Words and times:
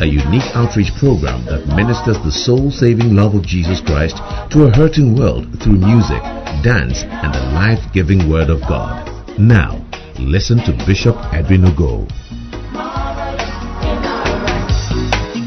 a 0.00 0.06
unique 0.06 0.46
outreach 0.54 0.92
program 0.98 1.44
that 1.46 1.66
ministers 1.74 2.18
the 2.24 2.30
soul-saving 2.30 3.14
love 3.14 3.34
of 3.34 3.42
Jesus 3.42 3.80
Christ 3.80 4.16
to 4.52 4.64
a 4.64 4.70
hurting 4.70 5.16
world 5.18 5.46
through 5.60 5.78
music, 5.78 6.22
dance, 6.62 7.02
and 7.02 7.34
the 7.34 7.42
life-giving 7.52 8.30
Word 8.30 8.50
of 8.50 8.60
God. 8.62 9.10
Now, 9.38 9.84
listen 10.18 10.58
to 10.58 10.72
Bishop 10.86 11.16
Edwin 11.32 11.62
Ogo. 11.62 12.06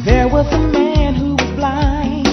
There 0.03 0.27
was 0.27 0.47
a 0.51 0.59
man 0.59 1.15
who 1.15 1.35
was 1.35 1.51
blind. 1.55 2.27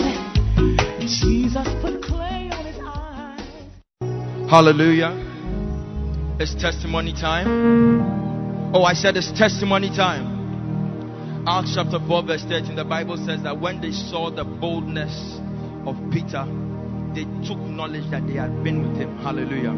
Jesus 1.00 1.68
put 1.80 2.02
clay 2.02 2.50
on 2.50 2.64
his 2.64 2.78
eyes. 2.84 4.50
Hallelujah. 4.50 5.14
It's 6.40 6.54
testimony 6.54 7.12
time. 7.12 8.72
Oh, 8.74 8.84
I 8.84 8.94
said 8.94 9.16
it's 9.16 9.30
testimony 9.32 9.90
time. 9.90 10.37
Acts 11.46 11.74
chapter 11.74 11.98
4, 11.98 12.22
verse 12.24 12.42
13, 12.42 12.76
the 12.76 12.84
Bible 12.84 13.16
says 13.16 13.42
that 13.42 13.60
when 13.60 13.80
they 13.80 13.92
saw 13.92 14.30
the 14.30 14.44
boldness 14.44 15.38
of 15.86 15.96
Peter, 16.12 16.44
they 17.14 17.24
took 17.46 17.58
knowledge 17.58 18.10
that 18.10 18.26
they 18.26 18.34
had 18.34 18.62
been 18.62 18.82
with 18.82 19.00
him. 19.00 19.16
Hallelujah. 19.18 19.72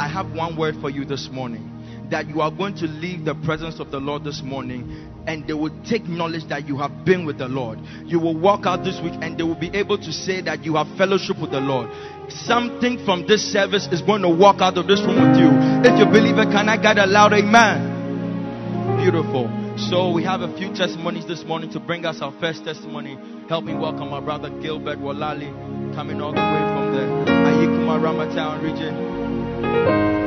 I 0.00 0.08
have 0.08 0.32
one 0.32 0.56
word 0.56 0.76
for 0.80 0.90
you 0.90 1.04
this 1.04 1.28
morning 1.30 1.74
that 2.10 2.28
you 2.28 2.40
are 2.40 2.50
going 2.50 2.74
to 2.76 2.86
leave 2.86 3.24
the 3.24 3.34
presence 3.34 3.80
of 3.80 3.90
the 3.90 3.98
Lord 3.98 4.24
this 4.24 4.40
morning 4.42 5.12
and 5.26 5.46
they 5.46 5.52
will 5.52 5.74
take 5.84 6.04
knowledge 6.04 6.48
that 6.48 6.66
you 6.66 6.78
have 6.78 7.04
been 7.04 7.26
with 7.26 7.36
the 7.36 7.48
Lord. 7.48 7.78
You 8.06 8.18
will 8.18 8.38
walk 8.38 8.64
out 8.64 8.84
this 8.84 8.98
week 9.02 9.12
and 9.20 9.36
they 9.38 9.42
will 9.42 9.58
be 9.58 9.70
able 9.74 9.98
to 9.98 10.12
say 10.12 10.40
that 10.42 10.64
you 10.64 10.76
have 10.76 10.86
fellowship 10.96 11.38
with 11.40 11.50
the 11.50 11.60
Lord. 11.60 11.90
Something 12.30 13.04
from 13.04 13.26
this 13.26 13.42
service 13.52 13.88
is 13.92 14.00
going 14.00 14.22
to 14.22 14.30
walk 14.30 14.60
out 14.60 14.78
of 14.78 14.86
this 14.86 15.00
room 15.00 15.20
with 15.20 15.38
you. 15.38 15.50
If 15.84 15.98
you 15.98 16.06
believe 16.06 16.38
it, 16.38 16.50
can 16.50 16.68
I 16.68 16.80
get 16.80 16.96
a 16.96 17.06
loud 17.06 17.32
amen? 17.34 18.96
Beautiful. 18.96 19.57
So 19.86 20.10
we 20.10 20.24
have 20.24 20.40
a 20.40 20.52
few 20.58 20.74
testimonies 20.74 21.24
this 21.26 21.44
morning 21.44 21.70
to 21.70 21.78
bring 21.78 22.04
us 22.04 22.20
our 22.20 22.32
first 22.40 22.64
testimony. 22.64 23.16
Help 23.48 23.62
me 23.62 23.74
welcome 23.74 24.12
our 24.12 24.20
brother 24.20 24.50
Gilbert 24.60 24.98
Walali, 24.98 25.54
coming 25.94 26.20
all 26.20 26.32
the 26.32 26.40
way 26.40 26.64
from 26.74 26.90
the 26.90 27.02
Ayikuma 27.30 28.00
Ramatown 28.02 28.60
region. 28.60 28.92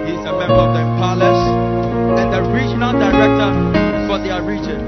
He's 0.08 0.24
a 0.24 0.32
member 0.40 0.56
of 0.56 0.72
the 0.74 0.80
Impalas 0.80 1.44
and 2.18 2.32
the 2.32 2.42
regional 2.50 2.94
director 2.94 3.52
for 4.08 4.20
their 4.24 4.42
region. 4.42 4.80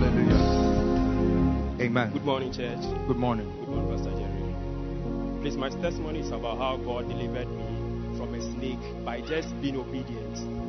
Hallelujah. 0.00 1.84
Amen. 1.84 2.12
Good 2.14 2.24
morning, 2.24 2.50
church. 2.50 2.80
Good 3.06 3.18
morning. 3.18 3.52
Good 3.60 3.68
morning, 3.68 3.94
Pastor 3.94 4.12
Jerry. 4.16 5.42
Please, 5.42 5.56
my 5.58 5.68
testimony 5.82 6.20
is 6.20 6.30
about 6.30 6.56
how 6.56 6.78
God 6.78 7.08
delivered 7.08 7.46
me 7.48 8.16
from 8.16 8.32
a 8.34 8.40
snake 8.40 9.04
by 9.04 9.20
just 9.20 9.48
being 9.60 9.76
obedient. 9.76 10.67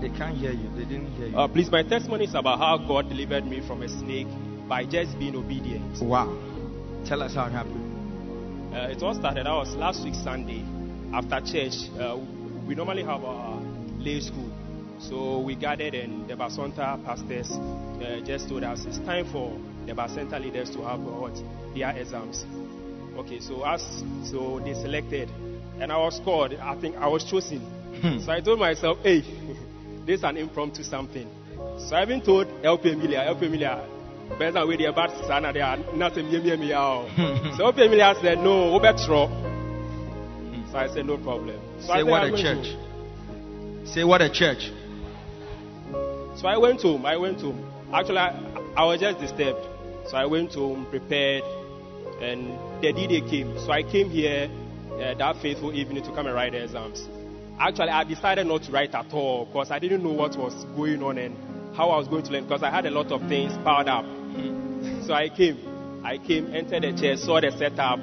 They 0.00 0.08
can't 0.10 0.36
hear 0.36 0.52
you. 0.52 0.68
They 0.76 0.84
didn't 0.84 1.12
hear 1.14 1.26
you. 1.28 1.36
Uh, 1.36 1.48
please, 1.48 1.70
my 1.70 1.82
testimony 1.82 2.24
is 2.24 2.34
about 2.34 2.58
how 2.58 2.78
God 2.78 3.08
delivered 3.08 3.46
me 3.46 3.60
from 3.66 3.82
a 3.82 3.88
snake 3.88 4.26
by 4.68 4.84
just 4.84 5.18
being 5.18 5.36
obedient. 5.36 6.00
wow. 6.02 6.26
Tell 7.06 7.22
us 7.22 7.34
how 7.34 7.46
it 7.46 7.52
happened. 7.52 8.74
Uh, 8.74 8.88
it 8.88 9.02
all 9.02 9.14
started, 9.14 9.46
I 9.46 9.54
was 9.54 9.74
last 9.74 10.04
week 10.04 10.14
Sunday 10.14 10.64
after 11.12 11.40
church. 11.40 11.74
Uh, 11.98 12.16
we 12.66 12.74
normally 12.74 13.02
have 13.02 13.24
our 13.24 13.60
lay 13.98 14.20
school. 14.20 14.50
So 14.98 15.40
we 15.40 15.56
gathered 15.56 15.94
and 15.94 16.28
the 16.28 16.34
Basanta 16.34 17.02
pastors 17.04 17.50
uh, 17.50 18.20
just 18.24 18.48
told 18.48 18.62
us 18.64 18.84
it's 18.86 18.98
time 18.98 19.30
for 19.32 19.58
the 19.86 19.92
Basanta 19.94 20.38
leaders 20.40 20.70
to 20.70 20.78
have 20.82 21.00
uh, 21.00 21.20
what 21.20 21.34
their 21.74 21.90
exams. 21.90 22.44
Okay, 23.16 23.40
so 23.40 23.64
as 23.64 23.82
so 24.30 24.60
they 24.64 24.74
selected, 24.74 25.28
and 25.80 25.92
I 25.92 25.98
was 25.98 26.20
called. 26.24 26.54
I 26.54 26.80
think 26.80 26.96
I 26.96 27.08
was 27.08 27.24
chosen. 27.24 27.60
so 28.24 28.32
I 28.32 28.40
told 28.40 28.58
myself, 28.58 28.98
hey, 29.02 29.22
this 30.06 30.18
is 30.18 30.24
an 30.24 30.36
impromptu 30.36 30.82
something. 30.82 31.28
So 31.78 31.96
I've 31.96 32.08
been 32.08 32.20
told 32.22 32.48
LP 32.64 32.92
Emilia, 32.92 33.20
LP 33.26 33.46
Emilia, 33.46 33.86
best 34.38 34.56
way 34.66 34.76
they 34.76 34.84
about 34.86 35.10
sana 35.26 35.52
they 35.52 35.60
are 35.60 35.76
nothing 35.94 36.30
me 36.30 36.40
me 36.40 36.56
me 36.56 36.72
out. 36.72 37.08
So 37.56 37.66
LP 37.66 37.84
Emilia 37.86 38.14
said 38.20 38.38
no, 38.38 38.78
Obetro. 38.78 39.28
So 40.70 40.78
I 40.78 40.88
said 40.88 41.06
no 41.06 41.18
problem. 41.18 41.60
So 41.80 41.92
Say 41.94 42.02
what 42.02 42.22
I'm 42.22 42.34
a 42.34 42.42
church. 42.42 42.64
to- 42.64 43.86
Say 43.86 44.04
what 44.04 44.22
a 44.22 44.30
church. 44.30 44.70
So 46.36 46.48
I 46.48 46.56
went 46.56 46.80
home. 46.82 47.04
I 47.04 47.16
went 47.16 47.40
home. 47.40 47.68
Actually, 47.92 48.18
I, 48.18 48.30
I 48.76 48.84
was 48.86 49.00
just 49.00 49.18
disturbed. 49.20 49.66
So 50.08 50.16
I 50.16 50.24
went 50.26 50.54
home, 50.54 50.86
prepared, 50.88 51.42
and 52.22 52.58
the 52.82 52.92
D-Day 52.92 53.20
came. 53.28 53.58
So 53.58 53.70
I 53.70 53.82
came 53.82 54.08
here 54.08 54.48
uh, 54.94 55.14
that 55.14 55.36
faithful 55.42 55.74
evening 55.74 56.02
to 56.04 56.10
come 56.14 56.26
and 56.26 56.34
write 56.34 56.52
the 56.52 56.62
exams. 56.64 57.06
Actually, 57.58 57.90
I 57.90 58.04
decided 58.04 58.46
not 58.46 58.62
to 58.64 58.72
write 58.72 58.94
at 58.94 59.12
all 59.12 59.46
because 59.46 59.70
I 59.70 59.78
didn't 59.78 60.02
know 60.02 60.12
what 60.12 60.36
was 60.36 60.54
going 60.76 61.02
on 61.02 61.18
and 61.18 61.36
how 61.76 61.90
I 61.90 61.98
was 61.98 62.08
going 62.08 62.24
to 62.24 62.30
learn 62.32 62.44
because 62.44 62.62
I 62.62 62.70
had 62.70 62.86
a 62.86 62.90
lot 62.90 63.12
of 63.12 63.20
things 63.28 63.52
piled 63.64 63.88
up. 63.88 64.04
So 65.06 65.14
I 65.14 65.28
came. 65.28 65.58
I 66.04 66.18
came, 66.18 66.52
entered 66.54 66.82
the 66.82 67.00
chair, 67.00 67.16
saw 67.16 67.40
the 67.40 67.50
setup, 67.56 68.00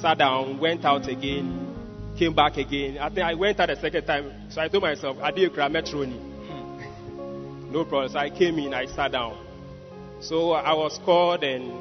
sat 0.00 0.18
down, 0.18 0.58
went 0.58 0.84
out 0.84 1.08
again, 1.08 1.74
came 2.16 2.34
back 2.34 2.56
again. 2.56 2.98
I 2.98 3.08
think 3.08 3.20
I 3.20 3.34
went 3.34 3.58
out 3.58 3.68
the 3.68 3.76
second 3.76 4.06
time. 4.06 4.50
So 4.50 4.60
I 4.60 4.68
told 4.68 4.82
myself, 4.82 5.16
I 5.20 5.30
did 5.30 5.52
a 5.52 5.68
metroni. 5.68 6.28
No 7.72 7.84
problem. 7.84 8.12
So 8.12 8.18
I 8.18 8.30
came 8.30 8.58
in, 8.58 8.74
I 8.74 8.86
sat 8.86 9.12
down. 9.12 9.46
So 10.20 10.52
I 10.52 10.74
was 10.74 10.98
called 11.04 11.42
and 11.42 11.72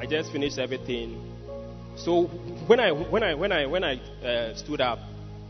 I 0.00 0.06
just 0.06 0.32
finished 0.32 0.58
everything. 0.58 1.32
So 1.96 2.24
when 2.66 2.80
I 2.80 2.90
when 2.90 3.22
I 3.22 3.34
when 3.34 3.52
I 3.52 3.66
when 3.66 3.84
I 3.84 4.00
uh, 4.24 4.54
stood 4.56 4.80
up, 4.80 4.98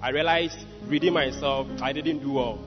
I 0.02 0.10
realized 0.10 0.58
reading 0.86 1.12
myself 1.12 1.68
I 1.80 1.92
didn't 1.92 2.18
do 2.18 2.32
well. 2.32 2.58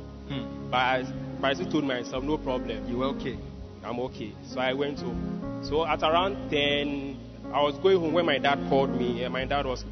But 0.72 0.78
I, 0.78 1.04
but 1.42 1.48
I 1.48 1.54
still 1.54 1.70
told 1.70 1.84
myself 1.84 2.24
no 2.24 2.38
problem. 2.38 2.90
You 2.90 3.00
were 3.00 3.08
okay. 3.08 3.38
I'm 3.84 4.00
okay. 4.00 4.34
So 4.48 4.60
I 4.62 4.74
went 4.74 5.00
home. 5.00 5.62
So 5.64 5.86
at 5.86 6.02
around 6.02 6.50
10, 6.50 7.18
I 7.54 7.62
was 7.62 7.78
going 7.80 8.00
home 8.00 8.14
when 8.14 8.26
my 8.26 8.38
dad 8.38 8.58
called 8.70 8.90
me. 8.90 9.24
And 9.24 9.34
my 9.34 9.44
dad 9.46 9.66
was, 9.66 9.84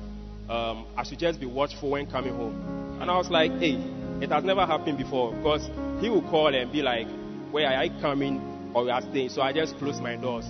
um, 0.50 0.86
I 0.98 1.04
should 1.04 1.20
just 1.20 1.40
be 1.40 1.46
watchful 1.46 1.92
when 1.92 2.10
coming 2.10 2.34
home. 2.34 2.98
And 3.02 3.12
I 3.12 3.18
was 3.18 3.30
like, 3.30 3.52
hey, 3.60 3.76
it 4.22 4.32
has 4.32 4.46
never 4.46 4.66
happened 4.66 4.98
before. 4.98 5.34
Because 5.34 5.70
he 6.02 6.10
would 6.10 6.26
call 6.28 6.48
and 6.48 6.72
be 6.72 6.82
like, 6.82 7.08
where 7.52 7.68
are 7.68 7.84
you 7.84 7.92
coming 8.00 8.72
or 8.74 8.86
we 8.86 8.90
are 8.90 9.02
staying? 9.02 9.30
So 9.30 9.42
I 9.42 9.52
just 9.52 9.78
closed 9.78 10.02
my 10.02 10.16
doors. 10.16 10.46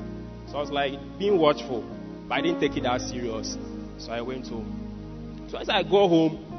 So 0.51 0.57
I 0.57 0.61
was 0.61 0.69
like, 0.69 0.93
being 1.17 1.39
watchful. 1.39 1.83
But 2.29 2.35
I 2.35 2.41
didn't 2.41 2.61
take 2.61 2.77
it 2.77 2.83
that 2.83 3.01
serious. 3.01 3.57
So 3.97 4.11
I 4.11 4.21
went 4.21 4.47
home. 4.47 5.47
So 5.49 5.57
as 5.57 5.69
I 5.69 5.83
go 5.83 6.07
home, 6.07 6.52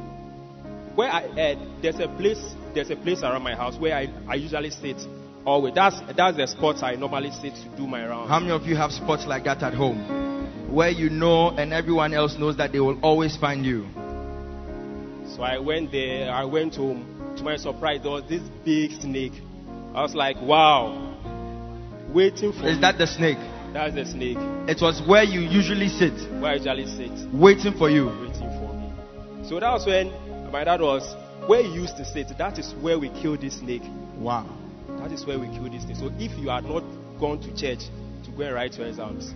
where 0.95 1.11
I 1.11 1.25
uh, 1.25 1.81
there's 1.83 1.99
a 2.01 2.09
place 2.09 2.43
there's 2.75 2.91
a 2.91 2.97
place 2.97 3.23
around 3.23 3.43
my 3.43 3.55
house 3.55 3.77
where 3.79 3.97
I, 3.97 4.09
I 4.29 4.35
usually 4.35 4.71
sit 4.71 4.97
always. 5.45 5.75
That's 5.75 5.97
that's 6.17 6.37
the 6.37 6.47
spot 6.47 6.83
I 6.83 6.95
normally 6.97 7.31
sit 7.31 7.55
to 7.55 7.77
do 7.77 7.87
my 7.87 8.07
rounds. 8.07 8.29
How 8.31 8.41
many 8.41 8.53
of 8.53 8.63
you 8.67 8.77
have 8.77 8.93
spots 8.93 9.27
like 9.27 9.45
that 9.45 9.63
at 9.63 9.75
home? 9.75 10.73
Where 10.75 10.91
you 10.91 11.11
know 11.11 11.51
and 11.51 11.73
everyone 11.73 12.15
else 12.15 12.37
knows 12.39 12.57
that 12.57 12.73
they 12.73 12.81
will 12.81 12.99
always 13.03 13.37
find 13.37 13.65
you. 13.65 13.87
So 15.37 15.43
I 15.43 15.59
went 15.59 15.91
there. 15.93 16.31
I 16.31 16.45
went 16.45 16.77
home. 16.77 17.11
To 17.37 17.43
my 17.43 17.57
surprise, 17.57 18.01
there 18.03 18.13
was 18.13 18.23
this 18.29 18.43
big 18.65 18.93
snake. 19.01 19.33
I 19.93 20.03
was 20.03 20.15
like, 20.15 20.37
wow, 20.41 20.95
waiting 22.11 22.53
for 22.53 22.67
Is 22.69 22.77
me. 22.77 22.81
that 22.83 22.97
the 22.99 23.07
snake? 23.09 23.39
That's 23.73 23.93
the 23.95 24.05
snake 24.05 24.37
It 24.69 24.79
was 24.81 25.03
where 25.07 25.25
you 25.25 25.41
usually 25.41 25.89
sit, 25.89 26.15
where 26.41 26.53
I 26.53 26.55
usually 26.55 26.87
sit, 26.87 27.11
waiting 27.33 27.73
for 27.77 27.91
you. 27.91 28.07
waiting 28.07 28.51
for 28.59 28.71
me. 28.73 29.49
So 29.49 29.59
that 29.59 29.73
was 29.73 29.85
when 29.85 30.13
my 30.55 30.63
dad 30.63 30.81
was 30.81 31.03
where 31.51 31.65
he 31.67 31.69
used 31.75 31.97
to 31.99 32.05
sit. 32.07 32.31
That 32.39 32.63
is 32.63 32.79
where 32.79 32.95
we 32.97 33.11
killed 33.11 33.41
this 33.43 33.59
snake. 33.59 33.83
Wow. 34.15 34.47
That 35.03 35.11
is 35.11 35.27
where 35.27 35.35
we 35.35 35.51
killed 35.51 35.75
this 35.75 35.83
snake. 35.83 35.99
So 35.99 36.15
if 36.15 36.31
you 36.39 36.47
had 36.47 36.63
not 36.63 36.87
gone 37.19 37.43
to 37.43 37.51
church 37.59 37.91
to 38.23 38.31
go 38.31 38.47
and 38.47 38.55
write 38.55 38.79
your 38.79 38.87
exams, 38.87 39.35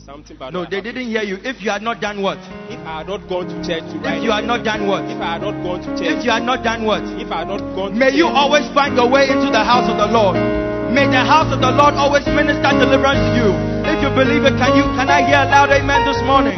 something 0.00 0.32
bad. 0.40 0.56
No, 0.56 0.64
they 0.64 0.80
happen. 0.80 0.96
didn't 0.96 1.12
hear 1.12 1.20
you. 1.28 1.36
If 1.44 1.60
you 1.60 1.68
had 1.68 1.84
not 1.84 2.00
done 2.00 2.24
what? 2.24 2.40
If 2.72 2.80
I 2.88 3.04
had 3.04 3.12
not 3.12 3.28
gone 3.28 3.52
to 3.52 3.56
church 3.60 3.84
to 3.84 4.00
write, 4.00 4.16
If 4.16 4.24
you 4.24 4.32
had 4.32 4.48
not 4.48 4.64
done 4.64 4.88
what? 4.88 5.04
if 5.04 5.20
I 5.20 5.36
had 5.36 5.44
not 5.44 5.60
gone 5.60 5.84
to 5.84 5.92
church. 5.92 6.08
If 6.08 6.24
you 6.24 6.32
had 6.32 6.48
not 6.48 6.64
done 6.64 6.88
what? 6.88 7.04
if 7.04 7.28
I 7.28 7.44
had 7.44 7.52
not 7.52 7.60
gone, 7.76 7.92
to 7.92 8.00
May 8.00 8.16
you 8.16 8.24
always 8.24 8.64
find 8.72 8.96
your 8.96 9.12
way 9.12 9.28
into 9.28 9.52
the 9.52 9.60
house 9.60 9.92
of 9.92 10.00
the 10.00 10.08
Lord. 10.08 10.40
May 10.88 11.04
the 11.04 11.20
house 11.20 11.52
of 11.52 11.60
the 11.60 11.68
Lord 11.68 12.00
always 12.00 12.24
minister 12.32 12.72
deliverance 12.72 13.20
to 13.28 13.32
you. 13.44 13.52
If 13.92 14.00
you 14.00 14.08
believe 14.16 14.48
it, 14.48 14.56
can 14.56 14.72
you 14.72 14.88
can 14.96 15.04
I 15.12 15.20
hear 15.20 15.36
a 15.36 15.52
loud 15.52 15.68
amen 15.68 16.08
this 16.08 16.16
morning? 16.24 16.56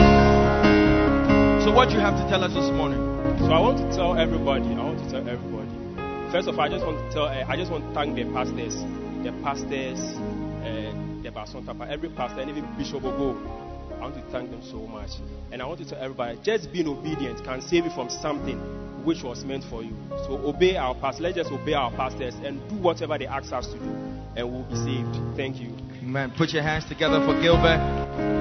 So 1.66 1.74
what 1.74 1.90
you 1.90 1.98
have 1.98 2.14
to 2.14 2.22
tell 2.30 2.46
us 2.46 2.54
this 2.54 2.70
morning? 2.70 3.07
So 3.38 3.52
I 3.52 3.60
want 3.60 3.78
to 3.78 3.96
tell 3.96 4.18
everybody. 4.18 4.66
I 4.74 4.84
want 4.84 4.98
to 4.98 5.10
tell 5.10 5.26
everybody. 5.26 5.70
First 6.32 6.48
of 6.48 6.58
all, 6.58 6.60
I 6.60 6.68
just 6.68 6.84
want 6.84 6.98
to 6.98 7.14
tell. 7.14 7.26
Uh, 7.26 7.44
I 7.46 7.56
just 7.56 7.70
want 7.70 7.84
to 7.86 7.94
thank 7.94 8.16
the 8.16 8.24
pastors, 8.34 8.74
the 9.22 9.32
pastors, 9.42 9.98
uh, 10.66 10.92
the 11.22 11.30
Basonta, 11.30 11.88
every 11.88 12.10
pastor, 12.10 12.40
and 12.40 12.50
even 12.50 12.66
Bishop 12.76 13.02
Ogo. 13.02 13.38
I 13.96 14.00
want 14.00 14.14
to 14.16 14.22
thank 14.30 14.50
them 14.50 14.60
so 14.62 14.86
much. 14.86 15.10
And 15.50 15.62
I 15.62 15.66
want 15.66 15.78
to 15.80 15.88
tell 15.88 15.98
everybody, 15.98 16.38
just 16.42 16.72
being 16.72 16.88
obedient 16.88 17.42
can 17.44 17.62
save 17.62 17.84
you 17.84 17.90
from 17.90 18.10
something 18.10 18.58
which 19.04 19.22
was 19.22 19.44
meant 19.44 19.64
for 19.70 19.82
you. 19.82 19.94
So 20.26 20.36
obey 20.44 20.76
our 20.76 20.94
pastors. 20.94 21.22
Let's 21.22 21.36
just 21.36 21.50
obey 21.50 21.74
our 21.74 21.90
pastors 21.92 22.34
and 22.44 22.60
do 22.68 22.76
whatever 22.76 23.16
they 23.16 23.26
ask 23.26 23.52
us 23.52 23.66
to 23.68 23.78
do, 23.78 23.90
and 24.36 24.50
we'll 24.50 24.68
be 24.68 24.76
saved. 24.76 25.36
Thank 25.36 25.56
you. 25.60 25.72
Amen. 26.02 26.32
Put 26.36 26.50
your 26.50 26.62
hands 26.62 26.84
together 26.86 27.24
for 27.24 27.40
Gilbert. 27.40 27.80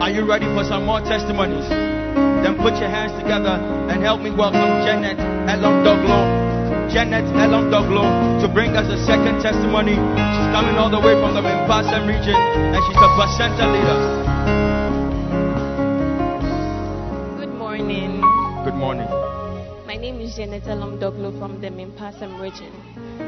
Are 0.01 0.09
you 0.09 0.27
ready 0.27 0.45
for 0.45 0.65
some 0.65 0.85
more 0.85 0.99
testimonies? 1.01 2.26
Then 2.43 2.55
put 2.57 2.77
your 2.77 2.89
hands 2.89 3.13
together 3.21 3.57
and 3.89 4.01
help 4.03 4.21
me 4.21 4.29
welcome 4.29 4.85
Janet 4.85 5.17
Elom 5.49 5.83
Doglo. 5.83 6.19
Janet 6.91 7.25
Elom 7.35 7.69
Doglo 7.69 8.05
to 8.41 8.47
bring 8.47 8.75
us 8.77 8.87
a 8.91 8.97
second 9.05 9.41
testimony. 9.41 9.95
She's 9.95 10.49
coming 10.53 10.75
all 10.75 10.89
the 10.89 10.99
way 10.99 11.13
from 11.19 11.33
the 11.33 11.41
Mimpasem 11.41 12.07
region 12.07 12.35
and 12.35 12.79
she's 12.85 12.97
a 12.97 13.09
Bacenta 13.17 13.65
leader. 13.73 13.99
Good 17.39 17.53
morning. 17.55 18.21
Good 18.63 18.75
morning. 18.75 19.07
My 19.85 19.95
name 19.95 20.21
is 20.21 20.35
Janet 20.35 20.63
Elomdoglo 20.63 21.37
from 21.39 21.59
the 21.61 21.69
Mimpasem 21.69 22.39
region. 22.39 22.71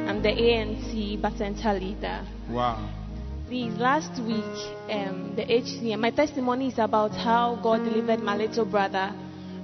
I'm 0.07 0.21
the 0.21 0.29
ANC 0.29 1.19
Bacenta 1.19 1.79
leader. 1.79 2.25
Wow. 2.49 2.98
Please, 3.49 3.73
last 3.79 4.11
week, 4.21 4.45
um, 4.91 5.33
the 5.35 5.41
HCM, 5.41 5.99
my 5.99 6.11
testimony 6.11 6.67
is 6.67 6.77
about 6.77 7.09
how 7.15 7.55
God 7.63 7.83
delivered 7.83 8.19
my 8.19 8.37
little 8.37 8.63
brother 8.63 9.11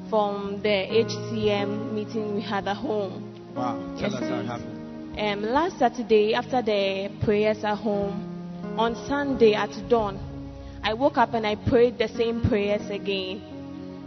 from 0.09 0.59
the 0.63 0.87
HCM 0.89 1.93
meeting 1.93 2.33
we 2.33 2.41
had 2.41 2.67
at 2.67 2.77
home. 2.77 3.31
Wow. 3.55 3.75
Tell 3.99 4.09
Yes, 4.09 4.13
us 4.13 4.27
how 4.27 4.39
it 4.39 4.45
happened. 4.47 5.19
Um, 5.19 5.43
last 5.53 5.77
Saturday, 5.77 6.33
after 6.33 6.63
the 6.63 7.11
prayers 7.23 7.63
at 7.63 7.75
home, 7.75 8.73
on 8.75 8.95
Sunday 9.07 9.53
at 9.53 9.69
dawn, 9.88 10.17
I 10.83 10.95
woke 10.95 11.19
up 11.19 11.35
and 11.35 11.45
I 11.45 11.53
prayed 11.53 11.99
the 11.99 12.07
same 12.07 12.41
prayers 12.41 12.89
again. 12.89 13.43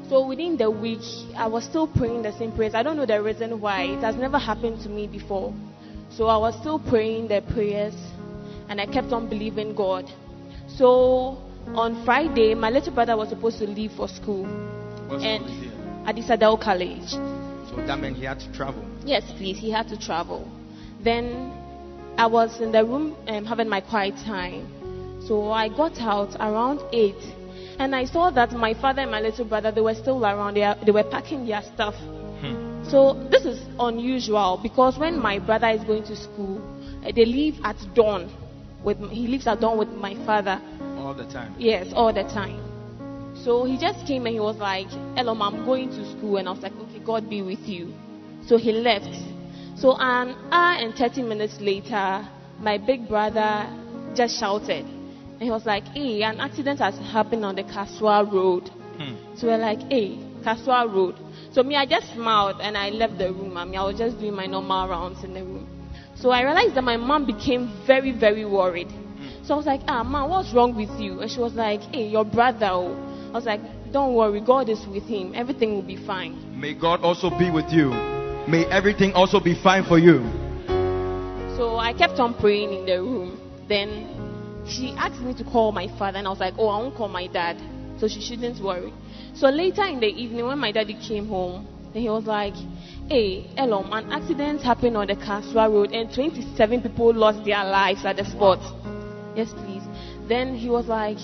So 0.08 0.26
within 0.26 0.56
the 0.56 0.72
week, 0.72 1.06
I 1.36 1.46
was 1.46 1.62
still 1.62 1.86
praying 1.86 2.22
the 2.22 2.32
same 2.32 2.50
prayers. 2.50 2.74
I 2.74 2.82
don't 2.82 2.96
know 2.96 3.06
the 3.06 3.22
reason 3.22 3.60
why. 3.60 3.82
It 3.82 4.00
has 4.00 4.16
never 4.16 4.40
happened 4.40 4.82
to 4.82 4.88
me 4.88 5.06
before. 5.06 5.54
So 6.10 6.26
I 6.26 6.36
was 6.36 6.58
still 6.58 6.80
praying 6.80 7.28
the 7.28 7.42
prayers 7.54 7.94
and 8.68 8.80
I 8.80 8.86
kept 8.86 9.12
on 9.12 9.28
believing 9.28 9.74
God. 9.74 10.10
So 10.68 11.38
on 11.74 12.04
Friday, 12.04 12.54
my 12.54 12.70
little 12.70 12.94
brother 12.94 13.16
was 13.16 13.28
supposed 13.30 13.58
to 13.58 13.66
leave 13.66 13.92
for 13.92 14.08
school 14.08 14.44
What's 15.08 15.24
and 15.24 15.44
school 15.44 16.06
at 16.06 16.16
Isadel 16.16 16.60
College. 16.60 17.10
So 17.70 17.76
that 17.86 17.98
meant 17.98 18.16
he 18.16 18.24
had 18.24 18.40
to 18.40 18.52
travel. 18.52 18.84
Yes, 19.04 19.22
please. 19.36 19.58
He 19.58 19.70
had 19.70 19.88
to 19.88 19.98
travel. 19.98 20.50
Then 21.00 21.52
I 22.16 22.26
was 22.26 22.60
in 22.60 22.72
the 22.72 22.84
room 22.84 23.16
um, 23.28 23.44
having 23.44 23.68
my 23.68 23.80
quiet 23.80 24.14
time. 24.24 24.66
So 25.26 25.50
I 25.50 25.68
got 25.68 26.00
out 26.00 26.34
around 26.40 26.80
8 26.92 27.14
and 27.78 27.94
I 27.94 28.04
saw 28.06 28.30
that 28.30 28.52
my 28.52 28.74
father 28.74 29.02
and 29.02 29.10
my 29.10 29.20
little 29.20 29.44
brother 29.44 29.70
they 29.70 29.80
were 29.80 29.94
still 29.94 30.24
around. 30.24 30.54
They, 30.54 30.74
they 30.84 30.92
were 30.92 31.04
packing 31.04 31.46
their 31.46 31.62
stuff. 31.62 31.94
Hmm. 32.40 32.82
So 32.88 33.12
this 33.30 33.44
is 33.44 33.64
unusual 33.78 34.58
because 34.62 34.98
when 34.98 35.18
my 35.18 35.38
brother 35.38 35.68
is 35.68 35.84
going 35.84 36.04
to 36.04 36.16
school, 36.16 36.60
uh, 37.04 37.12
they 37.12 37.24
leave 37.24 37.60
at 37.62 37.76
dawn. 37.94 38.30
With 38.88 39.10
he 39.10 39.26
lives 39.26 39.46
at 39.46 39.60
dawn 39.60 39.76
with 39.76 39.90
my 39.90 40.14
father. 40.24 40.58
All 40.96 41.12
the 41.12 41.26
time. 41.26 41.54
Yes, 41.58 41.92
all 41.94 42.10
the 42.10 42.22
time. 42.22 42.64
So 43.44 43.66
he 43.66 43.76
just 43.76 44.06
came 44.06 44.24
and 44.24 44.32
he 44.32 44.40
was 44.40 44.56
like, 44.56 44.86
Elom, 45.14 45.42
I'm 45.42 45.66
going 45.66 45.90
to 45.90 46.10
school. 46.16 46.38
And 46.38 46.48
I 46.48 46.52
was 46.52 46.62
like, 46.62 46.72
okay, 46.72 46.98
God 46.98 47.28
be 47.28 47.42
with 47.42 47.68
you. 47.68 47.92
So 48.46 48.56
he 48.56 48.72
left. 48.72 49.14
So 49.76 49.94
an 49.98 50.34
hour 50.50 50.76
and 50.80 50.94
30 50.94 51.22
minutes 51.22 51.58
later, 51.60 52.26
my 52.60 52.78
big 52.78 53.06
brother 53.06 53.68
just 54.16 54.40
shouted. 54.40 54.86
And 54.86 55.42
he 55.42 55.50
was 55.50 55.66
like, 55.66 55.84
hey, 55.88 56.22
an 56.22 56.40
accident 56.40 56.78
has 56.78 56.96
happened 57.12 57.44
on 57.44 57.56
the 57.56 57.64
Kasoa 57.64 58.24
Road. 58.32 58.70
Hmm. 58.96 59.36
So 59.36 59.48
we're 59.48 59.58
like, 59.58 59.80
hey, 59.90 60.16
Kasoa 60.42 60.90
Road. 60.90 61.14
So 61.52 61.62
me, 61.62 61.76
I 61.76 61.84
just 61.84 62.14
smiled 62.14 62.62
and 62.62 62.74
I 62.74 62.88
left 62.88 63.18
the 63.18 63.34
room. 63.34 63.58
I 63.58 63.66
mean, 63.66 63.78
I 63.78 63.84
was 63.84 63.98
just 63.98 64.18
doing 64.18 64.34
my 64.34 64.46
normal 64.46 64.88
rounds 64.88 65.22
in 65.24 65.34
the 65.34 65.44
room. 65.44 65.77
So 66.20 66.30
I 66.30 66.42
realized 66.42 66.74
that 66.74 66.82
my 66.82 66.96
mom 66.96 67.26
became 67.26 67.70
very, 67.86 68.10
very 68.10 68.44
worried. 68.44 68.88
So 69.44 69.54
I 69.54 69.56
was 69.56 69.66
like, 69.66 69.82
ah, 69.86 70.02
mom, 70.02 70.30
what's 70.30 70.52
wrong 70.52 70.74
with 70.74 70.90
you? 71.00 71.20
And 71.20 71.30
she 71.30 71.38
was 71.38 71.54
like, 71.54 71.80
hey, 71.94 72.08
your 72.08 72.24
brother. 72.24 72.68
oh." 72.70 73.04
I 73.28 73.32
was 73.32 73.44
like, 73.44 73.60
don't 73.92 74.14
worry, 74.14 74.40
God 74.40 74.68
is 74.68 74.84
with 74.86 75.04
him. 75.04 75.32
Everything 75.34 75.74
will 75.74 75.82
be 75.82 75.96
fine. 75.96 76.58
May 76.58 76.74
God 76.74 77.02
also 77.02 77.30
be 77.30 77.50
with 77.50 77.70
you. 77.70 77.90
May 78.48 78.64
everything 78.66 79.12
also 79.12 79.38
be 79.38 79.54
fine 79.62 79.84
for 79.84 79.98
you. 79.98 80.18
So 81.56 81.76
I 81.76 81.94
kept 81.96 82.18
on 82.18 82.34
praying 82.34 82.72
in 82.72 82.86
the 82.86 83.00
room. 83.00 83.38
Then 83.68 84.64
she 84.66 84.94
asked 84.98 85.20
me 85.20 85.34
to 85.34 85.44
call 85.44 85.70
my 85.70 85.86
father, 85.98 86.18
and 86.18 86.26
I 86.26 86.30
was 86.30 86.40
like, 86.40 86.54
oh, 86.58 86.68
I 86.68 86.78
won't 86.78 86.96
call 86.96 87.08
my 87.08 87.28
dad. 87.28 87.56
So 88.00 88.08
she 88.08 88.20
shouldn't 88.20 88.62
worry. 88.62 88.92
So 89.34 89.48
later 89.48 89.84
in 89.84 90.00
the 90.00 90.06
evening, 90.06 90.46
when 90.46 90.58
my 90.58 90.72
daddy 90.72 90.98
came 91.00 91.28
home, 91.28 91.66
then 91.92 92.02
he 92.02 92.08
was 92.08 92.24
like, 92.24 92.54
hey, 93.08 93.50
Elom, 93.56 93.90
an 93.92 94.12
accident 94.12 94.62
happened 94.62 94.96
on 94.96 95.06
the 95.06 95.16
Kasoa 95.16 95.70
Road, 95.70 95.92
and 95.92 96.12
27 96.12 96.82
people 96.82 97.14
lost 97.14 97.44
their 97.44 97.64
lives 97.64 98.04
at 98.04 98.16
the 98.16 98.24
spot. 98.24 98.58
Yes, 99.34 99.52
please. 99.54 99.82
Then 100.28 100.54
he 100.54 100.68
was 100.68 100.86
like, 100.86 101.18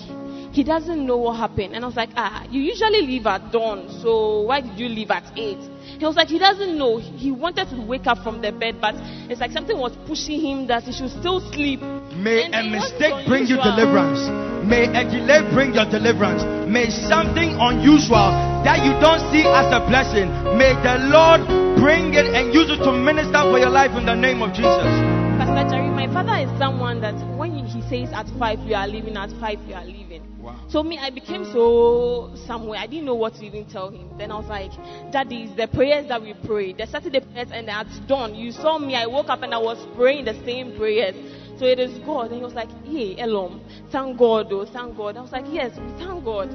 he 0.53 0.63
doesn't 0.63 1.05
know 1.05 1.17
what 1.17 1.37
happened. 1.37 1.75
And 1.75 1.83
I 1.83 1.87
was 1.87 1.95
like, 1.95 2.09
ah, 2.15 2.45
you 2.49 2.61
usually 2.61 3.01
leave 3.01 3.27
at 3.27 3.51
dawn, 3.51 3.89
so 4.01 4.41
why 4.41 4.61
did 4.61 4.79
you 4.79 4.89
leave 4.89 5.11
at 5.11 5.31
8? 5.37 5.57
He 5.99 6.05
was 6.05 6.15
like, 6.15 6.27
he 6.27 6.39
doesn't 6.39 6.77
know. 6.77 6.97
He 6.97 7.31
wanted 7.31 7.69
to 7.69 7.81
wake 7.81 8.07
up 8.07 8.23
from 8.23 8.41
the 8.41 8.51
bed, 8.51 8.81
but 8.81 8.95
it's 9.29 9.39
like 9.39 9.51
something 9.51 9.77
was 9.77 9.95
pushing 10.07 10.41
him 10.41 10.67
that 10.67 10.83
he 10.83 10.91
should 10.91 11.11
still 11.11 11.39
sleep. 11.51 11.79
May 12.15 12.43
And 12.51 12.55
a 12.55 12.63
mistake 12.69 13.27
bring 13.27 13.47
you 13.47 13.57
deliverance. 13.57 14.27
May 14.65 14.89
a 14.89 15.03
delay 15.05 15.45
bring 15.53 15.73
your 15.73 15.85
deliverance. 15.85 16.43
May 16.67 16.89
something 16.89 17.55
unusual 17.59 18.55
that 18.65 18.81
you 18.81 18.97
don't 18.97 19.21
see 19.29 19.45
as 19.45 19.69
a 19.69 19.77
blessing, 19.85 20.25
may 20.57 20.73
the 20.81 20.97
Lord 21.13 21.45
bring 21.77 22.17
it 22.17 22.25
and 22.33 22.49
use 22.49 22.73
it 22.73 22.81
to 22.81 22.91
minister 22.91 23.45
for 23.45 23.61
your 23.61 23.69
life 23.69 23.93
in 23.93 24.09
the 24.09 24.15
name 24.15 24.41
of 24.41 24.57
Jesus. 24.57 24.89
Pastor 25.37 25.69
Jerry, 25.69 25.84
my 25.95 26.11
father 26.11 26.35
is 26.35 26.59
someone 26.59 26.99
that 26.99 27.15
when 27.37 27.55
he 27.65 27.81
says 27.83 28.11
at 28.13 28.27
5 28.37 28.59
you 28.67 28.75
are 28.75 28.85
leaving, 28.87 29.15
at 29.15 29.31
5 29.31 29.59
you 29.61 29.73
are 29.75 29.85
leaving. 29.85 30.21
Wow. 30.41 30.59
So 30.67 30.83
me, 30.83 30.97
I 30.99 31.09
became 31.09 31.45
so 31.45 32.33
somewhere. 32.45 32.79
I 32.79 32.85
didn't 32.85 33.05
know 33.05 33.15
what 33.15 33.35
to 33.35 33.45
even 33.45 33.65
tell 33.65 33.89
him. 33.89 34.09
Then 34.17 34.29
I 34.29 34.37
was 34.37 34.47
like, 34.47 34.71
Daddy, 35.13 35.43
it's 35.43 35.55
the 35.55 35.67
prayers 35.67 36.07
that 36.09 36.21
we 36.21 36.33
prayed, 36.33 36.77
the 36.77 36.85
Saturday 36.85 37.21
prayers, 37.21 37.47
and 37.51 37.69
at 37.69 37.87
dawn, 38.07 38.35
you 38.35 38.51
saw 38.51 38.77
me. 38.77 38.95
I 38.95 39.05
woke 39.05 39.29
up 39.29 39.41
and 39.41 39.53
I 39.53 39.57
was 39.57 39.77
praying 39.95 40.25
the 40.25 40.33
same 40.43 40.75
prayers. 40.77 41.15
So 41.57 41.65
it 41.65 41.79
is 41.79 41.97
God. 41.99 42.27
And 42.31 42.35
he 42.35 42.43
was 42.43 42.53
like, 42.53 42.69
Hey, 42.83 43.15
Elom, 43.15 43.61
thank 43.89 44.17
God, 44.17 44.51
oh, 44.51 44.65
thank 44.65 44.97
God. 44.97 45.15
I 45.15 45.21
was 45.21 45.31
like, 45.31 45.45
Yes, 45.49 45.71
we 45.79 45.87
thank 45.97 46.25
God. 46.25 46.49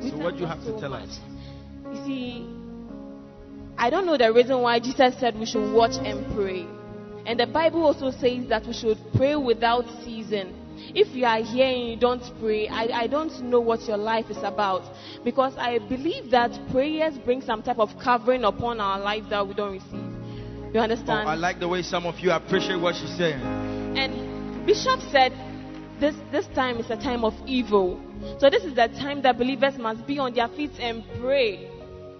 We 0.00 0.10
So 0.10 0.16
thank 0.16 0.22
what 0.22 0.34
do 0.34 0.40
you 0.42 0.46
have 0.46 0.60
to 0.60 0.66
so 0.66 0.80
tell 0.80 0.90
much." 0.90 1.08
us? 1.08 1.20
You 1.92 2.04
see, 2.06 2.46
I 3.76 3.90
don't 3.90 4.06
know 4.06 4.16
the 4.16 4.32
reason 4.32 4.60
why 4.62 4.78
Jesus 4.78 5.18
said 5.18 5.36
we 5.38 5.44
should 5.44 5.72
watch 5.74 5.96
and 5.96 6.24
pray. 6.36 6.66
And 7.26 7.40
the 7.40 7.46
Bible 7.46 7.82
also 7.82 8.12
says 8.12 8.48
that 8.48 8.64
we 8.66 8.72
should 8.72 8.98
pray 9.14 9.34
without 9.34 9.84
ceasing. 10.04 10.62
If 10.94 11.14
you 11.14 11.24
are 11.26 11.42
here 11.42 11.66
and 11.66 11.88
you 11.88 11.96
don't 11.96 12.22
pray, 12.40 12.68
I, 12.68 13.02
I 13.02 13.06
don't 13.08 13.42
know 13.42 13.58
what 13.58 13.80
your 13.88 13.96
life 13.96 14.30
is 14.30 14.38
about. 14.38 14.82
Because 15.24 15.56
I 15.58 15.78
believe 15.78 16.30
that 16.30 16.52
prayers 16.70 17.18
bring 17.18 17.42
some 17.42 17.62
type 17.64 17.78
of 17.80 17.90
covering 17.98 18.44
upon 18.44 18.80
our 18.80 19.00
life 19.00 19.24
that 19.30 19.46
we 19.46 19.54
don't 19.54 19.72
receive. 19.72 20.16
You 20.72 20.80
Oh, 20.80 20.84
understand? 20.84 21.28
I 21.28 21.34
like 21.34 21.58
the 21.58 21.66
way 21.68 21.82
some 21.82 22.06
of 22.06 22.20
you 22.20 22.30
appreciate 22.30 22.76
what 22.80 22.94
she's 22.94 23.16
saying. 23.16 23.40
And 23.96 24.64
Bishop 24.66 25.00
said 25.10 25.32
this, 25.98 26.14
this 26.30 26.46
time 26.54 26.78
is 26.78 26.90
a 26.90 26.96
time 26.96 27.24
of 27.24 27.34
evil. 27.46 28.00
So 28.38 28.50
this 28.50 28.62
is 28.64 28.74
the 28.74 28.88
time 28.88 29.22
that 29.22 29.38
believers 29.38 29.78
must 29.78 30.06
be 30.06 30.18
on 30.18 30.34
their 30.34 30.48
feet 30.48 30.72
and 30.78 31.02
pray. 31.20 31.70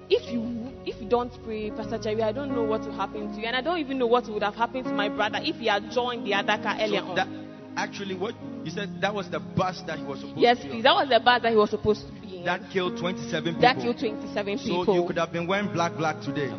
If 0.09 0.31
you 0.33 0.73
if 0.87 1.01
you 1.01 1.09
don't 1.09 1.33
pray, 1.45 1.71
Pastor 1.71 1.99
Jerry, 1.99 2.23
I 2.23 2.33
don't 2.33 2.55
know 2.55 2.63
what 2.63 2.83
will 2.83 2.93
happen 2.93 3.33
to 3.35 3.41
you. 3.41 3.47
And 3.47 3.57
I 3.57 3.61
don't 3.61 3.79
even 3.79 3.99
know 3.99 4.07
what 4.07 4.29
would 4.29 4.43
have 4.43 4.55
happened 4.55 4.85
to 4.85 4.93
my 4.93 5.09
brother 5.09 5.39
if 5.43 5.57
he 5.57 5.67
had 5.67 5.91
joined 5.91 6.25
the 6.27 6.35
other 6.35 6.63
car 6.63 6.77
earlier 6.81 7.01
So 7.01 7.07
on. 7.09 7.15
that, 7.17 7.29
actually, 7.77 8.15
what 8.15 8.35
you 8.65 8.71
said 8.71 9.01
that 9.01 9.13
was 9.15 9.29
the 9.31 9.41
bus 9.41 9.83
that 9.87 9.99
he 9.99 10.05
was 10.05 10.21
supposed 10.21 10.39
yes, 10.39 10.59
to 10.59 10.65
be 10.65 10.71
please. 10.71 10.83
That 10.85 10.95
was 10.95 11.09
the 11.09 11.21
bus 11.21 11.43
that 11.43 11.51
he 11.51 11.57
was 11.57 11.71
supposed 11.71 12.07
to 12.07 12.13
be 12.21 12.39
in. 12.39 12.45
That 12.45 12.71
killed 12.71 12.99
27 12.99 13.45
people. 13.45 13.61
That 13.61 13.79
killed 13.79 13.99
27 13.99 14.59
people. 14.59 14.85
so 14.85 14.95
you 14.95 15.07
could 15.07 15.19
have 15.19 15.33
been 15.33 15.47
wearing 15.49 15.73
black, 15.73 15.97
black 15.97 16.21
today. 16.21 16.53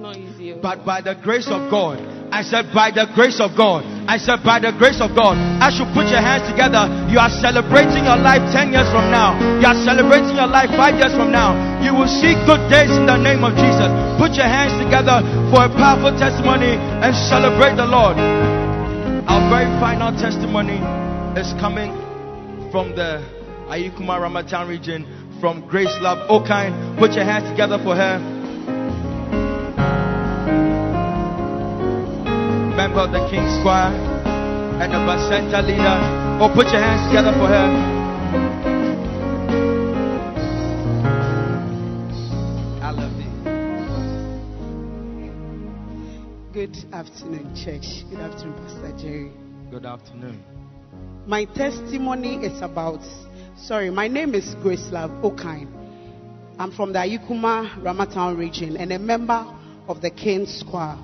Not 0.00 0.16
easy. 0.16 0.56
oh. 0.56 0.64
But 0.64 0.88
by 0.88 1.04
the 1.04 1.12
grace 1.12 1.52
of 1.52 1.68
God, 1.68 2.00
I 2.32 2.40
said, 2.40 2.72
by 2.72 2.88
the 2.88 3.04
grace 3.12 3.36
of 3.36 3.52
God, 3.52 3.84
I 4.08 4.16
said, 4.16 4.40
by 4.40 4.56
the 4.56 4.72
grace 4.72 4.96
of 4.96 5.12
God, 5.12 5.36
as 5.60 5.76
you 5.76 5.84
put 5.92 6.08
your 6.08 6.24
hands 6.24 6.48
together, 6.48 6.88
you 7.12 7.20
are 7.20 7.28
celebrating 7.28 8.08
your 8.08 8.16
life 8.16 8.40
10 8.48 8.72
years 8.72 8.88
from 8.88 9.12
now. 9.12 9.36
You 9.60 9.68
are 9.68 9.76
celebrating 9.84 10.40
your 10.40 10.48
life 10.48 10.72
5 10.72 10.96
years 10.96 11.12
from 11.12 11.28
now. 11.28 11.52
You 11.84 11.92
will 11.92 12.08
see 12.08 12.32
good 12.48 12.64
days 12.72 12.88
in 12.96 13.04
the 13.04 13.20
name 13.20 13.44
of 13.44 13.52
Jesus. 13.60 13.92
Put 14.16 14.40
your 14.40 14.48
hands 14.48 14.72
together 14.80 15.20
for 15.52 15.68
a 15.68 15.70
powerful 15.76 16.16
testimony 16.16 16.80
and 16.80 17.12
celebrate 17.28 17.76
the 17.76 17.84
Lord. 17.84 18.16
Our 19.28 19.42
very 19.52 19.68
final 19.84 20.16
testimony 20.16 20.80
is 21.36 21.52
coming 21.60 21.92
from 22.72 22.96
the 22.96 23.20
Ayikuma 23.68 24.16
Ramatan 24.16 24.64
region, 24.64 25.04
from 25.44 25.60
Grace 25.68 25.92
Love 26.00 26.24
Okine. 26.32 26.96
Put 26.96 27.12
your 27.12 27.28
hands 27.28 27.52
together 27.52 27.76
for 27.84 27.92
her. 27.92 28.39
member 32.70 33.00
of 33.00 33.12
the 33.12 33.20
King's 33.30 33.60
Choir 33.62 33.92
and 34.80 34.92
the 34.92 34.98
Bacenta 34.98 35.62
leader. 35.66 35.98
Oh, 36.40 36.48
put 36.54 36.68
your 36.72 36.80
hands 36.80 37.06
together 37.08 37.32
for 37.32 37.46
her. 37.48 37.68
I 42.82 42.90
love 42.90 43.12
you. 43.20 43.30
Good 46.52 46.76
afternoon, 46.94 47.54
church. 47.54 48.04
Good 48.08 48.20
afternoon, 48.20 48.54
Pastor 48.66 48.92
Jerry. 48.98 49.32
Good 49.70 49.84
afternoon. 49.84 50.42
My 51.26 51.44
testimony 51.44 52.36
is 52.44 52.62
about, 52.62 53.00
sorry, 53.56 53.90
my 53.90 54.08
name 54.08 54.34
is 54.34 54.54
Grace 54.62 54.88
Love 54.90 55.10
Okine. 55.22 55.68
I'm 56.58 56.72
from 56.72 56.92
the 56.92 56.98
Ayikuma 56.98 57.82
Ramatown 57.82 58.36
region 58.38 58.76
and 58.76 58.92
a 58.92 58.98
member 58.98 59.46
of 59.86 60.00
the 60.00 60.10
King's 60.10 60.62
Choir. 60.68 60.98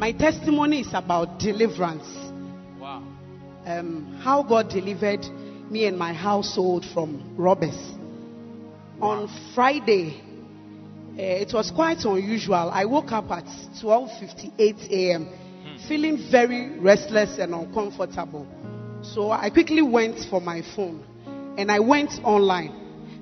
My 0.00 0.12
testimony 0.12 0.80
is 0.80 0.94
about 0.94 1.38
deliverance. 1.38 2.08
Wow. 2.80 3.02
Um, 3.66 4.18
how 4.24 4.42
God 4.42 4.70
delivered 4.70 5.22
me 5.70 5.84
and 5.84 5.98
my 5.98 6.14
household 6.14 6.86
from 6.86 7.34
robbers. 7.36 7.76
On 9.02 9.28
Friday, 9.54 10.18
uh, 11.18 11.20
it 11.20 11.52
was 11.52 11.70
quite 11.70 12.02
unusual. 12.06 12.70
I 12.72 12.86
woke 12.86 13.12
up 13.12 13.30
at 13.30 13.44
12:58 13.82 14.90
a.m. 14.90 15.28
feeling 15.86 16.16
very 16.30 16.78
restless 16.78 17.38
and 17.38 17.54
uncomfortable. 17.54 18.46
So 19.02 19.30
I 19.30 19.50
quickly 19.50 19.82
went 19.82 20.18
for 20.30 20.40
my 20.40 20.62
phone 20.74 21.04
and 21.58 21.70
I 21.70 21.80
went 21.80 22.12
online. 22.24 22.72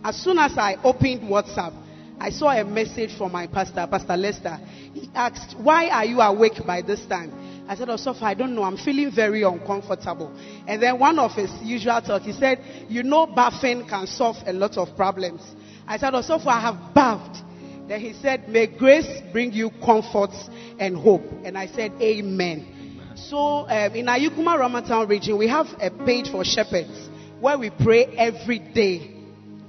As 0.04 0.14
soon 0.14 0.38
as 0.38 0.56
I 0.56 0.76
opened 0.84 1.22
WhatsApp, 1.22 1.72
I 2.20 2.30
saw 2.30 2.48
a 2.50 2.64
message 2.64 3.16
from 3.16 3.32
my 3.32 3.46
pastor, 3.46 3.86
Pastor 3.88 4.16
Lester. 4.16 4.58
He 4.92 5.08
asked, 5.14 5.56
Why 5.58 5.88
are 5.88 6.04
you 6.04 6.20
awake 6.20 6.66
by 6.66 6.82
this 6.82 7.04
time? 7.06 7.64
I 7.68 7.76
said, 7.76 7.88
Oh, 7.90 8.16
I 8.22 8.34
don't 8.34 8.54
know. 8.54 8.64
I'm 8.64 8.76
feeling 8.76 9.12
very 9.14 9.42
uncomfortable. 9.42 10.34
And 10.66 10.82
then 10.82 10.98
one 10.98 11.18
of 11.18 11.32
his 11.32 11.50
usual 11.62 12.00
talk, 12.00 12.22
he 12.22 12.32
said, 12.32 12.58
You 12.88 13.02
know, 13.04 13.26
bathing 13.26 13.86
can 13.88 14.06
solve 14.06 14.36
a 14.46 14.52
lot 14.52 14.76
of 14.76 14.96
problems. 14.96 15.42
I 15.86 15.98
said, 15.98 16.14
Oh, 16.14 16.40
I 16.48 16.60
have 16.60 16.94
bathed. 16.94 17.44
Then 17.88 18.00
he 18.00 18.14
said, 18.14 18.48
May 18.48 18.66
grace 18.66 19.22
bring 19.32 19.52
you 19.52 19.70
comfort 19.84 20.34
and 20.78 20.96
hope. 20.96 21.22
And 21.44 21.56
I 21.56 21.66
said, 21.68 21.92
Amen. 22.00 22.74
So 23.14 23.68
um, 23.68 23.94
in 23.94 24.06
Ayikuma 24.06 24.58
Ramatown 24.58 25.08
region, 25.08 25.38
we 25.38 25.48
have 25.48 25.66
a 25.80 25.90
page 25.90 26.30
for 26.30 26.44
shepherds 26.44 27.08
where 27.40 27.58
we 27.58 27.70
pray 27.70 28.06
every 28.16 28.58
day. 28.58 29.14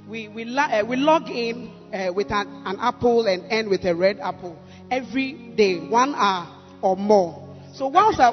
We, 0.08 0.28
we, 0.28 0.58
uh, 0.58 0.86
we 0.86 0.96
log 0.96 1.30
in 1.30 1.79
uh, 1.94 2.14
with 2.14 2.32
an, 2.32 2.48
an 2.66 2.78
apple 2.80 3.26
and 3.28 3.44
end 3.52 3.70
with 3.70 3.86
a 3.86 3.96
red 3.96 4.20
apple 4.20 4.58
every 4.92 5.34
day, 5.56 5.78
one 5.80 6.14
hour 6.16 6.48
or 6.82 6.96
more. 6.96 7.48
So 7.74 7.88
whilst 7.88 8.20
I. 8.20 8.32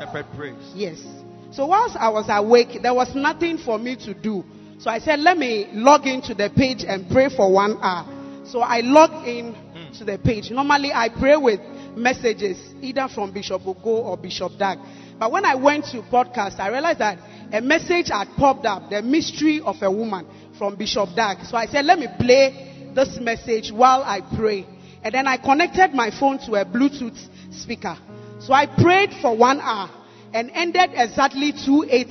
Yes. 0.75 1.05
So 1.53 1.67
whilst 1.67 1.97
I 1.97 2.09
was 2.09 2.27
awake, 2.29 2.83
there 2.83 2.95
was 2.95 3.15
nothing 3.15 3.59
for 3.59 3.79
me 3.79 3.97
to 3.97 4.15
do. 4.15 4.45
So 4.79 4.91
I 4.91 4.99
said, 4.99 5.21
let 5.21 5.39
me 5.39 5.69
log 5.73 6.07
into 6.07 6.35
the 6.35 6.51
page 6.51 6.85
and 6.87 7.11
pray 7.11 7.29
for 7.35 7.51
one 7.51 7.79
hour. 7.81 8.45
So 8.47 8.61
I 8.61 8.81
log 8.81 9.27
in 9.27 9.55
to 9.99 10.05
the 10.05 10.19
page. 10.19 10.51
Normally 10.51 10.93
I 10.93 11.09
pray 11.09 11.37
with 11.37 11.61
messages 11.97 12.59
either 12.83 13.09
from 13.09 13.33
Bishop 13.33 13.63
Ogo 13.63 13.87
or 13.87 14.17
Bishop 14.17 14.53
Dag. 14.59 14.79
But 15.19 15.33
when 15.33 15.47
I 15.47 15.55
went 15.55 15.87
to 15.87 16.03
podcast, 16.03 16.61
I 16.61 16.69
realized 16.69 16.99
that 16.99 17.19
a 17.53 17.63
message 17.63 18.09
had 18.09 18.29
popped 18.37 18.67
up, 18.67 18.91
the 18.91 19.01
mystery 19.01 19.61
of 19.61 19.77
a 19.81 19.91
woman 19.91 20.27
from 20.59 20.77
Bishop 20.77 21.09
Dag. 21.17 21.39
So 21.47 21.57
I 21.57 21.67
said, 21.67 21.87
let 21.87 21.99
me 21.99 22.09
play 22.19 22.76
this 22.97 23.21
message 23.21 23.71
while 23.71 24.03
I 24.03 24.23
pray. 24.37 24.67
And 25.05 25.15
then 25.15 25.29
I 25.29 25.37
connected 25.37 25.95
my 25.95 26.11
phone 26.11 26.39
to 26.47 26.55
a 26.57 26.65
Bluetooth 26.65 27.17
speaker. 27.53 27.97
So 28.41 28.53
I 28.53 28.67
prayed 28.67 29.13
for 29.23 29.37
one 29.37 29.61
hour 29.61 29.89
and 30.35 30.51
ended 30.53 30.91
exactly 30.95 31.53
2 31.53 31.87
8 31.89 32.09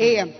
a.m. 0.00 0.34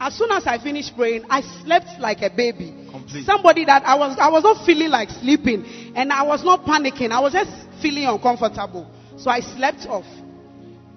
As 0.00 0.16
soon 0.16 0.30
as 0.30 0.46
I 0.46 0.58
finished 0.58 0.96
praying, 0.96 1.26
I 1.28 1.42
slept 1.62 2.00
like 2.00 2.22
a 2.22 2.30
baby. 2.30 2.74
Complete. 2.90 3.26
Somebody 3.26 3.66
that 3.66 3.84
I 3.84 3.96
was, 3.96 4.16
I 4.18 4.28
was 4.30 4.42
not 4.42 4.64
feeling 4.64 4.88
like 4.88 5.10
sleeping 5.10 5.92
and 5.94 6.10
I 6.10 6.22
was 6.22 6.42
not 6.42 6.64
panicking. 6.64 7.10
I 7.10 7.20
was 7.20 7.34
just 7.34 7.50
feeling 7.82 8.06
uncomfortable. 8.06 8.90
So 9.18 9.30
I 9.30 9.40
slept 9.40 9.86
off. 9.86 10.06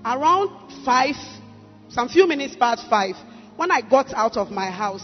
Around 0.06 0.86
five, 0.86 1.16
some 1.90 2.08
few 2.08 2.28
minutes 2.28 2.56
past 2.56 2.90
five, 2.90 3.16
when 3.58 3.72
I 3.72 3.82
got 3.82 4.14
out 4.14 4.38
of 4.38 4.52
my 4.52 4.70
house, 4.70 5.04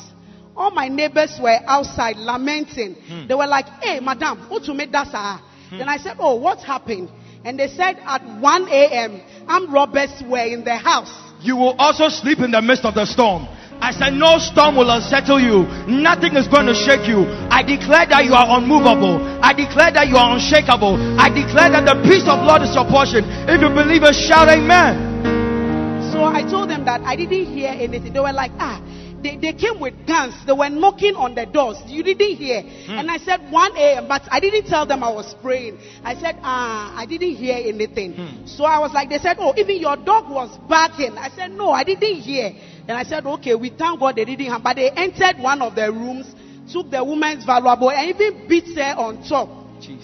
all 0.59 0.71
my 0.71 0.89
neighbors 0.89 1.39
were 1.41 1.57
outside 1.65 2.17
lamenting. 2.17 2.95
They 3.27 3.33
were 3.33 3.47
like, 3.47 3.65
hey, 3.81 3.99
madam, 4.01 4.49
what 4.49 4.63
to 4.65 4.73
make 4.73 4.91
that 4.91 5.07
sir?" 5.07 5.39
Then 5.71 5.87
I 5.87 5.97
said, 5.97 6.17
oh, 6.19 6.35
what 6.35 6.59
happened? 6.59 7.09
And 7.45 7.57
they 7.57 7.67
said 7.69 7.97
at 8.03 8.21
1 8.41 8.67
a.m., 8.67 9.21
armed 9.47 9.71
robbers 9.71 10.11
were 10.27 10.43
in 10.43 10.63
the 10.65 10.75
house. 10.75 11.13
You 11.41 11.55
will 11.55 11.75
also 11.79 12.09
sleep 12.09 12.39
in 12.39 12.51
the 12.51 12.61
midst 12.61 12.83
of 12.83 12.95
the 12.95 13.05
storm. 13.05 13.47
I 13.79 13.91
said, 13.95 14.11
No 14.11 14.39
storm 14.39 14.75
will 14.75 14.91
unsettle 14.91 15.39
you. 15.39 15.63
Nothing 15.87 16.35
is 16.35 16.51
going 16.51 16.67
to 16.67 16.75
shake 16.75 17.07
you. 17.07 17.23
I 17.47 17.63
declare 17.63 18.03
that 18.11 18.27
you 18.27 18.35
are 18.35 18.59
unmovable. 18.59 19.23
I 19.39 19.55
declare 19.55 19.87
that 19.95 20.11
you 20.11 20.19
are 20.19 20.35
unshakable. 20.35 20.99
I 21.15 21.31
declare 21.31 21.71
that 21.71 21.87
the 21.87 21.95
peace 22.03 22.27
of 22.27 22.43
Lord 22.43 22.59
is 22.67 22.75
your 22.75 22.83
portion. 22.91 23.23
If 23.47 23.61
you 23.63 23.71
believe 23.71 24.03
it, 24.03 24.15
shout 24.19 24.51
amen. 24.51 26.11
So 26.11 26.25
I 26.27 26.43
told 26.43 26.69
them 26.69 26.83
that 26.83 26.99
I 27.07 27.15
didn't 27.15 27.55
hear 27.55 27.71
anything. 27.71 28.11
They 28.11 28.19
were 28.19 28.35
like, 28.35 28.51
ah, 28.59 28.83
they, 29.21 29.37
they 29.37 29.53
came 29.53 29.79
with 29.79 29.93
guns. 30.07 30.33
They 30.45 30.53
were 30.53 30.69
knocking 30.69 31.15
on 31.15 31.35
the 31.35 31.45
doors. 31.45 31.77
You 31.87 32.03
didn't 32.03 32.35
hear. 32.37 32.63
And 32.99 33.09
I 33.11 33.17
said 33.17 33.51
1 33.51 33.77
a.m., 33.77 34.07
but 34.07 34.23
I 34.31 34.39
didn't 34.39 34.67
tell 34.67 34.85
them 34.85 35.03
I 35.03 35.09
was 35.11 35.33
praying. 35.41 35.77
I 36.03 36.15
said, 36.15 36.37
ah, 36.43 36.93
I 36.95 37.05
didn't 37.05 37.35
hear 37.35 37.55
anything. 37.55 38.15
So 38.47 38.63
I 38.65 38.79
was 38.79 38.91
like, 38.93 39.09
they 39.09 39.19
said, 39.19 39.37
oh, 39.39 39.53
even 39.57 39.77
your 39.79 39.97
dog 39.97 40.29
was 40.29 40.57
barking. 40.67 41.17
I 41.17 41.29
said, 41.29 41.51
no, 41.51 41.71
I 41.71 41.83
didn't 41.83 42.21
hear. 42.21 42.51
And 42.87 42.97
I 42.97 43.03
said, 43.03 43.25
okay, 43.25 43.55
we 43.55 43.69
thank 43.69 43.99
God 43.99 44.15
they 44.15 44.25
didn't 44.25 44.47
have. 44.47 44.63
But 44.63 44.75
they 44.77 44.89
entered 44.91 45.37
one 45.41 45.61
of 45.61 45.75
the 45.75 45.91
rooms, 45.91 46.33
took 46.71 46.89
the 46.89 47.03
woman's 47.03 47.45
valuable, 47.45 47.91
and 47.91 48.09
even 48.09 48.47
beat 48.47 48.75
her 48.77 48.95
on 48.97 49.23
top. 49.27 49.49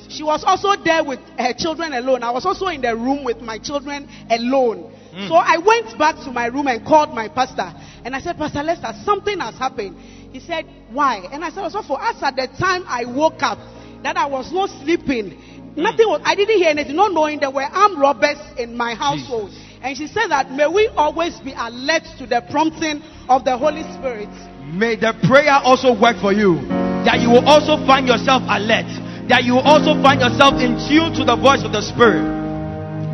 She 0.09 0.23
was 0.23 0.43
also 0.45 0.75
there 0.83 1.03
with 1.03 1.19
her 1.37 1.53
children 1.53 1.91
alone. 1.93 2.23
I 2.23 2.31
was 2.31 2.45
also 2.45 2.67
in 2.67 2.81
the 2.81 2.95
room 2.95 3.23
with 3.25 3.41
my 3.41 3.57
children 3.57 4.07
alone. 4.29 4.91
So 5.15 5.35
I 5.35 5.57
went 5.57 5.97
back 5.97 6.15
to 6.25 6.31
my 6.31 6.47
room 6.47 6.67
and 6.67 6.85
called 6.85 7.15
my 7.15 7.29
pastor. 7.29 7.71
And 8.03 8.13
I 8.13 8.19
said, 8.19 8.37
Pastor 8.37 8.63
Lester, 8.63 8.91
something 9.05 9.39
has 9.39 9.57
happened. 9.57 9.97
He 10.33 10.41
said, 10.41 10.65
Why? 10.91 11.23
And 11.31 11.43
I 11.43 11.51
said, 11.51 11.71
So 11.71 11.81
for 11.83 12.01
us 12.01 12.17
at 12.21 12.35
the 12.35 12.47
time 12.59 12.83
I 12.87 13.05
woke 13.05 13.41
up, 13.41 13.57
that 14.03 14.17
I 14.17 14.25
was 14.27 14.51
not 14.51 14.69
sleeping. 14.83 15.73
Nothing 15.77 16.07
was, 16.07 16.21
I 16.23 16.35
didn't 16.35 16.57
hear 16.57 16.69
anything, 16.69 16.95
not 16.95 17.13
knowing 17.13 17.39
there 17.39 17.51
were 17.51 17.63
armed 17.63 17.97
robbers 17.97 18.37
in 18.57 18.75
my 18.75 18.93
household. 18.93 19.51
And 19.81 19.95
she 19.95 20.07
said 20.07 20.27
that 20.29 20.51
may 20.51 20.67
we 20.67 20.87
always 20.95 21.39
be 21.39 21.53
alert 21.55 22.03
to 22.19 22.27
the 22.27 22.43
prompting 22.51 23.01
of 23.29 23.45
the 23.45 23.57
Holy 23.57 23.83
Spirit. 23.95 24.29
May 24.67 24.95
the 24.95 25.15
prayer 25.27 25.59
also 25.63 25.95
work 25.95 26.19
for 26.19 26.33
you. 26.33 26.59
That 27.07 27.21
you 27.21 27.29
will 27.29 27.47
also 27.47 27.79
find 27.85 28.07
yourself 28.07 28.43
alert. 28.49 28.89
That 29.29 29.43
you 29.43 29.53
will 29.53 29.67
also 29.67 29.95
find 30.03 30.19
yourself 30.19 30.59
in 30.59 30.75
tune 30.89 31.15
to 31.15 31.23
the 31.23 31.35
voice 31.39 31.63
of 31.63 31.71
the 31.71 31.81
Spirit. 31.81 32.25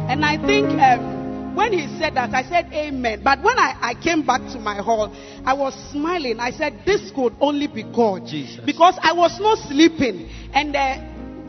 And 0.10 0.25
I 0.25 0.36
think 0.46 0.70
um, 0.79 1.20
when 1.55 1.74
he 1.74 1.88
said 2.00 2.15
that, 2.15 2.34
I 2.34 2.43
said 2.43 2.72
amen. 2.74 3.22
But 3.24 3.41
when 3.43 3.58
I, 3.58 3.77
I 3.81 3.93
came 3.96 4.25
back 4.25 4.41
to 4.53 4.60
my 4.60 4.75
hall, 4.77 5.13
I 5.46 5.53
was 5.53 5.74
smiling. 5.91 6.39
I 6.39 6.51
said, 6.51 6.81
this 6.86 7.12
could 7.12 7.34
only 7.39 7.67
be 7.67 7.84
God. 7.84 8.25
Jesus. 8.27 8.63
Because 8.65 8.98
I 9.01 9.13
was 9.13 9.39
not 9.39 9.58
sleeping. 9.67 10.29
And 10.53 10.75
uh, 10.75 10.96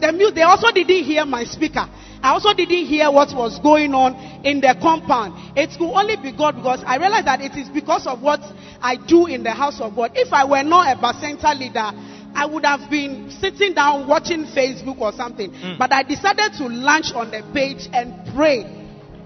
the 0.01 0.13
mu- 0.13 0.31
they 0.31 0.43
also 0.43 0.71
didn't 0.71 1.05
hear 1.05 1.25
my 1.25 1.45
speaker. 1.45 1.89
I 2.23 2.31
also 2.31 2.55
didn't 2.55 2.87
hear 2.87 3.11
what 3.11 3.35
was 3.35 3.59
going 3.61 3.95
on 3.95 4.15
in 4.45 4.61
the 4.61 4.77
compound. 4.81 5.35
It 5.57 5.71
could 5.77 5.91
only 5.93 6.17
be 6.17 6.31
God 6.37 6.55
because 6.57 6.83
I 6.87 6.97
realized 6.97 7.27
that 7.27 7.41
it 7.41 7.57
is 7.57 7.69
because 7.69 8.07
of 8.07 8.23
what 8.23 8.41
I 8.81 8.97
do 8.97 9.27
in 9.27 9.43
the 9.43 9.51
house 9.53 9.81
of 9.81 9.97
God. 9.97 10.13
If 10.15 10.33
I 10.33 10.45
were 10.45 10.63
not 10.63 10.97
a 10.97 11.01
Bacenta 11.01 11.59
leader, 11.59 11.91
I 12.35 12.47
would 12.47 12.65
have 12.65 12.89
been 12.89 13.31
sitting 13.31 13.75
down 13.75 14.07
watching 14.09 14.47
Facebook 14.47 15.01
or 15.01 15.13
something. 15.13 15.51
But 15.79 15.93
I 15.93 16.03
decided 16.05 16.53
to 16.59 16.69
launch 16.69 17.13
on 17.13 17.31
the 17.31 17.43
page 17.53 17.89
and 17.93 18.15
pray 18.35 18.82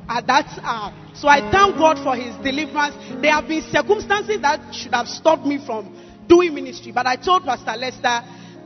at 0.08 0.26
that 0.26 0.46
hour. 0.62 0.92
So 1.14 1.28
I 1.28 1.40
thank 1.50 1.76
God 1.76 1.98
for 2.02 2.14
his 2.16 2.34
deliverance. 2.44 2.94
There 3.22 3.32
have 3.32 3.48
been 3.48 3.62
circumstances 3.62 4.40
that 4.42 4.74
should 4.74 4.94
have 4.94 5.08
stopped 5.08 5.46
me 5.46 5.58
from 5.64 5.94
doing 6.28 6.54
ministry. 6.54 6.92
But 6.92 7.06
I 7.06 7.16
told 7.16 7.44
Pastor 7.44 7.76
Lester, 7.76 8.22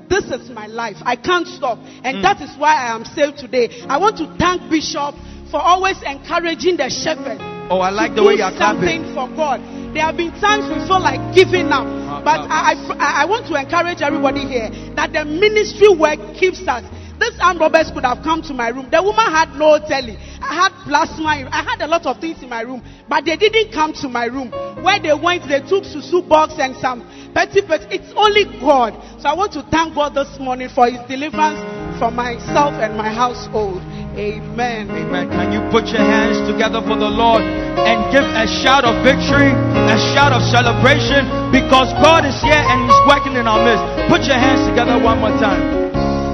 this 0.08 0.24
is 0.26 0.50
my 0.50 0.66
life. 0.66 0.96
I 1.02 1.16
can't 1.16 1.46
stop. 1.46 1.78
And 2.02 2.18
hmm. 2.18 2.22
that 2.22 2.40
is 2.42 2.50
why 2.58 2.74
I 2.74 2.94
am 2.94 3.04
saved 3.04 3.38
today. 3.38 3.86
I 3.88 3.96
want 3.98 4.18
to 4.18 4.26
thank 4.38 4.68
Bishop 4.68 5.14
for 5.50 5.62
always 5.62 6.02
encouraging 6.02 6.76
the 6.76 6.90
shepherd. 6.90 7.38
Oh, 7.70 7.78
I 7.78 7.90
like 7.90 8.14
the 8.14 8.24
way 8.24 8.34
you 8.34 8.42
are 8.42 8.50
clapping. 8.50 9.06
something 9.06 9.14
for 9.14 9.30
God. 9.30 9.62
There 9.94 10.02
have 10.02 10.16
been 10.16 10.34
times 10.42 10.66
we 10.66 10.78
feel 10.86 10.98
like 10.98 11.22
giving 11.34 11.70
up. 11.70 11.86
Ah, 11.86 12.22
but 12.22 12.46
ah, 12.50 12.70
I, 12.70 12.74
I, 12.98 13.10
I 13.22 13.24
want 13.26 13.46
to 13.46 13.54
encourage 13.54 14.02
everybody 14.02 14.42
here 14.46 14.70
that 14.94 15.14
the 15.14 15.24
ministry 15.24 15.90
work 15.90 16.18
keeps 16.34 16.62
us. 16.66 16.82
This 17.20 17.36
armed 17.36 17.60
robbers 17.60 17.92
could 17.92 18.08
have 18.08 18.24
come 18.24 18.40
to 18.48 18.56
my 18.56 18.72
room. 18.72 18.88
The 18.88 18.96
woman 19.04 19.28
had 19.28 19.52
no 19.60 19.76
telly. 19.76 20.16
I 20.40 20.56
had 20.56 20.72
plasma. 20.88 21.44
I 21.52 21.60
had 21.60 21.84
a 21.84 21.86
lot 21.86 22.08
of 22.08 22.16
things 22.16 22.42
in 22.42 22.48
my 22.48 22.64
room. 22.64 22.80
But 23.12 23.28
they 23.28 23.36
didn't 23.36 23.76
come 23.76 23.92
to 24.00 24.08
my 24.08 24.24
room. 24.24 24.48
Where 24.80 24.96
they 24.96 25.12
went, 25.12 25.44
they 25.44 25.60
took 25.60 25.84
susu 25.84 26.24
box 26.24 26.56
and 26.56 26.72
some 26.80 27.04
petty 27.36 27.60
petty. 27.60 28.00
It's 28.00 28.08
only 28.16 28.48
God. 28.56 28.96
So 29.20 29.28
I 29.28 29.36
want 29.36 29.52
to 29.52 29.62
thank 29.68 29.92
God 29.92 30.16
this 30.16 30.32
morning 30.40 30.72
for 30.72 30.88
his 30.88 30.96
deliverance 31.12 31.60
for 32.00 32.08
myself 32.08 32.72
and 32.80 32.96
my 32.96 33.12
household. 33.12 33.84
Amen. 34.16 34.88
Amen. 34.88 35.28
Can 35.28 35.52
you 35.52 35.60
put 35.68 35.92
your 35.92 36.00
hands 36.00 36.40
together 36.48 36.80
for 36.80 36.96
the 36.96 37.12
Lord 37.12 37.44
and 37.44 38.00
give 38.08 38.24
a 38.24 38.48
shout 38.48 38.88
of 38.88 38.96
victory, 39.04 39.52
a 39.52 39.96
shout 40.16 40.32
of 40.32 40.40
celebration 40.48 41.52
because 41.52 41.92
God 42.00 42.24
is 42.24 42.40
here 42.40 42.64
and 42.64 42.88
He's 42.88 43.00
working 43.04 43.36
in 43.36 43.44
our 43.44 43.60
midst. 43.60 43.84
Put 44.08 44.24
your 44.24 44.40
hands 44.40 44.64
together 44.72 44.96
one 44.96 45.20
more 45.20 45.36
time. 45.36 45.79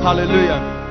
Hallelujah. 0.07 0.86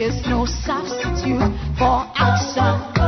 Is 0.00 0.26
no 0.26 0.46
substitute 0.46 1.52
for 1.76 2.08
action. 2.16 2.99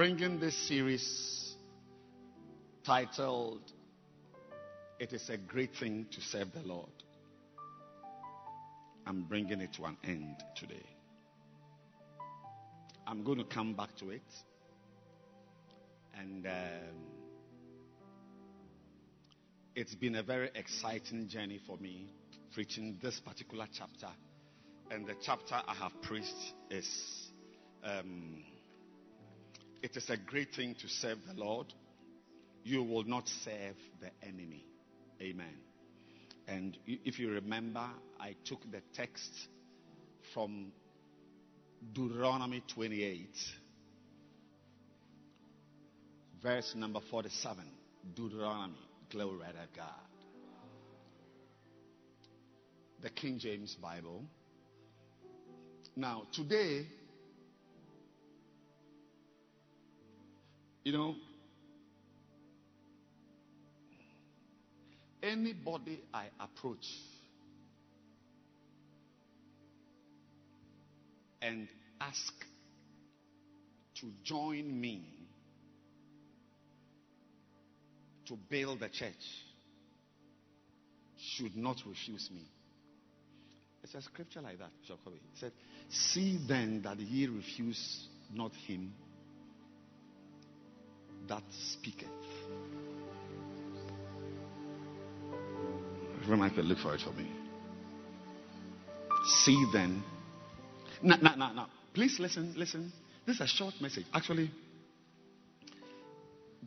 Bringing 0.00 0.40
this 0.40 0.56
series 0.66 1.56
titled, 2.86 3.60
It 4.98 5.12
is 5.12 5.28
a 5.28 5.36
Great 5.36 5.74
Thing 5.78 6.06
to 6.12 6.22
Serve 6.22 6.50
the 6.54 6.62
Lord. 6.62 6.88
I'm 9.06 9.24
bringing 9.24 9.60
it 9.60 9.74
to 9.74 9.84
an 9.84 9.98
end 10.02 10.36
today. 10.56 10.86
I'm 13.06 13.22
going 13.24 13.40
to 13.40 13.44
come 13.44 13.74
back 13.74 13.94
to 13.96 14.08
it. 14.08 14.22
And 16.18 16.46
um, 16.46 16.96
it's 19.76 19.94
been 19.94 20.14
a 20.14 20.22
very 20.22 20.48
exciting 20.54 21.28
journey 21.28 21.60
for 21.66 21.76
me 21.76 22.14
preaching 22.54 22.98
this 23.02 23.20
particular 23.20 23.66
chapter. 23.70 24.08
And 24.90 25.06
the 25.06 25.16
chapter 25.20 25.56
I 25.56 25.74
have 25.74 25.92
preached 26.00 26.54
is 26.70 26.88
um, 27.84 28.44
It 29.82 29.96
is 29.96 30.10
a 30.10 30.16
great 30.16 30.54
thing 30.54 30.74
to 30.82 30.88
serve 30.88 31.18
the 31.26 31.34
Lord. 31.34 31.72
You 32.64 32.82
will 32.82 33.04
not 33.04 33.28
serve 33.44 33.76
the 34.00 34.10
enemy. 34.26 34.64
Amen. 35.22 35.56
And 36.46 36.76
if 36.86 37.18
you 37.18 37.30
remember, 37.30 37.86
I 38.18 38.34
took 38.44 38.60
the 38.70 38.82
text 38.94 39.30
from 40.34 40.72
Deuteronomy 41.92 42.62
28, 42.74 43.28
verse 46.42 46.74
number 46.76 47.00
47. 47.10 47.64
Deuteronomy. 48.14 48.74
Glory 49.10 49.38
to 49.38 49.78
God. 49.78 49.88
The 53.02 53.10
King 53.10 53.38
James 53.38 53.74
Bible. 53.80 54.24
Now, 55.96 56.24
today, 56.32 56.86
you 60.84 60.92
know, 60.92 61.14
anybody 65.22 66.00
I 66.12 66.26
approach 66.40 66.86
and 71.42 71.68
ask 72.00 72.32
to 74.00 74.06
join 74.24 74.80
me 74.80 75.04
to 78.26 78.36
build 78.48 78.82
a 78.82 78.88
church 78.88 79.14
should 81.36 81.56
not 81.56 81.76
refuse 81.86 82.30
me. 82.32 82.46
It's 83.82 83.94
a 83.94 84.02
scripture 84.02 84.40
like 84.40 84.58
that, 84.58 84.70
Kobe. 84.86 85.16
It 85.16 85.22
said, 85.38 85.52
See 85.90 86.38
then 86.48 86.82
that 86.84 86.98
ye 86.98 87.26
refuse 87.26 88.06
not 88.32 88.52
him 88.66 88.92
that 91.28 91.42
speaketh. 91.72 92.08
Reverend 96.20 96.40
Michael, 96.40 96.64
look 96.64 96.78
for 96.78 96.94
it 96.94 97.00
for 97.00 97.12
me. 97.12 97.28
See 99.24 99.66
then. 99.72 100.02
No, 101.02 101.16
no, 101.16 101.34
no, 101.34 101.52
no. 101.52 101.66
Please 101.94 102.18
listen, 102.20 102.54
listen. 102.56 102.92
This 103.26 103.36
is 103.36 103.42
a 103.42 103.46
short 103.46 103.74
message. 103.80 104.06
Actually, 104.12 104.50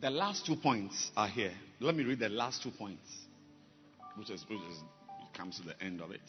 the 0.00 0.10
last 0.10 0.46
two 0.46 0.56
points 0.56 1.10
are 1.16 1.28
here. 1.28 1.52
Let 1.80 1.94
me 1.94 2.04
read 2.04 2.18
the 2.18 2.28
last 2.28 2.62
two 2.62 2.70
points, 2.70 3.08
which 4.16 4.30
is, 4.30 4.44
which 4.48 4.58
is 4.70 4.78
comes 5.34 5.58
to 5.58 5.66
the 5.66 5.82
end 5.82 6.00
of 6.00 6.10
it. 6.10 6.20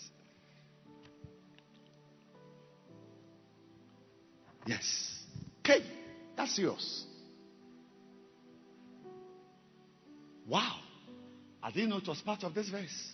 Yes. 4.65 5.19
Okay, 5.59 5.83
that's 6.35 6.57
yours. 6.57 7.05
Wow. 10.47 10.75
I 11.61 11.71
didn't 11.71 11.89
know 11.89 11.97
it 11.97 12.07
was 12.07 12.21
part 12.21 12.43
of 12.43 12.53
this 12.53 12.69
verse. 12.69 13.11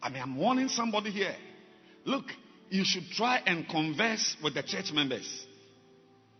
I 0.00 0.08
mean, 0.08 0.22
I'm 0.22 0.36
warning 0.36 0.68
somebody 0.68 1.10
here. 1.10 1.34
Look, 2.04 2.26
you 2.70 2.84
should 2.84 3.10
try 3.10 3.42
and 3.44 3.68
converse 3.68 4.36
with 4.42 4.54
the 4.54 4.62
church 4.62 4.92
members. 4.92 5.46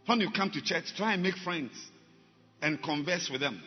When 0.07 0.21
you 0.21 0.31
come 0.31 0.51
to 0.51 0.63
church, 0.63 0.95
try 0.97 1.15
and 1.15 1.23
make 1.23 1.37
friends 1.37 1.73
and 2.63 2.81
converse 2.83 3.29
with 3.31 3.41
them. 3.41 3.61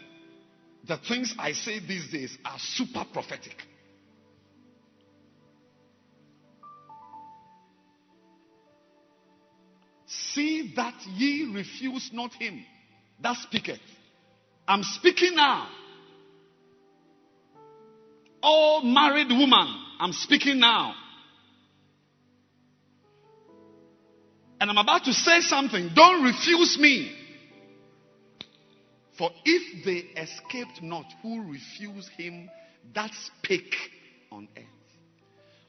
The 0.88 0.98
things 0.98 1.36
I 1.38 1.52
say 1.52 1.80
these 1.80 2.10
days 2.10 2.38
are 2.46 2.58
super 2.58 3.06
prophetic. 3.12 3.56
See 10.06 10.74
that 10.76 10.96
ye 11.16 11.52
refuse 11.54 12.10
not 12.14 12.34
him 12.34 12.66
that 13.22 13.36
speaketh. 13.38 13.80
I'm 14.70 14.84
speaking 14.84 15.34
now. 15.34 15.68
All 18.44 18.84
married 18.84 19.30
woman, 19.30 19.68
I'm 20.00 20.14
speaking 20.14 20.60
now. 20.60 20.94
And 24.62 24.70
I'm 24.70 24.78
about 24.78 25.06
to 25.06 25.14
say 25.14 25.42
something. 25.42 25.90
Don't 25.96 26.24
refuse 26.24 26.78
me. 26.80 27.12
For 29.18 29.32
if 29.44 29.84
they 29.86 30.22
escaped 30.22 30.84
not 30.84 31.06
who 31.24 31.52
refused 31.52 32.10
him 32.10 32.48
that 32.94 33.10
spake 33.14 33.76
on 34.32 34.48
earth, 34.56 34.66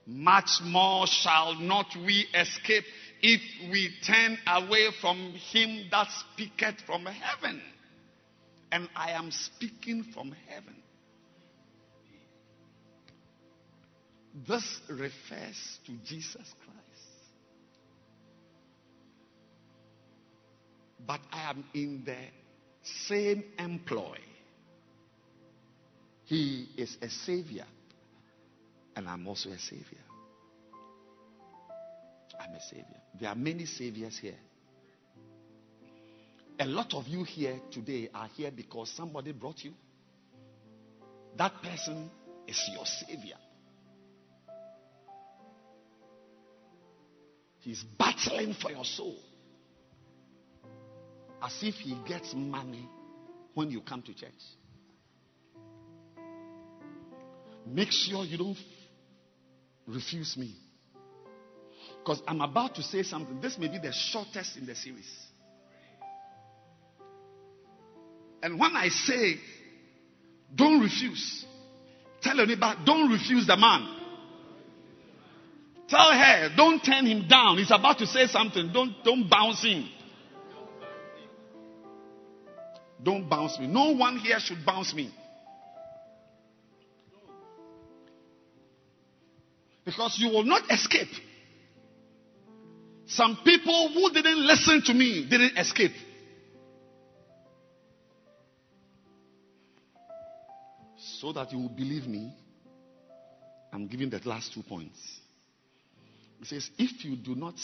much 0.07 0.61
more 0.63 1.07
shall 1.07 1.55
not 1.55 1.87
we 1.97 2.27
escape 2.35 2.85
if 3.23 3.41
we 3.71 3.89
turn 4.07 4.37
away 4.47 4.91
from 5.01 5.33
him 5.53 5.87
that 5.91 6.09
speaketh 6.11 6.83
from 6.83 7.07
heaven. 7.07 7.63
And 8.73 8.89
I 8.95 9.13
am 9.13 9.31
speaking 9.31 10.05
from 10.15 10.35
heaven. 10.49 10.77
This 14.47 14.81
refers 14.89 15.79
to 15.87 15.93
Jesus 16.05 16.55
Christ. 16.65 16.81
But 21.05 21.21
I 21.33 21.51
am 21.51 21.65
in 21.75 22.03
the 22.05 22.17
same 22.83 23.43
employ. 23.59 24.19
He 26.25 26.69
is 26.77 26.97
a 27.03 27.09
savior, 27.09 27.67
and 28.95 29.09
I'm 29.09 29.27
also 29.27 29.51
a 29.51 29.59
savior. 29.59 29.99
I'm 32.41 32.55
a 32.55 32.61
savior. 32.61 33.01
There 33.19 33.29
are 33.29 33.35
many 33.35 33.67
saviors 33.67 34.17
here. 34.17 34.39
A 36.61 36.67
lot 36.67 36.93
of 36.93 37.09
you 37.09 37.25
here 37.25 37.59
today 37.71 38.11
are 38.13 38.29
here 38.37 38.51
because 38.55 38.91
somebody 38.91 39.33
brought 39.33 39.65
you. 39.65 39.73
That 41.39 41.55
person 41.63 42.11
is 42.47 42.61
your 42.75 42.85
savior. 42.85 43.37
He's 47.61 47.83
battling 47.83 48.53
for 48.53 48.71
your 48.71 48.85
soul. 48.85 49.17
As 51.43 51.57
if 51.63 51.77
he 51.77 51.97
gets 52.07 52.35
money 52.35 52.87
when 53.55 53.71
you 53.71 53.81
come 53.81 54.03
to 54.03 54.13
church. 54.13 54.31
Make 57.67 57.91
sure 57.91 58.27
you 58.27 58.37
don't 58.37 58.59
refuse 59.87 60.37
me. 60.37 60.55
Because 62.05 62.21
I'm 62.27 62.43
about 62.43 62.75
to 62.75 62.83
say 62.83 63.03
something. 63.03 63.41
This 63.41 63.57
may 63.57 63.69
be 63.69 63.79
the 63.79 63.93
shortest 63.93 64.59
in 64.59 64.67
the 64.67 64.75
series. 64.75 65.09
And 68.43 68.59
when 68.59 68.75
I 68.75 68.89
say, 68.89 69.37
don't 70.55 70.81
refuse, 70.81 71.45
tell 72.23 72.37
your 72.37 72.47
neighbor, 72.47 72.75
don't 72.85 73.11
refuse 73.11 73.47
the 73.47 73.57
man. 73.57 73.97
Tell 75.89 76.13
her, 76.13 76.51
don't 76.57 76.83
turn 76.85 77.05
him 77.05 77.27
down. 77.29 77.59
He's 77.59 77.71
about 77.71 77.99
to 77.99 78.07
say 78.07 78.27
something. 78.27 78.71
Don't, 78.73 78.95
don't 79.05 79.29
bounce 79.29 79.63
him. 79.63 79.89
Don't 83.03 83.29
bounce 83.29 83.59
me. 83.59 83.67
No 83.67 83.95
one 83.95 84.19
here 84.19 84.39
should 84.39 84.65
bounce 84.65 84.95
me. 84.95 85.13
Because 89.85 90.17
you 90.19 90.29
will 90.29 90.45
not 90.45 90.71
escape. 90.71 91.09
Some 93.07 93.39
people 93.45 93.91
who 93.93 94.13
didn't 94.13 94.47
listen 94.47 94.83
to 94.83 94.95
me 94.95 95.27
didn't 95.29 95.57
escape. 95.57 95.93
So 101.21 101.33
that 101.35 101.53
you 101.53 101.59
will 101.59 101.69
believe 101.69 102.07
me, 102.07 102.33
I'm 103.71 103.87
giving 103.87 104.09
the 104.09 104.21
last 104.25 104.55
two 104.55 104.63
points. 104.63 104.99
He 106.39 106.47
says, 106.47 106.71
If 106.79 107.05
you 107.05 107.15
do 107.15 107.35
not. 107.35 107.57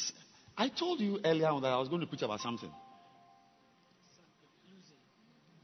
I 0.58 0.68
told 0.68 1.00
you 1.00 1.18
earlier 1.24 1.48
on 1.48 1.62
that 1.62 1.68
I 1.72 1.78
was 1.78 1.88
going 1.88 2.02
to 2.02 2.06
preach 2.06 2.20
about 2.20 2.40
something. 2.40 2.70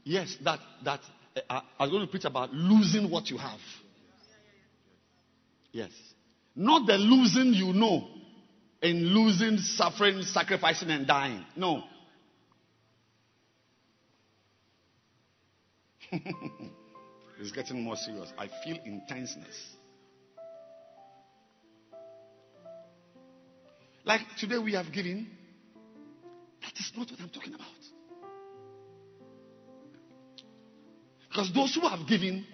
Yes, 0.03 0.35
that, 0.43 0.59
that 0.83 1.01
uh, 1.49 1.61
I 1.79 1.83
was 1.83 1.91
going 1.91 2.05
to 2.05 2.11
preach 2.11 2.25
about 2.25 2.51
losing 2.51 3.11
what 3.11 3.29
you 3.29 3.37
have. 3.37 3.59
Yes. 5.71 5.91
Not 6.55 6.87
the 6.87 6.97
losing 6.97 7.53
you 7.53 7.73
know. 7.73 8.07
in 8.81 9.05
losing, 9.05 9.57
suffering, 9.59 10.23
sacrificing, 10.23 10.89
and 10.89 11.05
dying. 11.05 11.45
No. 11.55 11.83
it's 17.43 17.51
getting 17.51 17.83
more 17.83 17.97
serious. 17.97 18.31
I 18.37 18.47
feel 18.63 18.77
intenseness. 18.85 19.75
Like 24.05 24.21
today 24.37 24.57
we 24.57 24.73
have 24.73 24.91
given. 24.93 25.27
That 26.61 26.71
is 26.79 26.91
not 26.95 27.11
what 27.11 27.19
I'm 27.19 27.29
talking 27.29 27.53
about. 27.53 27.67
Because 31.27 31.51
those 31.53 31.75
who 31.75 31.81
have 31.81 32.07
given 32.07 32.45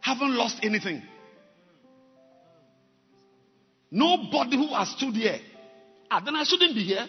haven't 0.00 0.34
lost 0.34 0.60
anything. 0.62 1.02
Nobody 3.90 4.56
who 4.56 4.74
has 4.74 4.88
stood 4.92 5.14
here. 5.14 5.40
Ah, 6.10 6.22
then 6.24 6.36
I 6.36 6.44
shouldn't 6.44 6.74
be 6.74 6.84
here. 6.84 7.06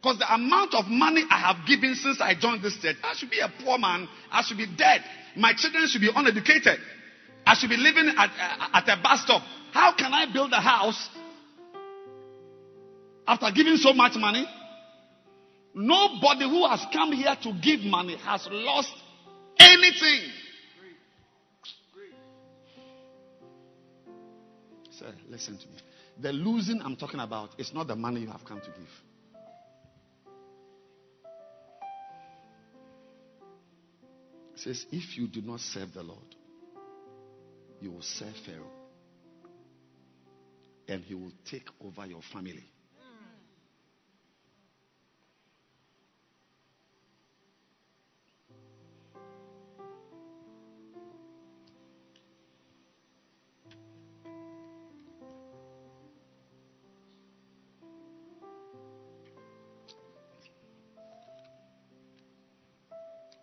Because 0.00 0.18
the 0.18 0.32
amount 0.32 0.74
of 0.74 0.86
money 0.86 1.24
I 1.30 1.38
have 1.52 1.66
given 1.66 1.94
since 1.94 2.20
I 2.22 2.34
joined 2.34 2.62
this 2.62 2.76
church, 2.78 2.96
I 3.04 3.14
should 3.14 3.30
be 3.30 3.40
a 3.40 3.52
poor 3.62 3.76
man. 3.76 4.08
I 4.32 4.42
should 4.42 4.56
be 4.56 4.66
dead. 4.66 5.02
My 5.36 5.52
children 5.54 5.86
should 5.88 6.00
be 6.00 6.10
uneducated. 6.14 6.78
I 7.46 7.54
should 7.54 7.68
be 7.68 7.76
living 7.76 8.08
at, 8.16 8.30
uh, 8.30 8.78
at 8.78 8.88
a 8.88 9.02
bus 9.02 9.22
stop. 9.22 9.42
How 9.72 9.94
can 9.94 10.14
I 10.14 10.32
build 10.32 10.52
a 10.52 10.60
house 10.60 11.08
after 13.26 13.50
giving 13.54 13.76
so 13.76 13.92
much 13.92 14.16
money? 14.16 14.46
Nobody 15.74 16.48
who 16.48 16.66
has 16.66 16.80
come 16.92 17.12
here 17.12 17.36
to 17.42 17.52
give 17.62 17.80
money 17.80 18.16
has 18.16 18.48
lost 18.50 18.92
anything. 19.58 20.30
Sir, 24.98 25.12
listen 25.28 25.58
to 25.58 25.66
me. 25.68 25.74
The 26.20 26.32
losing 26.32 26.80
I'm 26.82 26.96
talking 26.96 27.20
about 27.20 27.50
is 27.58 27.72
not 27.72 27.86
the 27.86 27.96
money 27.96 28.20
you 28.22 28.30
have 28.30 28.44
come 28.46 28.60
to 28.60 28.66
give. 28.66 28.88
Says, 34.60 34.86
if 34.92 35.16
you 35.16 35.26
do 35.26 35.40
not 35.40 35.60
serve 35.60 35.94
the 35.94 36.02
Lord, 36.02 36.34
you 37.80 37.90
will 37.92 38.02
serve 38.02 38.34
Pharaoh. 38.44 38.70
And 40.86 41.02
he 41.02 41.14
will 41.14 41.32
take 41.50 41.66
over 41.80 42.06
your 42.06 42.20
family. 42.32 42.64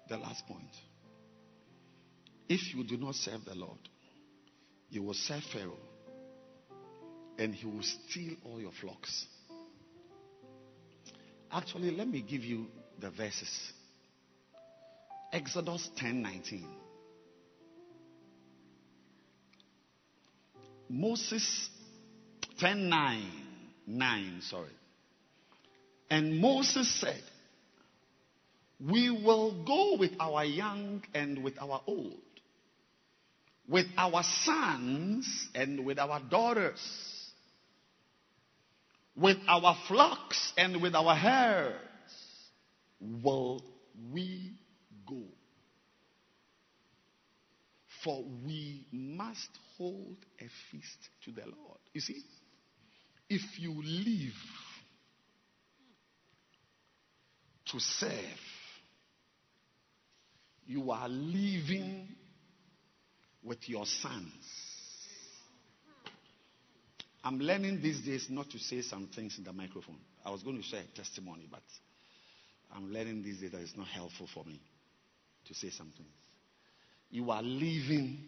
The 0.10 0.18
last 0.18 0.46
point. 0.48 0.64
If 2.50 2.74
you 2.74 2.84
do 2.84 2.98
not 2.98 3.16
serve 3.16 3.46
the 3.46 3.56
Lord, 3.56 3.80
you 4.90 5.04
will 5.04 5.14
serve 5.14 5.44
Pharaoh 5.52 5.78
and 7.38 7.54
he 7.54 7.66
will 7.66 7.84
steal 7.84 8.34
all 8.46 8.60
your 8.60 8.72
flocks. 8.82 9.26
Actually, 11.52 11.92
let 11.92 12.08
me 12.08 12.22
give 12.22 12.44
you 12.44 12.68
the 13.00 13.10
verses. 13.12 13.74
Exodus 15.32 15.90
10:19. 15.98 16.66
Moses 20.90 21.70
10:9 22.60 23.48
9, 23.86 24.42
sorry. 24.42 24.72
And 26.10 26.40
Moses 26.40 26.90
said, 27.00 27.24
"We 28.80 29.10
will 29.10 29.64
go 29.64 29.96
with 29.98 30.12
our 30.20 30.44
young 30.44 31.04
and 31.14 31.44
with 31.44 31.58
our 31.60 31.82
old, 31.88 32.20
with 33.68 33.88
our 33.98 34.24
sons 34.24 35.50
and 35.54 35.86
with 35.86 36.00
our 36.00 36.22
daughters, 36.22 36.80
with 39.16 39.38
our 39.48 39.76
flocks 39.88 40.54
and 40.58 40.82
with 40.82 40.96
our 40.96 41.16
herds 41.16 41.76
will 43.24 43.62
we 44.12 44.54
go. 45.08 45.24
For 48.04 48.24
we 48.46 48.86
must 48.92 49.50
hold 49.78 50.18
a 50.40 50.48
feast 50.72 51.10
to 51.26 51.32
the 51.32 51.42
Lord. 51.42 51.80
You 51.94 52.02
see, 52.02 52.24
if 53.30 53.60
you 53.60 53.74
live 53.84 54.34
to 57.66 57.80
serve, 57.80 58.12
you 60.66 60.92
are 60.92 61.10
living 61.10 62.08
with 63.48 63.70
your 63.70 63.86
sons. 63.86 64.34
I'm 67.24 67.40
learning 67.40 67.82
these 67.82 68.02
days 68.02 68.28
not 68.30 68.50
to 68.52 68.60
say 68.60 68.82
some 68.82 69.08
things 69.14 69.38
in 69.38 69.44
the 69.44 69.54
microphone. 69.54 69.98
I 70.26 70.30
was 70.30 70.44
going 70.44 70.58
to 70.58 70.64
share 70.64 70.82
a 70.82 70.96
testimony, 70.98 71.48
but 71.50 71.64
I'm 72.76 72.92
learning 72.92 73.24
these 73.24 73.40
days 73.40 73.52
that 73.52 73.62
it's 73.62 73.78
not 73.78 73.88
helpful 73.88 74.28
for 74.34 74.44
me 74.44 74.62
to 75.48 75.54
say 75.54 75.70
some 75.70 75.92
things. 75.96 76.10
You 77.10 77.32
are 77.32 77.42
living 77.42 78.20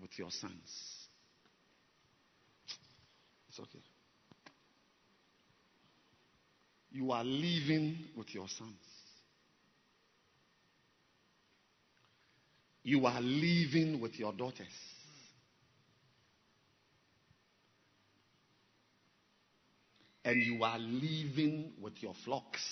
with 0.00 0.18
your 0.18 0.30
sons. 0.30 1.06
It's 3.48 3.60
okay. 3.60 3.82
You 6.92 7.12
are 7.12 7.24
living 7.24 7.98
with 8.16 8.34
your 8.34 8.48
sons. 8.48 8.74
You 12.82 13.06
are 13.06 13.20
living 13.20 14.00
with 14.00 14.18
your 14.18 14.32
daughters. 14.32 14.66
And 20.24 20.42
you 20.42 20.62
are 20.64 20.78
living 20.78 21.72
with 21.80 22.02
your 22.02 22.14
flocks. 22.24 22.62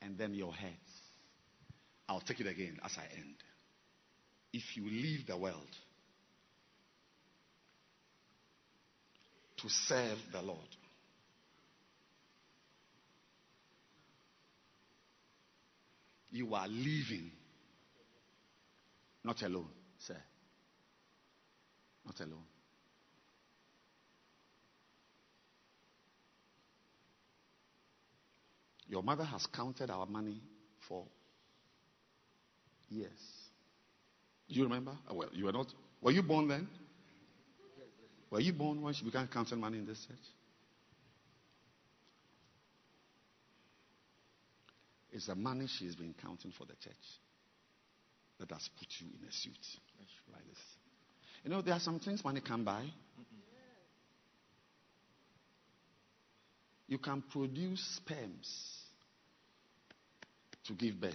And 0.00 0.18
then 0.18 0.34
your 0.34 0.52
heads. 0.52 0.74
I'll 2.08 2.20
take 2.20 2.40
it 2.40 2.46
again 2.46 2.78
as 2.84 2.92
I 2.98 3.04
end. 3.16 3.36
If 4.52 4.76
you 4.76 4.84
leave 4.84 5.26
the 5.26 5.36
world 5.36 5.76
to 9.56 9.68
serve 9.68 10.18
the 10.30 10.42
Lord, 10.42 10.58
you 16.34 16.52
are 16.52 16.66
living 16.66 17.30
not 19.22 19.40
alone, 19.42 19.68
sir. 19.98 20.16
Not 22.04 22.18
alone. 22.20 22.44
Your 28.88 29.02
mother 29.02 29.24
has 29.24 29.46
counted 29.46 29.90
our 29.90 30.06
money 30.06 30.42
for 30.88 31.06
years. 32.90 33.10
Do 34.48 34.56
you 34.56 34.64
remember? 34.64 34.92
Oh, 35.08 35.14
well, 35.14 35.28
you 35.32 35.44
were 35.44 35.52
not. 35.52 35.68
Were 36.02 36.10
you 36.10 36.22
born 36.22 36.48
then? 36.48 36.68
Were 38.30 38.40
you 38.40 38.52
born 38.52 38.82
when 38.82 38.92
she 38.92 39.04
began 39.04 39.28
counting 39.28 39.60
money 39.60 39.78
in 39.78 39.86
this 39.86 40.04
church? 40.04 40.33
It's 45.14 45.26
the 45.28 45.36
money 45.36 45.66
she's 45.68 45.94
been 45.94 46.12
counting 46.20 46.50
for 46.50 46.64
the 46.64 46.74
church 46.74 46.92
that 48.40 48.50
has 48.50 48.68
put 48.76 48.88
you 48.98 49.06
in 49.06 49.28
a 49.28 49.32
suit 49.32 49.56
like 50.32 50.44
this. 50.44 50.58
You 51.44 51.50
know, 51.50 51.62
there 51.62 51.74
are 51.74 51.80
some 51.80 52.00
things 52.00 52.24
money 52.24 52.40
can 52.40 52.64
buy. 52.64 52.84
You 56.88 56.98
can 56.98 57.22
produce 57.30 57.80
sperms 57.96 58.80
to 60.66 60.72
give 60.72 61.00
birth. 61.00 61.14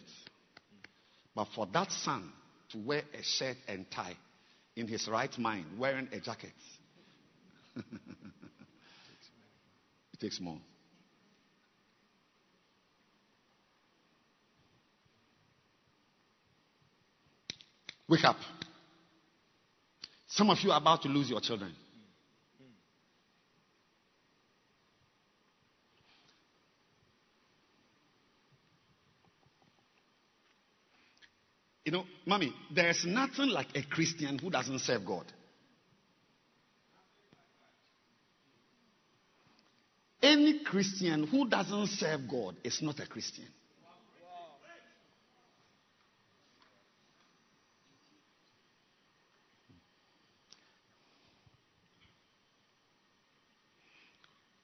But 1.36 1.48
for 1.54 1.68
that 1.74 1.92
son 1.92 2.32
to 2.72 2.78
wear 2.78 3.02
a 3.14 3.22
shirt 3.22 3.58
and 3.68 3.86
tie 3.92 4.16
in 4.78 4.88
his 4.88 5.10
right 5.10 5.38
mind, 5.38 5.66
wearing 5.78 6.08
a 6.14 6.22
jacket, 6.22 6.54
it 7.76 7.84
takes 10.22 10.40
more. 10.40 10.60
Wake 18.10 18.26
up. 18.26 18.38
Some 20.28 20.50
of 20.50 20.58
you 20.62 20.72
are 20.72 20.80
about 20.80 21.04
to 21.04 21.08
lose 21.08 21.30
your 21.30 21.42
children. 21.42 21.74
You 31.86 31.92
know, 31.92 32.04
mommy, 32.26 32.54
there's 32.74 33.06
nothing 33.06 33.50
like 33.50 33.68
a 33.76 33.84
Christian 33.84 34.38
who 34.38 34.50
doesn't 34.50 34.80
serve 34.80 35.06
God. 35.06 35.26
Any 40.22 40.60
Christian 40.64 41.26
who 41.26 41.48
doesn't 41.48 41.88
serve 41.88 42.22
God 42.30 42.56
is 42.64 42.82
not 42.82 43.00
a 43.00 43.08
Christian. 43.08 43.46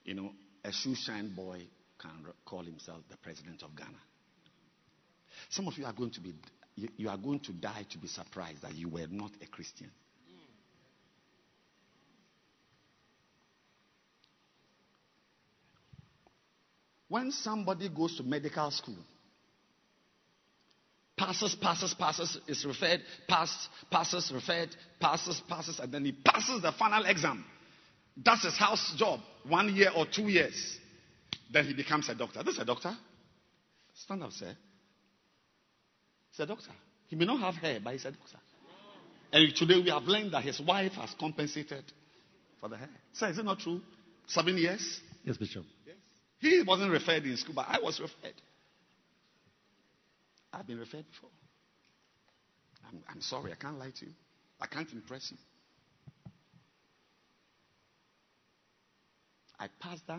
You 0.06 0.14
know, 0.14 0.32
a 0.64 0.72
shoe 0.72 0.96
shine 0.96 1.34
boy 1.36 1.64
can 2.00 2.12
call 2.46 2.64
himself 2.64 3.00
the 3.10 3.18
president 3.18 3.64
of 3.64 3.76
Ghana. 3.76 3.90
Some 5.50 5.68
of 5.68 5.78
you 5.78 5.86
are 5.86 5.94
going 5.94 6.12
to 6.12 6.22
be 6.22 6.34
you, 6.76 6.90
you 6.98 7.10
are 7.10 7.18
going 7.18 7.40
to 7.42 7.54
die 7.54 7.86
to 7.90 7.98
be 7.98 8.08
surprised 8.08 8.62
that 8.62 8.76
you 8.76 8.90
were 8.90 9.08
not 9.10 9.32
a 9.42 9.48
Christian. 9.48 9.90
When 17.08 17.32
somebody 17.32 17.88
goes 17.88 18.18
to 18.18 18.24
medical 18.24 18.70
school, 18.72 18.98
passes, 21.18 21.56
passes, 21.56 21.94
passes, 21.94 22.38
is 22.48 22.66
referred, 22.66 23.02
pass, 23.28 23.70
passes, 23.90 24.32
referred, 24.34 24.76
passes, 25.00 25.42
passes, 25.48 25.80
and 25.80 25.92
then 25.92 26.04
he 26.04 26.12
passes 26.12 26.62
the 26.62 26.74
final 26.74 27.06
exam. 27.06 27.46
That's 28.18 28.44
his 28.44 28.58
house 28.58 28.94
job, 28.98 29.20
one 29.48 29.76
year 29.76 29.90
or 29.96 30.06
two 30.06 30.30
years. 30.30 30.80
Then 31.52 31.66
he 31.66 31.74
becomes 31.74 32.10
a 32.10 32.16
doctor. 32.16 32.44
This 32.44 32.56
is 32.56 32.62
a 32.62 32.66
doctor. 32.66 32.96
Stand 33.94 34.24
up, 34.24 34.32
sir. 34.32 34.56
He's 36.32 36.40
a 36.40 36.46
doctor. 36.46 36.72
He 37.08 37.16
may 37.16 37.26
not 37.26 37.40
have 37.40 37.56
hair, 37.56 37.80
but 37.84 37.94
he's 37.94 38.06
a 38.06 38.12
doctor. 38.12 38.38
And 39.32 39.54
today 39.56 39.80
we 39.82 39.90
have 39.90 40.04
learned 40.04 40.34
that 40.34 40.44
his 40.44 40.60
wife 40.62 40.94
has 40.94 41.14
compensated 41.20 41.84
for 42.60 42.70
the 42.70 42.78
hair. 42.78 42.90
Sir, 43.14 43.30
is 43.30 43.38
it 43.38 43.46
not 43.46 43.60
true? 43.60 43.82
Seven 44.28 44.58
years? 44.58 45.02
Yes, 45.24 45.38
Bishop. 45.38 45.66
Yes. 45.86 45.96
He 46.40 46.64
wasn't 46.66 46.92
referred 46.92 47.24
in 47.26 47.36
school, 47.38 47.56
but 47.56 47.66
I 47.68 47.80
was 47.82 48.00
referred. 48.00 48.34
I've 50.54 50.66
been 50.66 50.80
referred 50.80 51.06
before. 51.12 51.30
I'm, 52.88 53.04
I'm 53.10 53.22
sorry, 53.22 53.52
I 53.52 53.56
can't 53.56 53.78
lie 53.78 53.92
to 54.00 54.06
you. 54.06 54.14
I 54.62 54.68
can't 54.68 54.92
impress 54.94 55.32
you. 55.32 55.38
I 59.66 59.70
passed 59.80 60.06
the 60.06 60.16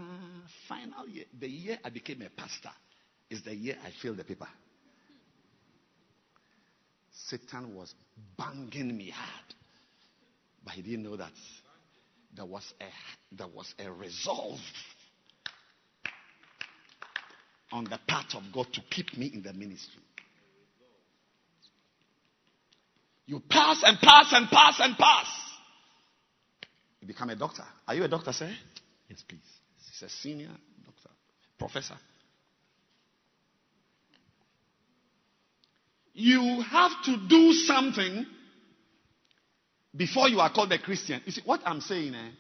final 0.68 1.08
year. 1.08 1.24
The 1.38 1.48
year 1.48 1.78
I 1.84 1.90
became 1.90 2.20
a 2.22 2.30
pastor 2.30 2.70
is 3.30 3.42
the 3.42 3.54
year 3.54 3.76
I 3.84 3.90
filled 4.02 4.16
the 4.16 4.24
paper. 4.24 4.48
Satan 7.12 7.76
was 7.76 7.94
banging 8.36 8.96
me 8.96 9.10
hard. 9.10 9.54
But 10.64 10.74
he 10.74 10.82
didn't 10.82 11.04
know 11.04 11.16
that 11.16 11.30
there 12.34 12.44
was 12.44 12.74
a, 12.80 13.36
there 13.36 13.46
was 13.46 13.72
a 13.78 13.90
resolve 13.92 14.58
on 17.70 17.84
the 17.84 18.00
part 18.08 18.34
of 18.34 18.42
God 18.52 18.66
to 18.72 18.80
keep 18.90 19.16
me 19.16 19.30
in 19.32 19.42
the 19.42 19.52
ministry. 19.52 20.02
You 23.26 23.40
pass 23.48 23.80
and 23.84 23.96
pass 23.98 24.32
and 24.32 24.48
pass 24.48 24.80
and 24.80 24.96
pass. 24.96 25.26
You 27.00 27.06
become 27.06 27.30
a 27.30 27.36
doctor. 27.36 27.64
Are 27.86 27.94
you 27.94 28.02
a 28.02 28.08
doctor, 28.08 28.32
sir? 28.32 28.52
Yes, 29.08 29.22
please. 29.26 29.40
He's 29.90 30.02
a 30.02 30.08
senior 30.08 30.50
doctor, 30.84 31.10
professor. 31.58 31.96
You 36.12 36.62
have 36.62 36.92
to 37.04 37.28
do 37.28 37.52
something 37.52 38.26
before 39.94 40.28
you 40.28 40.40
are 40.40 40.50
called 40.52 40.72
a 40.72 40.78
Christian. 40.78 41.20
You 41.24 41.32
see, 41.32 41.42
what 41.44 41.60
I'm 41.64 41.80
saying, 41.80 42.14
eh? 42.14 42.30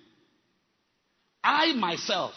I 1.44 1.72
myself, 1.74 2.32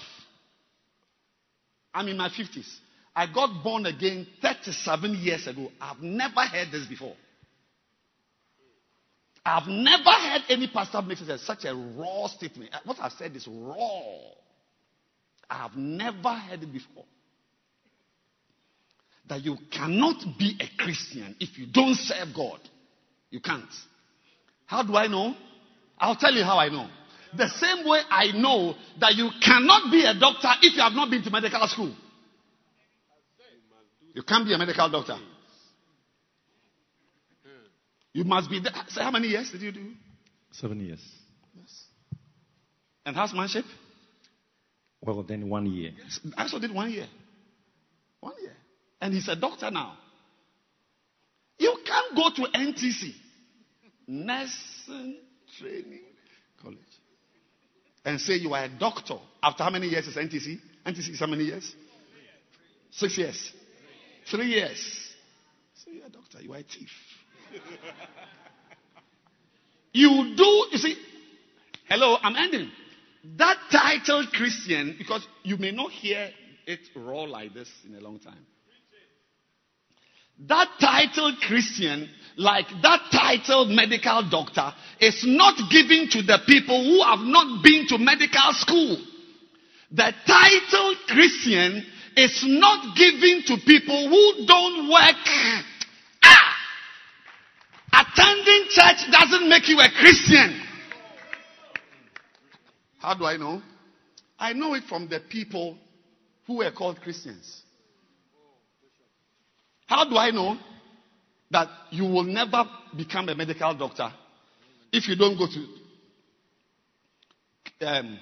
I'm 1.93 2.07
in 2.07 2.17
my 2.17 2.29
50s. 2.29 2.69
I 3.15 3.25
got 3.31 3.63
born 3.63 3.85
again 3.85 4.27
37 4.41 5.15
years 5.15 5.47
ago. 5.47 5.71
I've 5.81 6.01
never 6.01 6.41
heard 6.41 6.71
this 6.71 6.85
before. 6.85 7.15
I've 9.45 9.67
never 9.67 10.09
heard 10.09 10.41
any 10.49 10.67
pastor 10.67 11.01
make 11.01 11.17
such 11.17 11.65
a 11.65 11.73
raw 11.73 12.27
statement. 12.27 12.71
What 12.85 12.97
I've 13.01 13.13
said 13.13 13.35
is 13.35 13.47
raw. 13.47 14.01
I've 15.49 15.75
never 15.75 16.29
heard 16.29 16.61
it 16.63 16.71
before. 16.71 17.05
That 19.27 19.43
you 19.43 19.57
cannot 19.71 20.23
be 20.37 20.59
a 20.59 20.83
Christian 20.83 21.35
if 21.39 21.57
you 21.57 21.67
don't 21.67 21.95
serve 21.95 22.29
God. 22.35 22.59
You 23.29 23.39
can't. 23.39 23.69
How 24.65 24.83
do 24.83 24.95
I 24.95 25.07
know? 25.07 25.35
I'll 25.97 26.15
tell 26.15 26.33
you 26.33 26.43
how 26.43 26.57
I 26.57 26.69
know. 26.69 26.87
The 27.35 27.47
same 27.47 27.87
way 27.87 28.01
I 28.09 28.31
know 28.31 28.75
that 28.99 29.15
you 29.15 29.29
cannot 29.43 29.91
be 29.91 30.03
a 30.03 30.13
doctor 30.19 30.49
if 30.61 30.75
you 30.75 30.81
have 30.81 30.93
not 30.93 31.09
been 31.09 31.23
to 31.23 31.29
medical 31.29 31.67
school. 31.67 31.93
You 34.13 34.23
can't 34.23 34.45
be 34.45 34.53
a 34.53 34.57
medical 34.57 34.89
doctor. 34.89 35.17
You 38.13 38.23
must 38.23 38.49
be 38.49 38.59
there. 38.59 38.73
Say, 38.87 39.01
how 39.01 39.11
many 39.11 39.27
years 39.27 39.51
did 39.51 39.61
you 39.61 39.71
do? 39.71 39.91
Seven 40.51 40.79
years. 40.79 41.01
Yes. 41.55 41.83
And 43.05 43.15
housemanship? 43.15 43.65
Well, 45.01 45.23
then 45.23 45.49
one 45.49 45.65
year. 45.67 45.91
Yes. 45.97 46.19
I 46.35 46.43
also 46.43 46.59
did 46.59 46.73
one 46.73 46.91
year. 46.91 47.07
One 48.19 48.33
year. 48.41 48.55
And 48.99 49.13
he's 49.13 49.27
a 49.27 49.35
doctor 49.35 49.71
now. 49.71 49.97
You 51.57 51.77
can't 51.85 52.15
go 52.15 52.29
to 52.35 52.51
NTC, 52.51 53.13
Nursing 54.07 55.17
Training 55.57 56.03
College, 56.61 56.77
and 58.05 58.19
say 58.19 58.35
you 58.35 58.53
are 58.53 58.63
a 58.63 58.69
doctor. 58.69 59.15
After 59.43 59.63
how 59.63 59.69
many 59.69 59.87
years 59.87 60.07
is 60.07 60.15
NTC? 60.15 60.57
NTC 60.85 61.09
is 61.11 61.19
how 61.19 61.27
many 61.27 61.43
years? 61.45 61.75
Six 62.91 63.17
years. 63.17 63.53
Three 64.29 64.47
years. 64.47 65.13
So 65.75 65.91
you're 65.91 66.05
a 66.05 66.09
doctor. 66.09 66.41
You 66.41 66.53
are 66.53 66.59
a 66.59 66.63
thief. 66.63 66.89
you 69.93 70.35
do, 70.35 70.67
you 70.71 70.77
see, 70.77 70.97
hello, 71.87 72.17
I'm 72.21 72.35
ending. 72.35 72.69
That 73.37 73.57
title 73.71 74.25
Christian, 74.33 74.95
because 74.97 75.25
you 75.43 75.57
may 75.57 75.71
not 75.71 75.91
hear 75.91 76.29
it 76.65 76.79
raw 76.95 77.23
like 77.23 77.53
this 77.53 77.69
in 77.85 77.95
a 77.95 77.99
long 77.99 78.19
time. 78.19 78.45
That 80.47 80.69
title 80.79 81.35
Christian, 81.41 82.09
like 82.37 82.67
that 82.81 83.09
title 83.11 83.65
medical 83.65 84.29
doctor, 84.29 84.73
is 85.01 85.25
not 85.27 85.69
given 85.69 86.07
to 86.11 86.21
the 86.21 86.39
people 86.47 86.81
who 86.81 87.03
have 87.03 87.19
not 87.19 87.61
been 87.61 87.87
to 87.87 87.97
medical 87.97 88.53
school. 88.53 88.97
The 89.91 90.13
title 90.25 90.95
Christian 91.07 91.85
is 92.15 92.45
not 92.47 92.95
given 92.95 93.43
to 93.47 93.57
people 93.65 94.07
who 94.07 94.45
don't 94.45 94.89
work. 94.89 95.15
Ah! 96.23 96.55
Attending 97.93 98.58
church 98.69 99.11
doesn't 99.11 99.49
make 99.49 99.67
you 99.67 99.79
a 99.79 99.89
Christian. 99.99 100.61
How 102.99 103.13
do 103.15 103.25
I 103.25 103.37
know? 103.37 103.61
I 104.37 104.53
know 104.53 104.73
it 104.73 104.83
from 104.83 105.07
the 105.09 105.19
people 105.19 105.77
who 106.45 106.57
were 106.57 106.71
called 106.71 107.01
Christians. 107.01 107.61
How 109.85 110.07
do 110.07 110.17
I 110.17 110.31
know 110.31 110.57
that 111.51 111.67
you 111.91 112.03
will 112.03 112.23
never 112.23 112.63
become 112.95 113.27
a 113.29 113.35
medical 113.35 113.73
doctor 113.75 114.11
if 114.91 115.07
you 115.07 115.15
don't 115.15 115.37
go 115.37 115.47
to 115.47 115.65
um, 117.87 118.19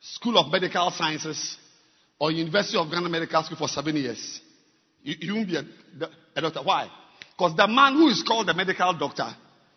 School 0.00 0.38
of 0.38 0.50
Medical 0.50 0.90
Sciences 0.90 1.56
or 2.18 2.32
University 2.32 2.78
of 2.78 2.90
Ghana 2.90 3.08
Medical 3.08 3.42
School 3.44 3.58
for 3.58 3.68
seven 3.68 3.96
years? 3.96 4.40
You, 5.02 5.14
you 5.20 5.34
won't 5.34 5.48
be 5.48 5.56
a, 5.56 5.64
a 6.36 6.40
doctor. 6.40 6.62
Why? 6.62 6.88
Because 7.36 7.56
the 7.56 7.68
man 7.68 7.94
who 7.94 8.08
is 8.08 8.22
called 8.26 8.48
the 8.48 8.54
medical 8.54 8.92
doctor 8.94 9.34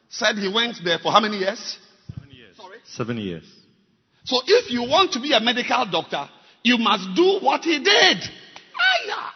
said 0.10 0.38
he 0.38 0.52
went 0.52 0.78
there 0.84 1.00
for 1.00 1.12
how 1.12 1.20
many 1.20 1.38
years? 1.38 1.78
Seven 2.14 2.32
years. 2.32 2.58
Sorry? 2.58 2.78
Seven 2.86 3.18
years. 3.18 3.44
So 4.24 4.42
if 4.46 4.72
you 4.72 4.82
want 4.82 5.14
to 5.14 5.22
be 5.22 5.34
a 5.34 5.40
medical 5.40 5.86
doctor, 5.86 6.30
you 6.64 6.78
must 6.78 7.16
do 7.16 7.40
what 7.42 7.64
he 7.64 7.80
did. 7.80 8.18
Aya. 8.18 9.10
Ah. 9.10 9.34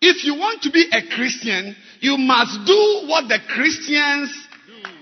If 0.00 0.24
you 0.24 0.34
want 0.34 0.62
to 0.62 0.70
be 0.70 0.86
a 0.92 1.02
Christian, 1.14 1.74
you 2.00 2.18
must 2.18 2.66
do 2.66 3.08
what 3.08 3.28
the 3.28 3.38
Christians 3.48 4.30
did. 4.66 4.92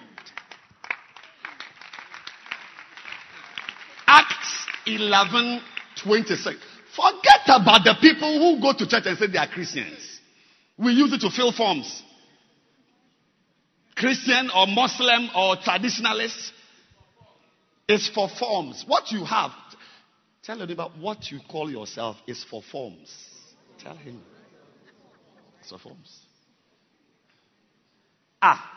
Acts 4.07 4.66
11 4.86 5.61
26. 6.03 6.57
Forget 6.94 7.42
about 7.46 7.84
the 7.84 7.94
people 8.00 8.38
who 8.38 8.61
go 8.61 8.72
to 8.74 8.86
church 8.86 9.05
and 9.07 9.18
say 9.18 9.26
they 9.26 9.38
are 9.38 9.48
Christians. 9.48 10.20
We 10.76 10.92
use 10.92 11.12
it 11.12 11.20
to 11.22 11.30
fill 11.30 11.53
forms. 11.53 12.03
Christian 14.03 14.50
or 14.50 14.66
Muslim 14.66 15.30
or 15.32 15.55
traditionalist. 15.59 16.50
It's 17.86 18.09
for 18.09 18.28
forms. 18.28 18.84
What 18.84 19.12
you 19.12 19.24
have, 19.24 19.53
tell 20.42 20.61
him 20.61 20.70
about 20.70 20.98
what 20.98 21.30
you 21.30 21.38
call 21.48 21.70
yourself 21.70 22.16
is 22.26 22.42
for 22.42 22.62
forms. 22.62 23.14
Tell 23.78 23.94
him. 23.94 24.20
It's 25.61 25.70
for 25.70 25.78
forms. 25.78 26.18
Ah. 28.42 28.68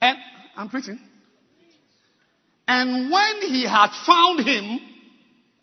And 0.00 0.16
I'm 0.56 0.70
preaching. 0.70 0.98
And 2.66 3.10
when 3.12 3.42
he 3.42 3.64
had 3.64 3.90
found 4.06 4.48
him, 4.48 4.80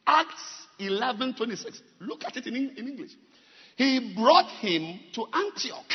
Acts 0.06 0.68
11 0.78 1.34
26. 1.38 1.82
Look 2.02 2.24
at 2.24 2.38
it 2.38 2.46
in, 2.46 2.56
in 2.56 2.88
English. 2.88 3.12
He 3.76 4.14
brought 4.16 4.50
him 4.60 5.00
to 5.16 5.26
Antioch. 5.34 5.86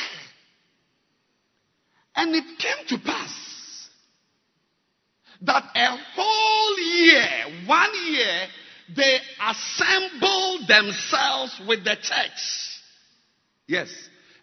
And 2.15 2.35
it 2.35 2.43
came 2.59 2.87
to 2.87 2.97
pass 3.05 3.89
that 5.41 5.63
a 5.75 5.97
whole 6.15 6.79
year, 6.79 7.65
one 7.65 7.89
year, 8.07 8.47
they 8.95 9.17
assembled 9.41 10.67
themselves 10.67 11.61
with 11.67 11.83
the 11.83 11.95
church. 11.95 12.79
Yes. 13.67 13.89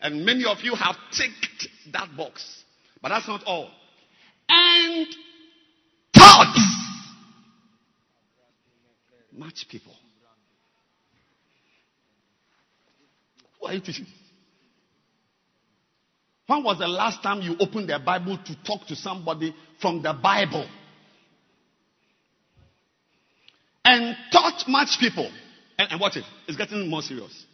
And 0.00 0.24
many 0.24 0.44
of 0.44 0.58
you 0.62 0.74
have 0.74 0.96
ticked 1.12 1.68
that 1.92 2.16
box. 2.16 2.64
But 3.02 3.10
that's 3.10 3.28
not 3.28 3.44
all. 3.44 3.70
And 4.48 5.06
taught 6.14 6.56
much 9.32 9.66
people. 9.68 9.94
Who 13.60 13.66
are 13.66 13.74
you 13.74 13.80
teaching? 13.80 14.06
When 16.48 16.64
was 16.64 16.78
the 16.78 16.88
last 16.88 17.22
time 17.22 17.42
you 17.42 17.56
opened 17.60 17.90
the 17.90 17.98
Bible 17.98 18.38
to 18.46 18.62
talk 18.64 18.86
to 18.86 18.96
somebody 18.96 19.54
from 19.82 20.00
the 20.00 20.14
Bible? 20.14 20.66
And 23.84 24.16
taught 24.32 24.64
much 24.66 24.98
people. 24.98 25.30
And, 25.78 25.92
and 25.92 26.00
watch 26.00 26.16
it, 26.16 26.24
it's 26.46 26.56
getting 26.56 26.88
more 26.88 27.02
serious. 27.02 27.44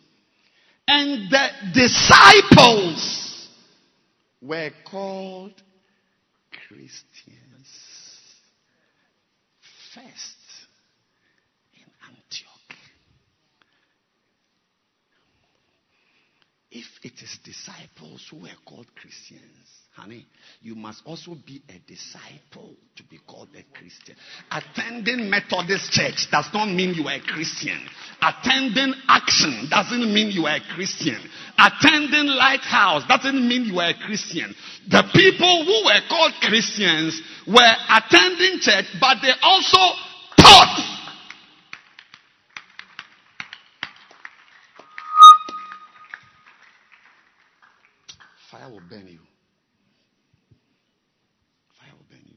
And 0.86 1.28
the 1.28 1.48
disciples 1.74 3.48
were 4.40 4.70
called 4.88 5.60
Christians. 6.68 7.02
First 9.92 10.36
in 11.74 11.82
Antioch. 12.06 12.78
If 16.76 16.86
it 17.04 17.22
is 17.22 17.38
disciples 17.44 18.26
who 18.28 18.38
were 18.38 18.58
called 18.66 18.86
Christians, 18.96 19.40
honey, 19.92 20.26
you 20.60 20.74
must 20.74 21.02
also 21.06 21.36
be 21.46 21.62
a 21.68 21.78
disciple 21.86 22.74
to 22.96 23.04
be 23.04 23.20
called 23.28 23.46
a 23.56 23.62
Christian. 23.78 24.16
Attending 24.50 25.30
Methodist 25.30 25.92
church 25.92 26.26
does 26.32 26.48
not 26.52 26.66
mean 26.66 26.94
you 26.94 27.06
are 27.06 27.14
a 27.14 27.20
Christian. 27.20 27.78
Attending 28.20 28.92
action 29.06 29.68
doesn't 29.70 30.12
mean 30.12 30.32
you 30.32 30.46
are 30.46 30.56
a 30.56 30.74
Christian. 30.74 31.20
Attending 31.56 32.26
lighthouse 32.26 33.06
doesn't 33.06 33.48
mean 33.48 33.66
you 33.66 33.78
are 33.78 33.90
a 33.90 34.06
Christian. 34.06 34.52
The 34.90 35.04
people 35.14 35.64
who 35.64 35.86
were 35.86 36.02
called 36.08 36.32
Christians 36.42 37.22
were 37.46 37.74
attending 37.88 38.58
church, 38.58 38.86
but 38.98 39.18
they 39.22 39.30
also 39.40 39.78
taught. 40.36 40.93
Fire 48.64 48.72
will 48.72 48.80
burn 48.80 49.06
you. 49.06 49.18
Fire 51.78 51.92
will 51.92 52.06
burn 52.08 52.22
you. 52.24 52.36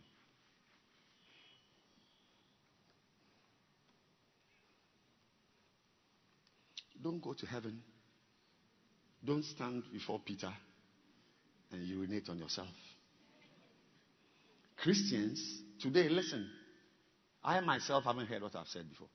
Don't 7.02 7.22
go 7.22 7.34
to 7.34 7.46
heaven. 7.46 7.82
Don't 9.24 9.46
stand 9.46 9.84
before 9.94 10.20
Peter 10.20 10.52
and 11.72 11.88
urinate 11.88 12.28
on 12.30 12.40
yourself. 12.40 12.68
Christians, 14.78 15.62
today, 15.80 16.10
listen. 16.10 16.50
I 17.44 17.62
myself 17.62 18.04
haven't 18.04 18.28
heard 18.28 18.42
what 18.42 18.56
I've 18.56 18.68
said 18.68 18.90
before. 18.90 19.08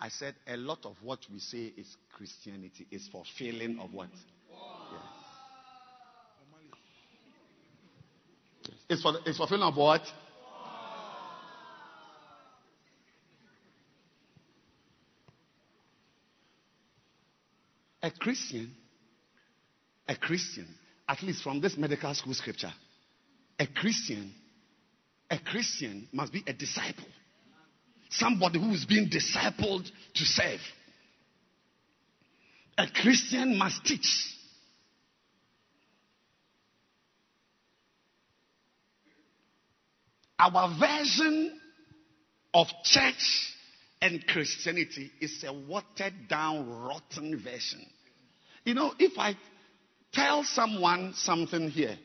I 0.00 0.08
said 0.08 0.34
a 0.46 0.56
lot 0.56 0.86
of 0.86 0.96
what 1.02 1.18
we 1.30 1.40
say 1.40 1.74
is 1.76 1.94
Christianity 2.14 2.86
is 2.90 3.06
fulfilling 3.08 3.78
of 3.80 3.92
what? 3.92 4.08
Yes. 8.68 8.79
It's, 8.90 9.02
for, 9.02 9.14
it's 9.24 9.38
fulfilling 9.38 9.62
of 9.62 9.76
what? 9.76 10.02
A 18.02 18.10
Christian, 18.10 18.72
a 20.08 20.16
Christian, 20.16 20.66
at 21.08 21.22
least 21.22 21.42
from 21.42 21.60
this 21.60 21.76
medical 21.76 22.12
school 22.14 22.34
scripture, 22.34 22.72
a 23.60 23.66
Christian, 23.68 24.32
a 25.30 25.38
Christian 25.38 26.08
must 26.12 26.32
be 26.32 26.42
a 26.48 26.52
disciple. 26.52 27.04
Somebody 28.10 28.58
who 28.58 28.72
is 28.72 28.84
being 28.86 29.08
discipled 29.08 29.84
to 30.14 30.24
serve. 30.24 30.60
A 32.76 32.86
Christian 33.02 33.56
must 33.56 33.84
teach. 33.84 34.34
Our 40.40 40.74
version 40.78 41.60
of 42.54 42.66
church 42.82 43.54
and 44.00 44.26
Christianity 44.26 45.10
is 45.20 45.44
a 45.46 45.52
watered 45.52 46.28
down, 46.28 46.66
rotten 46.66 47.38
version. 47.38 47.84
You 48.64 48.72
know, 48.72 48.94
if 48.98 49.18
I 49.18 49.36
tell 50.12 50.42
someone 50.44 51.12
something 51.14 51.68
here 51.68 51.98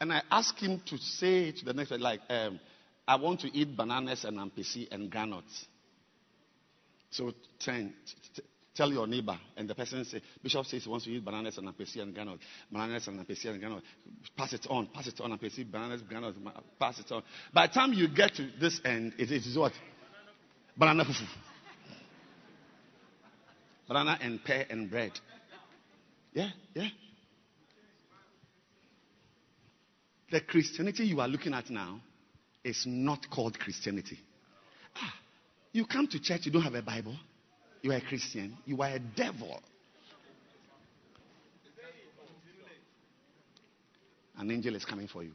and 0.00 0.12
I 0.12 0.22
ask 0.30 0.58
him 0.58 0.82
to 0.86 0.98
say 0.98 1.52
to 1.52 1.64
the 1.64 1.72
next 1.72 1.92
like, 1.92 2.20
um, 2.28 2.58
I 3.06 3.16
want 3.16 3.40
to 3.40 3.56
eat 3.56 3.76
bananas 3.76 4.24
and 4.24 4.38
ampesi 4.38 4.88
and 4.90 5.10
granuts. 5.10 5.66
So 7.10 7.32
ten, 7.60 7.94
tell 8.78 8.92
your 8.92 9.08
neighbor, 9.08 9.36
and 9.56 9.68
the 9.68 9.74
person 9.74 10.04
say, 10.04 10.22
Bishop 10.40 10.64
says 10.64 10.84
he 10.84 10.88
wants 10.88 11.04
to 11.04 11.10
eat 11.10 11.24
bananas 11.24 11.58
and 11.58 11.66
ampesi 11.68 12.00
and 12.00 12.14
granuts. 12.14 12.44
Bananas 12.70 13.08
and 13.08 13.18
ampesi 13.18 13.46
and 13.46 13.58
granuts. 13.58 13.84
Pass 14.36 14.52
it 14.52 14.66
on, 14.70 14.86
pass 14.86 15.08
it 15.08 15.20
on, 15.20 15.36
ampesi, 15.36 15.68
bananas, 15.68 16.00
granuts, 16.08 16.38
ma- 16.40 16.52
pass 16.78 17.00
it 17.00 17.10
on. 17.10 17.24
By 17.52 17.66
the 17.66 17.72
time 17.72 17.92
you 17.92 18.06
get 18.06 18.36
to 18.36 18.48
this 18.60 18.80
end, 18.84 19.14
it 19.18 19.32
is 19.32 19.58
what? 19.58 19.72
Banana 20.76 21.04
fufu. 21.04 21.26
Banana 23.88 24.16
and 24.20 24.44
pear 24.44 24.64
and 24.70 24.88
bread. 24.88 25.12
Yeah, 26.32 26.50
yeah. 26.72 26.88
The 30.30 30.40
Christianity 30.42 31.04
you 31.04 31.20
are 31.20 31.26
looking 31.26 31.52
at 31.52 31.68
now 31.68 32.00
is 32.62 32.84
not 32.86 33.28
called 33.28 33.58
Christianity. 33.58 34.20
Ah, 34.94 35.14
you 35.72 35.84
come 35.84 36.06
to 36.06 36.20
church, 36.20 36.42
you 36.44 36.52
don't 36.52 36.62
have 36.62 36.74
a 36.74 36.82
Bible. 36.82 37.16
You 37.82 37.92
are 37.92 37.96
a 37.96 38.00
Christian. 38.00 38.56
You 38.64 38.80
are 38.82 38.90
a 38.90 38.98
devil. 38.98 39.60
An 44.36 44.50
angel 44.50 44.74
is 44.76 44.84
coming 44.84 45.08
for 45.08 45.22
you. 45.22 45.32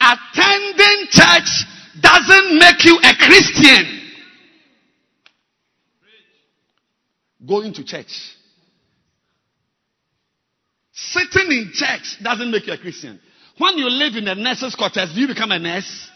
Attending 0.00 1.06
church 1.10 1.64
doesn't 2.00 2.58
make 2.58 2.84
you 2.84 2.98
a 3.02 3.14
Christian. 3.16 4.00
Going 7.46 7.72
to 7.74 7.84
church. 7.84 8.36
Sitting 10.92 11.50
in 11.50 11.70
church 11.72 12.22
doesn't 12.22 12.50
make 12.50 12.66
you 12.66 12.74
a 12.74 12.78
Christian. 12.78 13.18
When 13.56 13.78
you 13.78 13.88
live 13.88 14.16
in 14.16 14.28
a 14.28 14.34
nurse's 14.34 14.74
quarters, 14.74 15.12
do 15.14 15.20
you 15.20 15.28
become 15.28 15.50
a 15.50 15.58
nurse? 15.58 16.10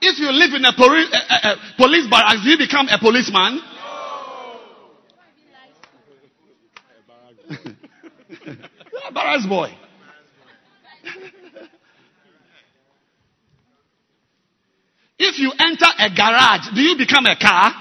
If 0.00 0.18
you 0.18 0.30
live 0.30 0.54
in 0.54 0.64
a 0.64 0.72
poli- 0.72 1.10
uh, 1.12 1.18
uh, 1.28 1.38
uh, 1.42 1.56
police 1.76 2.06
barracks, 2.08 2.42
do 2.44 2.50
you 2.50 2.58
become 2.58 2.88
a 2.88 2.98
policeman? 2.98 3.56
No. 3.56 3.62
You're 8.92 9.08
a 9.08 9.12
barracks 9.12 9.46
boy. 9.46 9.74
if 15.18 15.38
you 15.38 15.52
enter 15.58 15.86
a 15.98 16.08
garage, 16.14 16.74
do 16.74 16.80
you 16.80 16.96
become 16.96 17.26
a 17.26 17.36
car? 17.36 17.72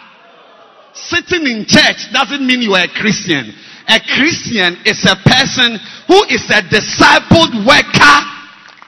Sitting 0.94 1.46
in 1.46 1.66
church 1.68 2.12
doesn't 2.12 2.46
mean 2.46 2.62
you 2.62 2.74
are 2.74 2.86
a 2.86 2.90
Christian. 2.90 3.54
A 3.88 4.00
Christian 4.00 4.78
is 4.86 5.06
a 5.06 5.16
person 5.16 5.78
who 6.08 6.24
is 6.34 6.50
a 6.50 6.62
discipled 6.66 7.66
worker 7.66 8.18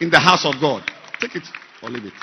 in 0.01 0.09
the 0.09 0.19
house 0.19 0.45
of 0.45 0.59
God. 0.59 0.83
Take 1.19 1.35
it 1.35 1.43
or 1.83 1.89
leave 1.89 2.05
it. 2.05 2.13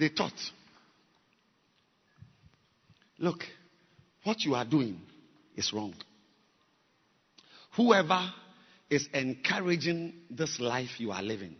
They 0.00 0.08
taught. 0.08 0.32
Look, 3.18 3.44
what 4.24 4.42
you 4.46 4.54
are 4.54 4.64
doing 4.64 4.98
is 5.54 5.74
wrong. 5.74 5.94
Whoever 7.76 8.32
is 8.88 9.06
encouraging 9.12 10.14
this 10.30 10.58
life 10.58 10.98
you 10.98 11.12
are 11.12 11.22
living, 11.22 11.54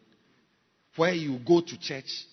where 0.96 1.12
you 1.12 1.38
go 1.46 1.60
to 1.60 1.78
church 1.78 2.24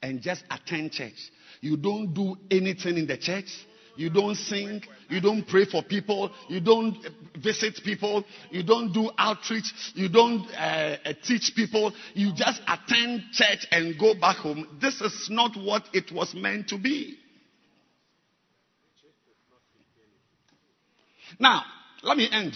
and 0.00 0.22
just 0.22 0.44
attend 0.48 0.92
church. 0.92 1.30
You 1.60 1.76
don't 1.76 2.14
do 2.14 2.36
anything 2.48 2.96
in 2.96 3.08
the 3.08 3.18
church. 3.18 3.50
You 3.98 4.10
don't 4.10 4.36
sing. 4.36 4.80
You 5.08 5.20
don't 5.20 5.44
pray 5.44 5.64
for 5.64 5.82
people. 5.82 6.30
You 6.48 6.60
don't 6.60 6.96
visit 7.36 7.80
people. 7.84 8.24
You 8.48 8.62
don't 8.62 8.92
do 8.92 9.10
outreach. 9.18 9.72
You 9.94 10.08
don't 10.08 10.46
uh, 10.52 10.98
teach 11.24 11.50
people. 11.56 11.92
You 12.14 12.32
just 12.32 12.60
attend 12.68 13.22
church 13.32 13.66
and 13.72 13.98
go 13.98 14.14
back 14.14 14.36
home. 14.36 14.78
This 14.80 15.00
is 15.00 15.26
not 15.32 15.56
what 15.56 15.82
it 15.92 16.12
was 16.12 16.32
meant 16.32 16.68
to 16.68 16.78
be. 16.78 17.18
Now, 21.40 21.62
let 22.04 22.16
me 22.16 22.28
end. 22.30 22.52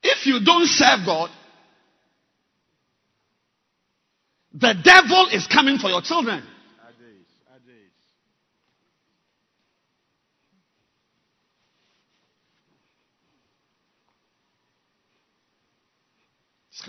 If 0.00 0.26
you 0.26 0.44
don't 0.44 0.68
serve 0.68 1.00
God, 1.04 1.30
the 4.54 4.74
devil 4.80 5.28
is 5.32 5.48
coming 5.48 5.78
for 5.78 5.88
your 5.88 6.02
children. 6.02 6.44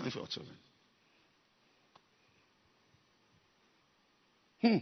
Coming 0.00 0.12
for 0.12 0.18
your 0.20 0.28
children. 0.28 0.56
Hmm. 4.62 4.76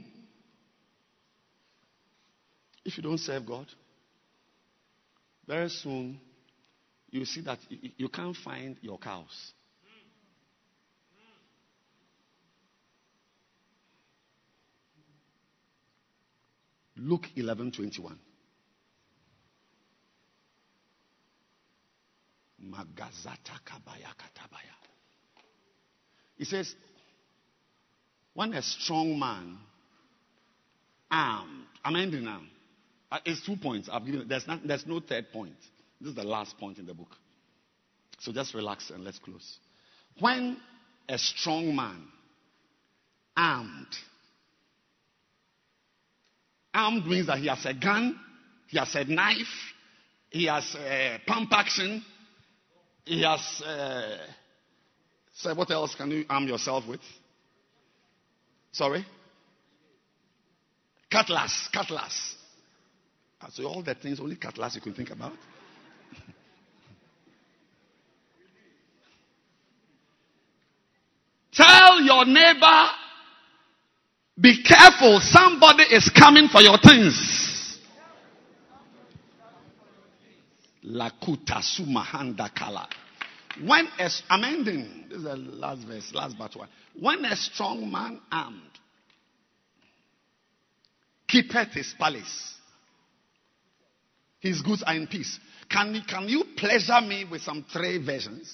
If 2.84 2.96
you 2.96 3.02
don't 3.02 3.18
serve 3.18 3.44
God, 3.44 3.66
very 5.44 5.68
soon 5.70 6.20
you 7.10 7.24
see 7.24 7.40
that 7.40 7.58
you 7.68 8.08
can't 8.08 8.36
find 8.36 8.76
your 8.80 8.96
cows. 8.98 9.52
Luke 16.96 17.26
11:21. 17.36 18.16
Magazata 22.60 23.58
kabaya 23.64 24.14
katabaya. 24.14 24.77
He 26.38 26.44
says, 26.44 26.72
when 28.34 28.54
a 28.54 28.62
strong 28.62 29.18
man 29.18 29.58
armed, 31.10 31.66
I'm 31.84 31.96
ending 31.96 32.24
now. 32.24 32.40
Uh, 33.10 33.18
it's 33.24 33.44
two 33.44 33.56
points. 33.56 33.88
I've 33.90 34.04
given, 34.06 34.28
there's, 34.28 34.46
not, 34.46 34.66
there's 34.66 34.86
no 34.86 35.00
third 35.00 35.32
point. 35.32 35.56
This 36.00 36.10
is 36.10 36.14
the 36.14 36.22
last 36.22 36.56
point 36.58 36.78
in 36.78 36.86
the 36.86 36.94
book. 36.94 37.10
So 38.20 38.32
just 38.32 38.54
relax 38.54 38.90
and 38.90 39.04
let's 39.04 39.18
close. 39.18 39.58
When 40.20 40.58
a 41.08 41.18
strong 41.18 41.74
man, 41.74 42.04
armed, 43.36 43.96
armed 46.72 47.06
means 47.06 47.26
that 47.26 47.38
he 47.38 47.48
has 47.48 47.64
a 47.66 47.74
gun, 47.74 48.18
he 48.68 48.78
has 48.78 48.94
a 48.94 49.04
knife, 49.04 49.72
he 50.30 50.44
has 50.44 50.76
a 50.76 51.20
pump 51.26 51.50
action, 51.52 52.04
he 53.04 53.22
has. 53.22 53.62
Uh, 53.64 54.18
so 55.38 55.54
what 55.54 55.70
else 55.70 55.94
can 55.94 56.10
you 56.10 56.24
arm 56.28 56.48
yourself 56.48 56.84
with? 56.88 56.98
Sorry? 58.72 59.06
Cutlass, 61.10 61.68
cutlass. 61.72 62.34
Ah, 63.40 63.46
so 63.52 63.64
all 63.64 63.84
the 63.84 63.94
things, 63.94 64.18
only 64.18 64.34
cutlass 64.34 64.74
you 64.74 64.80
can 64.80 64.94
think 64.94 65.10
about. 65.10 65.32
Tell 71.52 72.00
your 72.02 72.24
neighbor, 72.26 72.88
be 74.40 74.60
careful, 74.64 75.20
somebody 75.20 75.84
is 75.84 76.10
coming 76.10 76.48
for 76.48 76.62
your 76.62 76.78
things. 76.78 77.78
Lakuta 80.84 81.62
sumahanda 81.62 82.52
kala. 82.52 82.88
When 83.64 83.88
a, 83.98 84.10
I'm 84.30 84.44
ending. 84.44 85.04
This 85.08 85.18
is 85.18 85.24
the 85.24 85.36
last 85.36 85.86
verse, 85.86 86.12
last 86.14 86.36
but 86.38 86.54
one. 86.54 86.68
When 86.98 87.24
a 87.24 87.36
strong 87.36 87.90
man 87.90 88.20
armed 88.30 88.60
keepeth 91.26 91.72
his 91.72 91.94
palace, 91.98 92.54
his 94.40 94.62
goods 94.62 94.82
are 94.86 94.94
in 94.94 95.06
peace. 95.06 95.38
Can, 95.68 96.02
can 96.08 96.28
you 96.28 96.44
pleasure 96.56 97.00
me 97.00 97.24
with 97.30 97.42
some 97.42 97.64
three 97.72 98.04
versions? 98.04 98.52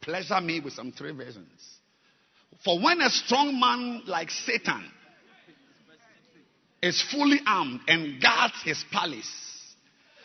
Pleasure 0.00 0.40
me 0.40 0.60
with 0.60 0.72
some 0.72 0.92
three 0.92 1.12
versions. 1.12 1.60
For 2.64 2.80
when 2.80 3.00
a 3.00 3.10
strong 3.10 3.58
man 3.58 4.02
like 4.06 4.30
Satan 4.30 4.90
is 6.82 7.02
fully 7.10 7.40
armed 7.46 7.80
and 7.88 8.20
guards 8.20 8.54
his 8.64 8.84
palace, 8.90 9.30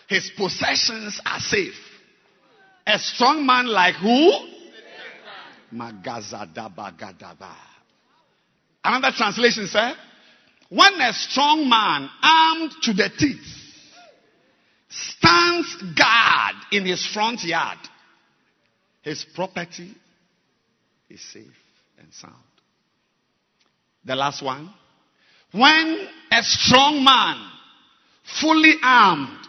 his 0.07 0.31
possessions 0.35 1.21
are 1.25 1.39
safe. 1.39 1.90
A 2.87 2.99
strong 2.99 3.45
man 3.45 3.67
like 3.67 3.95
who? 3.95 4.31
Another 8.83 9.11
translation 9.15 9.67
says, 9.67 9.95
when 10.69 11.01
a 11.01 11.13
strong 11.13 11.69
man 11.69 12.09
armed 12.21 12.71
to 12.83 12.93
the 12.93 13.09
teeth 13.17 13.61
stands 14.89 15.75
guard 15.95 16.55
in 16.71 16.85
his 16.85 17.05
front 17.07 17.43
yard, 17.43 17.77
his 19.01 19.25
property 19.35 19.93
is 21.09 21.21
safe 21.21 21.45
and 21.99 22.13
sound. 22.13 22.35
The 24.05 24.15
last 24.15 24.41
one. 24.41 24.73
When 25.51 26.07
a 26.31 26.41
strong 26.43 27.03
man, 27.03 27.51
fully 28.39 28.75
armed, 28.81 29.47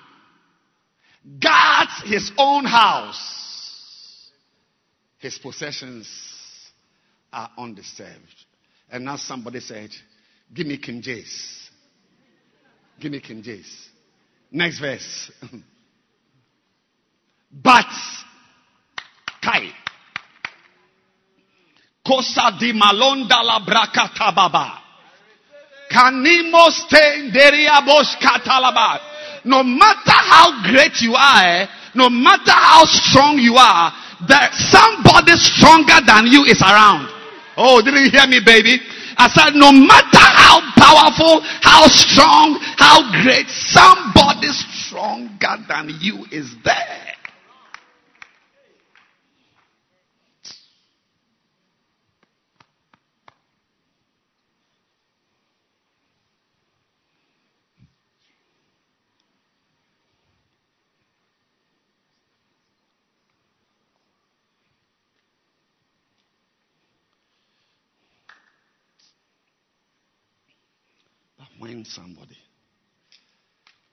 guards 1.40 2.02
his 2.04 2.32
own 2.36 2.64
house, 2.64 4.30
his 5.18 5.38
possessions 5.38 6.08
are 7.32 7.50
undisturbed. 7.56 8.44
And 8.90 9.04
now 9.04 9.16
somebody 9.16 9.60
said, 9.60 9.90
Give 10.52 10.66
me 10.66 10.76
King 10.78 11.00
James. 11.00 11.70
Give 13.00 13.10
me 13.10 13.20
King 13.20 13.42
James. 13.42 13.88
Next 14.50 14.80
verse. 14.80 15.30
but, 17.50 17.86
Kai. 19.42 19.70
Kosa 22.04 22.56
di 22.58 22.72
malonda 22.72 23.42
la 23.42 23.60
brakata 23.60 24.34
baba. 24.34 24.82
Kanimos 25.88 26.88
te 26.88 27.30
deriabos 27.30 28.16
katalaba. 28.20 29.11
No 29.44 29.62
matter 29.62 30.12
how 30.12 30.62
great 30.70 31.00
you 31.00 31.14
are, 31.14 31.42
eh, 31.44 31.66
no 31.94 32.08
matter 32.08 32.52
how 32.52 32.84
strong 32.84 33.38
you 33.38 33.56
are, 33.56 33.92
that 34.28 34.54
somebody 34.54 35.34
stronger 35.34 35.98
than 36.06 36.26
you 36.26 36.44
is 36.44 36.62
around. 36.62 37.08
Oh, 37.56 37.82
didn't 37.82 38.04
you 38.06 38.10
hear 38.10 38.26
me, 38.26 38.40
baby? 38.44 38.80
I 39.18 39.28
said, 39.28 39.54
no 39.54 39.72
matter 39.72 40.22
how 40.22 40.62
powerful, 40.78 41.42
how 41.60 41.86
strong, 41.86 42.58
how 42.78 43.10
great, 43.22 43.48
somebody 43.48 44.48
stronger 44.48 45.56
than 45.68 45.90
you 46.00 46.24
is 46.30 46.54
there. 46.64 47.01
When 71.62 71.84
somebody 71.84 72.36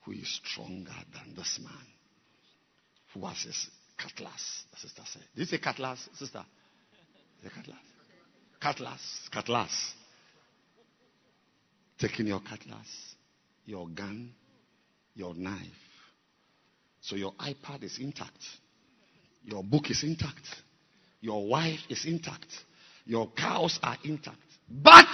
who 0.02 0.10
is 0.10 0.40
stronger 0.44 0.90
than 1.14 1.36
this 1.36 1.60
man, 1.62 1.86
who 3.14 3.24
has 3.24 3.42
his 3.42 3.70
cutlass, 3.96 4.64
the 4.72 4.76
sister 4.80 5.02
said. 5.04 5.22
Did 5.36 5.40
you 5.42 5.44
say 5.44 5.58
cutlass, 5.58 6.08
sister? 6.14 6.44
The 7.44 7.50
cutlass. 7.50 7.76
Cutlass, 8.60 9.28
cutlass. 9.30 9.94
Taking 12.00 12.26
your 12.26 12.40
cutlass, 12.40 13.14
your 13.64 13.86
gun, 13.86 14.32
your 15.14 15.36
knife. 15.36 15.60
So 17.02 17.14
your 17.14 17.34
iPad 17.34 17.84
is 17.84 17.98
intact. 18.00 18.42
Your 19.44 19.62
book 19.62 19.90
is 19.90 20.02
intact. 20.02 20.56
Your 21.20 21.46
wife 21.46 21.78
is 21.88 22.04
intact. 22.04 22.48
Your 23.06 23.30
cows 23.30 23.78
are 23.80 23.96
intact. 24.02 24.38
But 24.68 25.06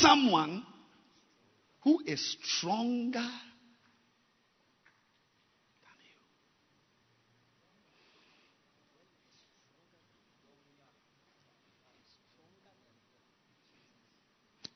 someone 0.00 0.64
who 1.82 2.00
is 2.06 2.36
stronger 2.42 3.18
than 3.20 3.28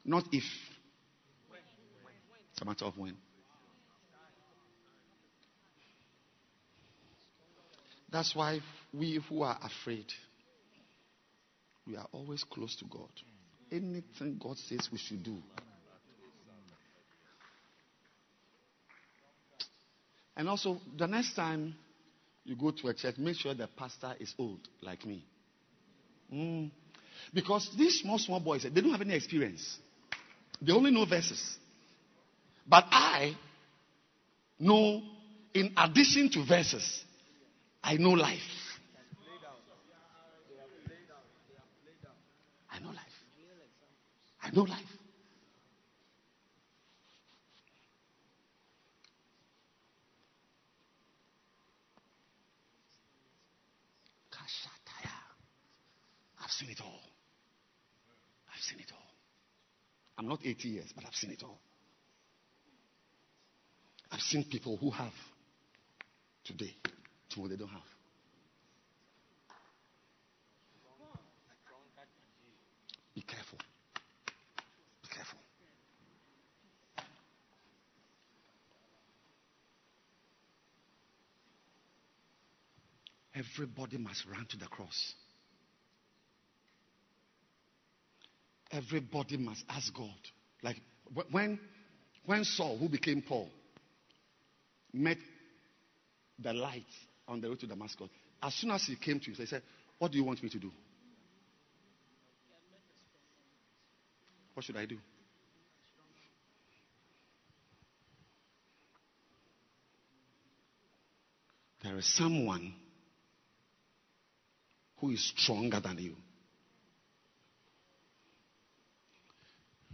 you 0.04 0.12
Not 0.12 0.24
if. 0.32 0.44
It's 2.52 2.60
a 2.60 2.64
matter 2.64 2.84
of 2.84 2.98
when. 2.98 3.16
That's 8.10 8.34
why 8.34 8.60
we 8.92 9.20
who 9.28 9.42
are 9.42 9.58
afraid, 9.62 10.04
we 11.86 11.96
are 11.96 12.06
always 12.12 12.44
close 12.44 12.76
to 12.76 12.84
God. 12.84 13.08
Anything 13.72 14.38
God 14.38 14.58
says 14.58 14.88
we 14.92 14.98
should 14.98 15.22
do. 15.22 15.38
And 20.36 20.48
also, 20.48 20.78
the 20.96 21.06
next 21.06 21.34
time 21.34 21.74
you 22.44 22.54
go 22.54 22.70
to 22.70 22.88
a 22.88 22.94
church, 22.94 23.16
make 23.16 23.36
sure 23.36 23.54
the 23.54 23.68
pastor 23.68 24.14
is 24.20 24.34
old, 24.38 24.60
like 24.82 25.06
me. 25.06 25.24
Mm. 26.32 26.70
Because 27.32 27.70
these 27.76 28.00
small, 28.00 28.18
small 28.18 28.40
boys, 28.40 28.62
they 28.62 28.80
don't 28.80 28.90
have 28.90 29.00
any 29.00 29.14
experience. 29.14 29.78
They 30.60 30.72
only 30.72 30.90
know 30.90 31.06
verses. 31.06 31.58
But 32.66 32.84
I 32.90 33.36
know, 34.58 35.02
in 35.54 35.72
addition 35.76 36.30
to 36.30 36.44
verses, 36.44 37.04
I 37.82 37.96
know 37.96 38.10
life. 38.10 38.38
I 42.70 42.80
know 42.80 42.88
life. 42.88 42.98
Know 44.52 44.62
life. 44.62 44.92
I've 56.42 56.50
seen 56.50 56.70
it 56.70 56.80
all. 56.82 57.00
I've 58.54 58.60
seen 58.60 58.78
it 58.80 58.92
all. 58.92 59.14
I'm 60.18 60.28
not 60.28 60.40
80 60.44 60.68
years, 60.68 60.92
but 60.94 61.04
I've 61.06 61.14
seen 61.14 61.30
it 61.30 61.42
all. 61.42 61.58
I've 64.10 64.20
seen 64.20 64.44
people 64.44 64.76
who 64.76 64.90
have 64.90 65.12
today, 66.44 66.74
tomorrow 67.30 67.48
they 67.48 67.56
don't 67.56 67.68
have. 67.68 67.80
Be 73.14 73.22
careful. 73.22 73.58
Be 75.02 75.08
careful. 75.14 75.38
Everybody 83.34 83.96
must 83.96 84.26
run 84.26 84.46
to 84.50 84.56
the 84.56 84.66
cross. 84.66 85.14
Everybody 88.70 89.36
must 89.36 89.64
ask 89.68 89.92
God. 89.94 90.10
Like 90.62 90.76
when, 91.30 91.58
when 92.24 92.44
Saul, 92.44 92.78
who 92.78 92.88
became 92.88 93.22
Paul, 93.22 93.48
met 94.92 95.18
the 96.38 96.52
light 96.52 96.84
on 97.26 97.40
the 97.40 97.48
road 97.48 97.60
to 97.60 97.66
Damascus, 97.66 98.08
as 98.42 98.54
soon 98.54 98.70
as 98.70 98.84
he 98.84 98.96
came 98.96 99.20
to 99.20 99.26
him, 99.30 99.34
he 99.34 99.46
said, 99.46 99.62
What 99.98 100.12
do 100.12 100.18
you 100.18 100.24
want 100.24 100.42
me 100.42 100.48
to 100.50 100.58
do? 100.58 100.70
What 104.54 104.64
should 104.64 104.76
I 104.76 104.84
do? 104.84 104.98
There 111.82 111.98
is 111.98 112.06
someone 112.06 112.74
who 115.02 115.10
is 115.10 115.32
stronger 115.36 115.80
than 115.80 115.98
you. 115.98 116.14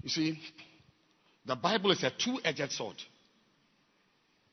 You 0.02 0.10
see, 0.10 0.38
the 1.46 1.56
Bible 1.56 1.90
is 1.92 2.04
a 2.04 2.10
two 2.10 2.38
edged 2.44 2.70
sword. 2.72 2.96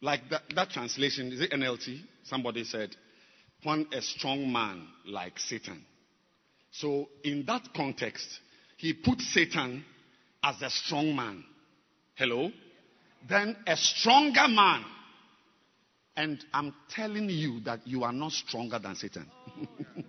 Like 0.02 0.22
that, 0.30 0.44
that 0.56 0.70
translation, 0.70 1.32
is 1.34 1.42
it 1.42 1.52
NLT? 1.52 2.00
Somebody 2.24 2.64
said, 2.64 2.96
when 3.64 3.88
a 3.94 4.02
strong 4.02 4.52
man 4.52 4.88
like 5.06 5.38
Satan. 5.40 5.84
So, 6.72 7.10
in 7.24 7.44
that 7.48 7.70
context, 7.76 8.28
he 8.78 8.94
put 8.94 9.20
Satan 9.22 9.84
as 10.44 10.62
a 10.62 10.70
strong 10.70 11.16
man. 11.16 11.44
Hello? 12.16 12.50
Then 13.28 13.58
a 13.68 13.76
stronger 13.76 14.48
man. 14.48 14.86
And 16.16 16.44
I'm 16.54 16.74
telling 16.90 17.30
you 17.30 17.60
that 17.62 17.86
you 17.86 18.04
are 18.04 18.14
not 18.14 18.32
stronger 18.32 18.80
than 18.80 18.96
Satan. 18.96 19.30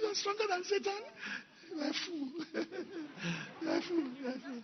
You 0.00 0.08
are 0.08 0.14
stronger 0.14 0.44
than 0.48 0.64
Satan. 0.64 0.92
You 1.70 1.80
are 1.80 1.88
a 1.88 1.94
fool. 1.94 2.28
you 3.62 3.68
are 3.68 3.78
a 3.78 3.82
fool. 3.82 4.04
You 4.20 4.26
are 4.26 4.30
a 4.30 4.38
fool. 4.38 4.62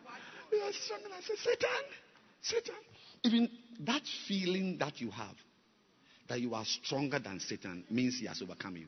You 0.53 0.59
are 0.59 0.73
stronger 0.73 1.09
than 1.09 1.37
Satan. 1.37 1.69
Satan. 2.43 2.75
Even 3.25 3.49
that 3.81 4.03
feeling 4.27 4.79
that 4.79 5.01
you 5.01 5.11
have, 5.11 5.37
that 6.29 6.41
you 6.41 6.55
are 6.55 6.65
stronger 6.65 7.19
than 7.19 7.41
Satan, 7.41 7.85
means 7.91 8.19
he 8.19 8.27
has 8.27 8.43
overcome 8.43 8.77
you. 8.77 8.87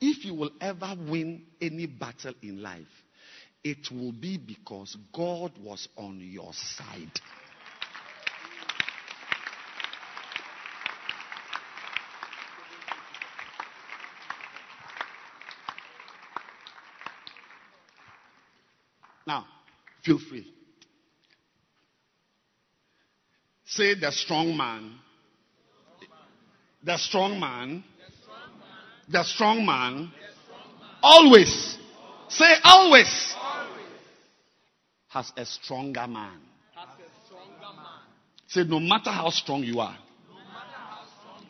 If 0.00 0.24
you 0.24 0.34
will 0.34 0.50
ever 0.60 0.94
win 1.08 1.46
any 1.60 1.86
battle 1.86 2.34
in 2.42 2.62
life, 2.62 2.84
it 3.64 3.90
will 3.90 4.12
be 4.12 4.38
because 4.38 4.96
God 5.12 5.52
was 5.60 5.88
on 5.96 6.20
your 6.20 6.52
side. 6.52 7.10
Now, 19.26 19.44
feel 20.06 20.18
free. 20.18 20.46
Say 23.64 23.94
the 23.94 24.12
strong 24.12 24.56
man. 24.56 24.92
The 26.84 26.96
strong 26.96 27.40
man. 27.40 27.82
The 29.08 29.24
strong 29.24 29.66
man. 29.66 30.12
Always. 31.02 31.76
Say 32.28 32.54
always. 32.62 33.34
Has 35.08 35.32
a 35.36 35.44
stronger 35.44 36.06
man. 36.06 36.38
Say 38.46 38.62
no 38.62 38.78
matter 38.78 39.10
how 39.10 39.30
strong 39.30 39.64
you 39.64 39.80
are, 39.80 39.98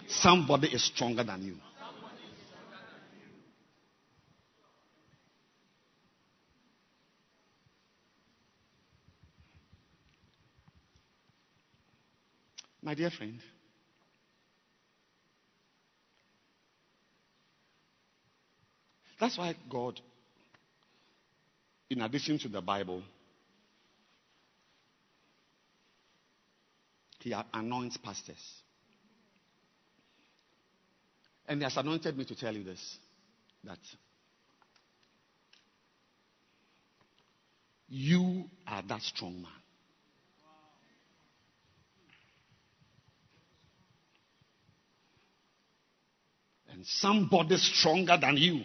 somebody 0.08 0.68
is 0.68 0.82
stronger 0.84 1.24
than 1.24 1.42
you. 1.42 1.56
My 12.86 12.94
dear 12.94 13.10
friend, 13.10 13.40
that's 19.18 19.36
why 19.36 19.56
God, 19.68 20.00
in 21.90 22.00
addition 22.00 22.38
to 22.38 22.48
the 22.48 22.60
Bible, 22.60 23.02
He 27.18 27.34
anoints 27.52 27.96
pastors. 27.96 28.36
And 31.48 31.58
He 31.58 31.64
has 31.64 31.76
anointed 31.76 32.16
me 32.16 32.24
to 32.26 32.36
tell 32.36 32.54
you 32.54 32.62
this 32.62 32.98
that 33.64 33.80
you 37.88 38.44
are 38.64 38.82
that 38.86 39.02
strong 39.02 39.42
man. 39.42 39.65
And 46.76 46.86
somebody 46.86 47.56
stronger 47.56 48.18
than 48.20 48.36
you 48.36 48.62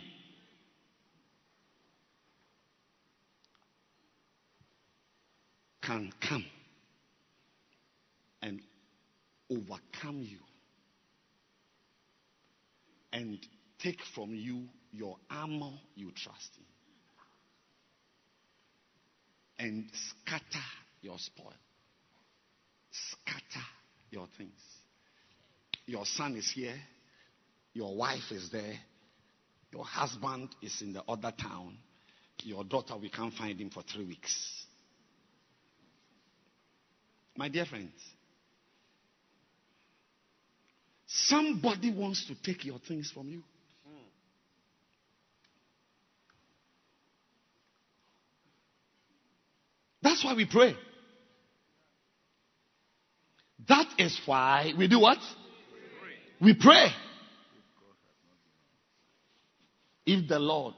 can 5.81 6.11
come 6.19 6.45
and 8.41 8.59
overcome 9.49 10.21
you 10.21 10.39
and 13.13 13.39
take 13.79 14.01
from 14.13 14.35
you 14.35 14.67
your 14.91 15.15
armor 15.29 15.71
you 15.95 16.11
trust 16.11 16.51
in 16.57 16.65
and 19.61 19.85
scatter 19.93 20.65
your 21.01 21.17
spoil, 21.19 21.53
scatter 22.91 23.65
your 24.09 24.27
things. 24.37 24.59
Your 25.85 26.05
son 26.05 26.35
is 26.35 26.51
here. 26.51 26.75
Your 27.73 27.95
wife 27.95 28.31
is 28.31 28.49
there. 28.49 28.73
Your 29.71 29.85
husband 29.85 30.49
is 30.61 30.81
in 30.81 30.93
the 30.93 31.03
other 31.07 31.31
town. 31.31 31.77
Your 32.43 32.63
daughter, 32.63 32.97
we 32.97 33.09
can't 33.09 33.33
find 33.33 33.59
him 33.59 33.69
for 33.69 33.83
three 33.83 34.05
weeks. 34.05 34.65
My 37.37 37.47
dear 37.49 37.65
friends, 37.65 37.93
somebody 41.07 41.93
wants 41.93 42.25
to 42.27 42.35
take 42.41 42.65
your 42.65 42.79
things 42.79 43.11
from 43.11 43.29
you. 43.29 43.43
That's 50.01 50.25
why 50.25 50.33
we 50.33 50.45
pray. 50.45 50.75
That 53.67 53.87
is 53.99 54.19
why 54.25 54.73
we 54.77 54.87
do 54.87 54.99
what? 54.99 55.19
We 56.41 56.55
pray. 56.55 56.87
If 60.05 60.27
the 60.27 60.39
Lord 60.39 60.73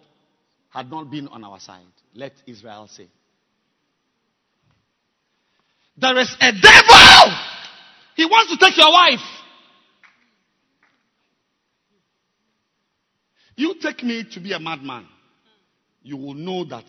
had 0.70 0.90
not 0.90 1.10
been 1.10 1.28
on 1.28 1.44
our 1.44 1.60
side, 1.60 1.82
let 2.16 2.34
Israel 2.46 2.88
say. 2.88 3.08
There 5.98 6.18
is 6.18 6.36
a 6.42 6.52
devil! 6.52 7.38
He 8.16 8.26
wants 8.26 8.52
to 8.52 8.58
take 8.58 8.78
your 8.78 8.92
wife. 8.92 9.20
You 13.56 13.76
take 13.80 14.04
me 14.04 14.26
to 14.32 14.40
be 14.40 14.52
a 14.54 14.60
madman, 14.60 15.08
you 16.02 16.18
will 16.18 16.34
know 16.34 16.66
that 16.66 16.86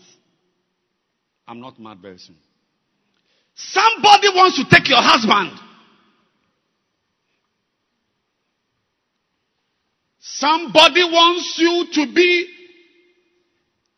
I'm 1.47 1.61
not 1.61 1.79
mad 1.79 1.99
very 2.01 2.19
soon. 2.19 2.37
Somebody 3.55 4.29
wants 4.29 4.57
to 4.57 4.65
take 4.69 4.89
your 4.89 5.03
husband. 5.03 5.53
Somebody 10.39 11.05
wants 11.05 11.55
you 11.59 11.87
to 11.93 12.13
be 12.13 12.49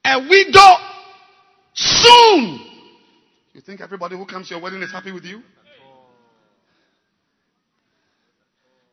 a 0.05 0.19
widow 0.29 0.75
soon. 1.73 2.61
You 3.55 3.63
think 3.63 3.81
everybody 3.81 4.17
who 4.17 4.27
comes 4.27 4.49
to 4.49 4.55
your 4.55 4.63
wedding 4.63 4.83
is 4.83 4.93
happy 4.93 5.13
with 5.13 5.25
you? 5.25 5.43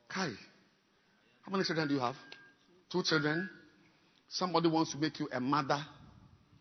Kai, 0.07 0.29
how 1.41 1.51
many 1.51 1.65
children 1.65 1.89
do 1.89 1.95
you 1.95 1.99
have? 1.99 2.15
Two 2.89 3.03
children. 3.03 3.49
Somebody 4.29 4.69
wants 4.69 4.93
to 4.93 4.97
make 4.97 5.19
you 5.19 5.27
a 5.33 5.41
mother 5.41 5.83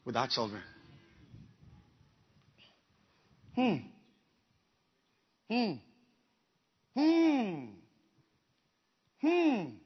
without 0.05 0.30
children. 0.30 0.62
Hmm. 3.55 3.76
Hmm. 5.49 5.72
Hmm. 6.97 7.66
Hmm. 9.20 9.82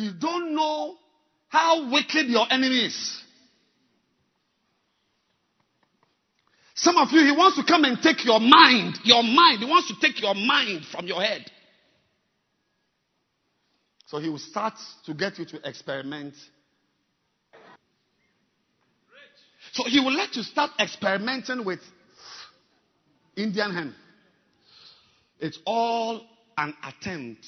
You 0.00 0.12
don't 0.12 0.54
know 0.54 0.96
how 1.48 1.92
wicked 1.92 2.26
your 2.28 2.46
enemy 2.50 2.86
is. 2.86 3.22
Some 6.74 6.96
of 6.96 7.12
you, 7.12 7.20
he 7.20 7.32
wants 7.32 7.58
to 7.58 7.64
come 7.64 7.84
and 7.84 8.00
take 8.00 8.24
your 8.24 8.40
mind, 8.40 8.98
your 9.04 9.22
mind. 9.22 9.58
He 9.58 9.66
wants 9.66 9.88
to 9.88 9.94
take 10.00 10.22
your 10.22 10.34
mind 10.34 10.86
from 10.86 11.06
your 11.06 11.20
head. 11.20 11.44
So 14.06 14.18
he 14.18 14.30
will 14.30 14.38
start 14.38 14.72
to 15.04 15.12
get 15.12 15.38
you 15.38 15.44
to 15.44 15.68
experiment. 15.68 16.34
So 19.72 19.84
he 19.84 20.00
will 20.00 20.14
let 20.14 20.34
you 20.34 20.42
start 20.42 20.70
experimenting 20.80 21.66
with 21.66 21.80
Indian 23.36 23.74
hemp. 23.74 23.94
It's 25.38 25.58
all 25.66 26.22
an 26.56 26.74
attempt 26.82 27.46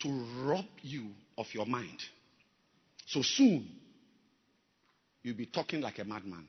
to 0.00 0.26
rob 0.42 0.64
you 0.80 1.10
of 1.38 1.46
your 1.52 1.66
mind. 1.66 2.00
So 3.06 3.22
soon, 3.22 3.68
you'll 5.22 5.36
be 5.36 5.46
talking 5.46 5.80
like 5.80 5.98
a 5.98 6.04
madman. 6.04 6.46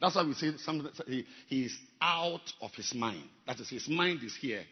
That's 0.00 0.16
why 0.16 0.24
we 0.24 0.34
say 0.34 0.52
some, 0.58 0.90
he, 1.06 1.24
he 1.46 1.64
is 1.64 1.78
out 2.00 2.52
of 2.60 2.74
his 2.74 2.92
mind. 2.94 3.22
That 3.46 3.60
is, 3.60 3.70
his 3.70 3.88
mind 3.88 4.24
is 4.24 4.34
here, 4.34 4.64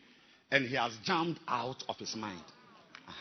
and 0.50 0.66
he 0.66 0.74
has 0.74 0.92
jumped 1.04 1.40
out 1.46 1.84
of 1.88 1.96
his 1.98 2.16
mind. 2.16 2.42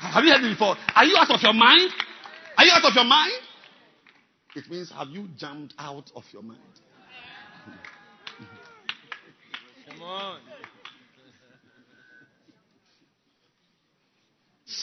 have 0.00 0.24
you 0.24 0.32
heard 0.32 0.44
it 0.44 0.50
before? 0.54 0.76
Are 0.94 1.04
you 1.04 1.16
out 1.16 1.30
of 1.30 1.40
your 1.40 1.52
mind? 1.52 1.92
Are 2.58 2.64
you 2.64 2.72
out 2.72 2.84
of 2.84 2.94
your 2.94 3.04
mind? 3.04 3.32
It 4.56 4.68
means, 4.70 4.90
have 4.90 5.08
you 5.08 5.28
jumped 5.36 5.74
out 5.78 6.10
of 6.16 6.24
your 6.32 6.42
mind? 6.42 6.60
Come 9.88 10.02
on. 10.02 10.40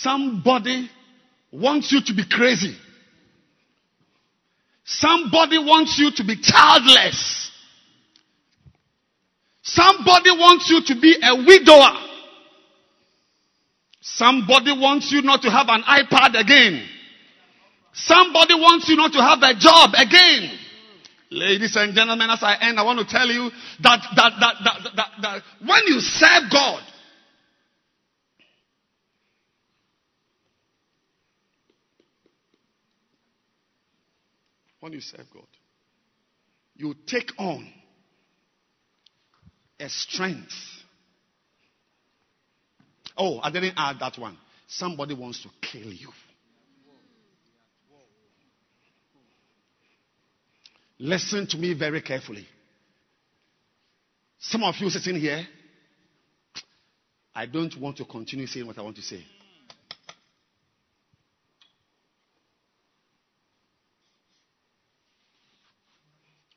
Somebody 0.03 0.89
wants 1.49 1.93
you 1.93 2.01
to 2.03 2.13
be 2.13 2.23
crazy. 2.29 2.75
Somebody 4.83 5.57
wants 5.57 5.97
you 5.97 6.11
to 6.11 6.23
be 6.25 6.35
childless. 6.41 7.51
Somebody 9.61 10.31
wants 10.31 10.69
you 10.69 10.83
to 10.93 10.99
be 10.99 11.15
a 11.23 11.35
widower. 11.45 11.95
Somebody 14.01 14.77
wants 14.77 15.09
you 15.09 15.21
not 15.21 15.41
to 15.43 15.49
have 15.49 15.67
an 15.69 15.83
iPad 15.83 16.37
again. 16.37 16.85
Somebody 17.93 18.55
wants 18.55 18.89
you 18.89 18.97
not 18.97 19.13
to 19.13 19.21
have 19.21 19.39
a 19.41 19.57
job 19.57 19.91
again. 19.95 20.59
Ladies 21.31 21.77
and 21.77 21.95
gentlemen, 21.95 22.29
as 22.29 22.43
I 22.43 22.57
end, 22.59 22.77
I 22.77 22.83
want 22.83 22.99
to 22.99 23.05
tell 23.05 23.27
you 23.27 23.49
that, 23.81 24.03
that, 24.17 24.33
that, 24.41 24.55
that, 24.65 24.95
that, 24.97 25.09
that 25.21 25.41
when 25.65 25.87
you 25.87 26.01
serve 26.01 26.51
God, 26.51 26.83
when 34.83 34.91
you 34.91 34.99
serve 34.99 35.25
God, 35.33 35.47
you 36.75 36.93
take 37.07 37.31
on 37.39 37.65
a 39.79 39.87
strength. 39.87 40.51
Oh, 43.17 43.39
I 43.41 43.49
didn't 43.49 43.75
add 43.77 43.95
that 44.01 44.17
one. 44.17 44.37
Somebody 44.67 45.13
wants 45.13 45.41
to 45.43 45.49
kill 45.61 45.87
you. 45.87 46.09
Listen 50.99 51.47
to 51.47 51.57
me 51.57 51.73
very 51.73 52.01
carefully. 52.01 52.45
Some 54.37 54.63
of 54.63 54.75
you 54.79 54.89
sitting 54.89 55.15
here, 55.15 55.47
I 57.33 57.45
don't 57.45 57.73
want 57.79 57.95
to 57.97 58.05
continue 58.05 58.47
saying 58.47 58.67
what 58.67 58.77
I 58.77 58.81
want 58.81 58.97
to 58.97 59.01
say. 59.01 59.23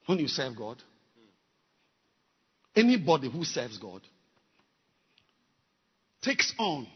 When 0.06 0.18
you 0.20 0.28
serve 0.28 0.56
God, 0.56 0.82
anybody 2.74 3.30
who 3.30 3.44
serves 3.44 3.78
God 3.78 4.02
takes 6.22 6.52
on 6.58 6.86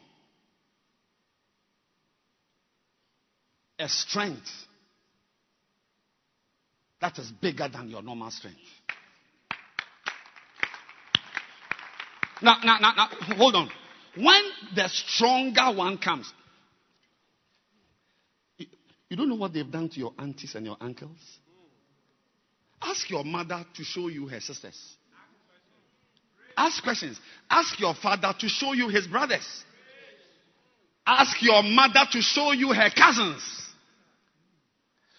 a 3.79 3.89
strength 3.89 4.51
that 7.01 7.19
is 7.19 7.31
bigger 7.31 7.69
than 7.69 7.89
your 7.89 8.03
normal 8.03 8.31
strength. 8.31 8.59
Now, 12.43 12.57
now, 12.65 12.79
now, 12.81 12.93
now, 12.97 13.09
hold 13.37 13.55
on. 13.55 13.71
When 14.17 14.43
the 14.75 14.89
stronger 14.89 15.77
one 15.77 15.99
comes, 15.99 16.33
you, 18.57 18.67
you 19.09 19.17
don't 19.17 19.29
know 19.29 19.35
what 19.35 19.53
they've 19.53 19.71
done 19.71 19.89
to 19.91 19.99
your 19.99 20.13
aunties 20.19 20.55
and 20.55 20.67
your 20.67 20.77
uncles? 20.81 21.19
Ask 22.83 23.11
your 23.11 23.25
mother 23.25 23.65
to 23.75 23.85
show 23.85 24.09
you 24.09 24.27
her 24.29 24.41
sisters. 24.41 24.97
Ask 26.57 26.83
questions. 26.83 27.21
Ask 27.49 27.79
your 27.81 27.95
father 27.95 28.35
to 28.39 28.49
show 28.49 28.73
you 28.73 28.89
his 28.89 29.07
brothers. 29.07 29.65
Ask 31.07 31.43
your 31.43 31.63
mother 31.63 32.05
to 32.13 32.21
show 32.21 32.53
you 32.53 32.73
her 32.73 32.91
cousins. 32.91 33.43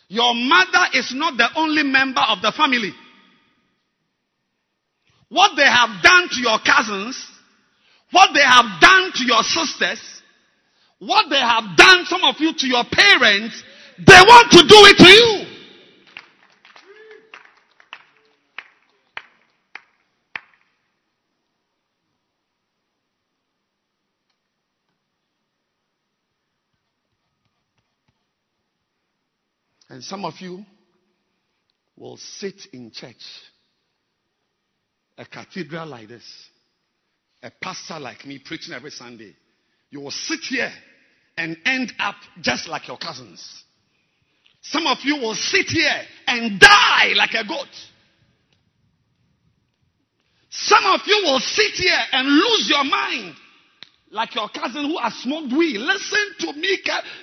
Your 0.07 0.33
mother 0.35 0.85
is 0.93 1.13
not 1.15 1.37
the 1.37 1.47
only 1.55 1.83
member 1.83 2.21
of 2.21 2.41
the 2.41 2.51
family. 2.51 2.91
What 5.29 5.55
they 5.55 5.63
have 5.65 6.03
done 6.03 6.27
to 6.29 6.41
your 6.41 6.59
cousins, 6.59 7.25
what 8.11 8.31
they 8.33 8.43
have 8.43 8.81
done 8.81 9.11
to 9.15 9.23
your 9.23 9.41
sisters, 9.43 10.21
what 10.99 11.29
they 11.29 11.39
have 11.39 11.77
done, 11.77 12.05
some 12.05 12.23
of 12.23 12.35
you, 12.39 12.53
to 12.53 12.67
your 12.67 12.83
parents, 12.91 13.63
they 13.97 14.21
want 14.27 14.51
to 14.51 14.59
do 14.67 14.75
it 14.85 14.97
to 14.97 15.07
you. 15.07 15.40
And 29.91 30.01
some 30.01 30.23
of 30.23 30.39
you 30.39 30.65
will 31.97 32.15
sit 32.15 32.67
in 32.71 32.91
church, 32.91 33.25
a 35.17 35.25
cathedral 35.25 35.85
like 35.85 36.07
this, 36.07 36.23
a 37.43 37.51
pastor 37.61 37.99
like 37.99 38.25
me 38.25 38.39
preaching 38.39 38.73
every 38.73 38.91
Sunday. 38.91 39.35
You 39.89 39.99
will 39.99 40.11
sit 40.11 40.39
here 40.47 40.71
and 41.35 41.57
end 41.65 41.91
up 41.99 42.15
just 42.39 42.69
like 42.69 42.87
your 42.87 42.97
cousins. 42.97 43.65
Some 44.61 44.87
of 44.87 44.99
you 45.03 45.17
will 45.17 45.35
sit 45.35 45.65
here 45.65 46.01
and 46.25 46.57
die 46.57 47.11
like 47.17 47.33
a 47.33 47.45
goat. 47.45 47.67
Some 50.49 50.85
of 50.85 51.01
you 51.05 51.21
will 51.25 51.41
sit 51.41 51.73
here 51.73 51.99
and 52.13 52.29
lose 52.29 52.69
your 52.69 52.85
mind 52.85 53.35
like 54.11 54.35
your 54.35 54.49
cousin 54.49 54.85
who 54.85 54.97
has 54.97 55.13
smoked 55.15 55.53
weed. 55.53 55.77
Listen 55.77 56.35
to 56.39 56.53
me. 56.53 56.79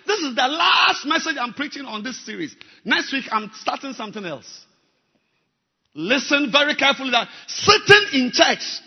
This 0.07 0.21
is 0.21 0.35
the 0.35 0.49
last 0.49 1.07
message 1.07 1.37
I'm 1.39 1.53
preaching 1.53 1.85
on 1.85 2.03
this 2.03 2.25
series. 2.25 2.57
Next 2.85 3.13
week, 3.13 3.25
I'm 3.31 3.51
starting 3.55 3.93
something 3.93 4.25
else. 4.25 4.65
Listen 5.95 6.51
very 6.51 6.75
carefully 6.75 7.11
that 7.11 7.29
sitting 7.47 8.21
in 8.21 8.31
church, 8.33 8.81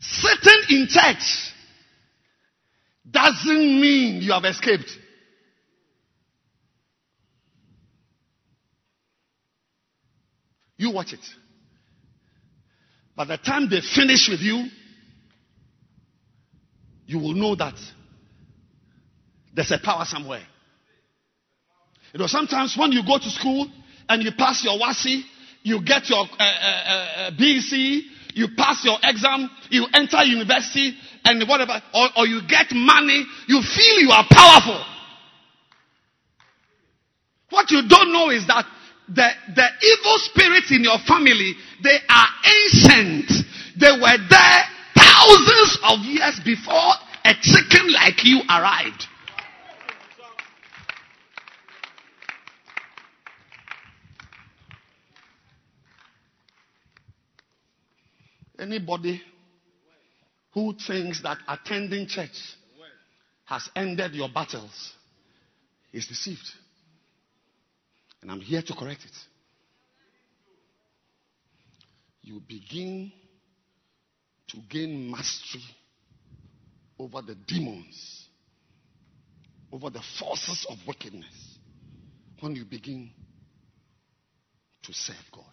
sitting 0.00 0.62
in 0.70 0.86
church 0.88 1.52
doesn't 3.10 3.80
mean 3.80 4.22
you 4.22 4.32
have 4.32 4.44
escaped. 4.44 4.96
You 10.76 10.92
watch 10.92 11.12
it. 11.12 11.20
By 13.20 13.26
the 13.26 13.36
time 13.36 13.68
they 13.68 13.82
finish 13.82 14.30
with 14.30 14.40
you, 14.40 14.64
you 17.04 17.18
will 17.18 17.34
know 17.34 17.54
that 17.54 17.74
there's 19.54 19.70
a 19.72 19.78
power 19.78 20.06
somewhere. 20.06 20.40
You 22.14 22.20
know, 22.20 22.26
sometimes 22.28 22.74
when 22.78 22.92
you 22.92 23.02
go 23.06 23.18
to 23.18 23.28
school 23.28 23.70
and 24.08 24.22
you 24.22 24.30
pass 24.38 24.64
your 24.64 24.78
WASSCE, 24.78 25.22
you 25.64 25.84
get 25.84 26.08
your 26.08 26.20
uh, 26.20 26.42
uh, 26.42 26.44
uh, 26.46 27.30
BC, 27.32 28.00
you 28.32 28.48
pass 28.56 28.82
your 28.86 28.96
exam, 29.02 29.50
you 29.68 29.86
enter 29.92 30.24
university, 30.24 30.96
and 31.22 31.46
whatever, 31.46 31.78
or, 31.92 32.08
or 32.16 32.26
you 32.26 32.40
get 32.48 32.68
money, 32.72 33.22
you 33.46 33.60
feel 33.60 34.00
you 34.00 34.12
are 34.12 34.24
powerful. 34.30 34.82
What 37.50 37.70
you 37.70 37.86
don't 37.86 38.14
know 38.14 38.30
is 38.30 38.46
that 38.46 38.64
the, 39.14 39.28
the 39.54 39.66
evil 39.82 40.18
spirits 40.18 40.70
in 40.70 40.84
your 40.84 40.98
family, 41.06 41.54
they 41.82 41.98
are 42.08 42.28
ancient. 42.44 43.30
They 43.78 43.90
were 43.90 44.18
there 44.28 44.62
thousands 44.96 45.78
of 45.82 45.98
years 46.00 46.40
before 46.44 46.92
a 47.24 47.34
chicken 47.40 47.92
like 47.92 48.24
you 48.24 48.40
arrived. 48.48 49.06
Anybody 58.58 59.22
who 60.52 60.74
thinks 60.86 61.22
that 61.22 61.38
attending 61.48 62.06
church 62.06 62.56
has 63.46 63.68
ended 63.74 64.14
your 64.14 64.28
battles 64.28 64.92
is 65.92 66.06
deceived. 66.06 66.46
And 68.22 68.30
I'm 68.30 68.40
here 68.40 68.62
to 68.62 68.74
correct 68.74 69.04
it. 69.04 69.16
You 72.22 72.40
begin 72.46 73.12
to 74.48 74.58
gain 74.68 75.10
mastery 75.10 75.64
over 76.98 77.22
the 77.22 77.34
demons, 77.34 78.26
over 79.72 79.88
the 79.88 80.02
forces 80.18 80.66
of 80.68 80.76
wickedness 80.86 81.58
when 82.40 82.54
you 82.54 82.64
begin 82.64 83.10
to 84.82 84.92
serve 84.92 85.16
God. 85.32 85.44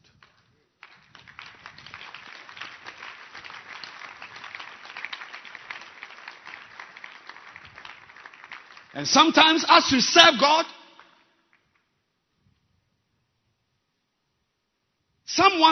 And 8.93 9.07
sometimes, 9.07 9.63
as 9.69 9.91
you 9.91 9.99
serve 9.99 10.39
God, 10.39 10.65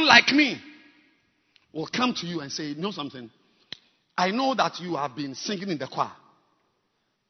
someone 0.06 0.24
like 0.24 0.34
me 0.34 0.62
will 1.74 1.88
come 1.88 2.14
to 2.14 2.26
you 2.26 2.42
and 2.42 2.52
say, 2.52 2.66
You 2.66 2.76
know 2.76 2.92
something? 2.92 3.30
I 4.18 4.32
know 4.32 4.56
that 4.56 4.80
you 4.80 4.96
have 4.96 5.16
been 5.16 5.36
singing 5.36 5.70
in 5.70 5.78
the 5.78 5.88
choir, 5.88 6.12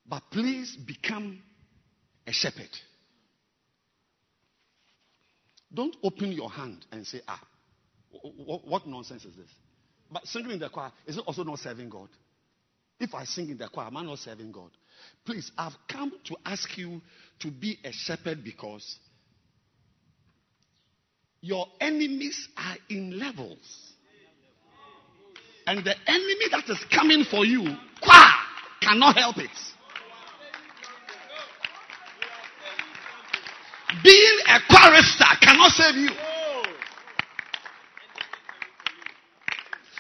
but 0.08 0.22
please 0.32 0.76
become 0.76 1.42
a 2.28 2.32
shepherd. 2.32 2.70
Don't 5.74 5.96
open 6.04 6.32
your 6.32 6.50
hand 6.50 6.86
and 6.92 7.06
say, 7.06 7.22
Ah, 7.28 7.42
what, 8.12 8.68
what 8.68 8.88
nonsense 8.88 9.26
is 9.26 9.36
this? 9.36 9.50
But 10.12 10.28
singing 10.28 10.52
in 10.52 10.60
the 10.60 10.70
choir, 10.70 10.92
is 11.08 11.18
it 11.18 11.24
also 11.26 11.44
not 11.44 11.60
serving 11.60 11.90
God? 11.90 12.10
If 13.00 13.14
I 13.14 13.26
sing 13.26 13.50
in 13.50 13.58
the 13.58 13.68
choir, 13.68 13.88
am 13.88 13.98
I 13.98 14.04
not 14.04 14.20
serving 14.20 14.52
God? 14.52 14.70
Please, 15.26 15.52
I've 15.58 15.76
come 15.90 16.14
to 16.26 16.38
ask 16.46 16.78
you 16.78 17.02
to 17.40 17.52
be 17.52 17.78
a 17.84 17.92
shepherd 17.92 18.44
because 18.44 19.00
your 21.46 21.68
enemies 21.80 22.50
are 22.58 22.76
in 22.90 23.20
levels. 23.20 23.94
And 25.68 25.86
the 25.86 25.94
enemy 26.08 26.46
that 26.50 26.68
is 26.68 26.84
coming 26.92 27.24
for 27.24 27.46
you, 27.46 27.62
qua, 28.02 28.32
cannot 28.82 29.16
help 29.16 29.38
it. 29.38 29.52
Being 34.04 34.40
a 34.48 34.60
chorister 34.68 35.26
cannot 35.40 35.72
save 35.72 35.96
you. 35.96 36.10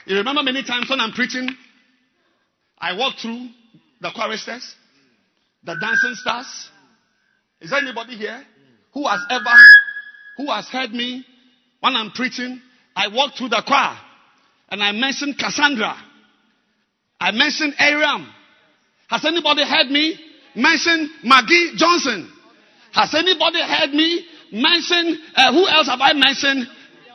You 0.07 0.17
remember 0.17 0.41
many 0.41 0.63
times 0.63 0.89
when 0.89 0.99
I'm 0.99 1.11
preaching, 1.11 1.47
I 2.79 2.97
walk 2.97 3.17
through 3.21 3.49
the 4.01 4.09
choristers, 4.15 4.75
the 5.63 5.75
dancing 5.79 6.15
stars. 6.15 6.69
Is 7.61 7.69
there 7.69 7.79
anybody 7.79 8.15
here 8.15 8.43
who 8.95 9.07
has 9.07 9.19
ever, 9.29 9.55
who 10.37 10.51
has 10.51 10.67
heard 10.69 10.91
me 10.91 11.23
when 11.86 11.95
I'm 11.95 12.09
preaching? 12.09 12.59
I 12.95 13.09
walk 13.09 13.36
through 13.38 13.49
the 13.49 13.61
choir 13.65 13.95
and 14.69 14.81
I 14.81 14.91
mention 14.91 15.36
Cassandra. 15.38 15.95
I 17.19 17.29
mention 17.31 17.75
Aram. 17.77 18.27
Has 19.07 19.23
anybody 19.23 19.63
heard 19.63 19.91
me 19.91 20.17
mention 20.55 21.11
Maggie 21.23 21.73
Johnson? 21.75 22.31
Has 22.91 23.13
anybody 23.13 23.61
heard 23.61 23.91
me 23.91 24.25
mention, 24.51 25.21
uh, 25.36 25.51
who 25.53 25.67
else 25.67 25.88
have 25.88 26.01
I 26.01 26.13
mentioned? 26.13 26.67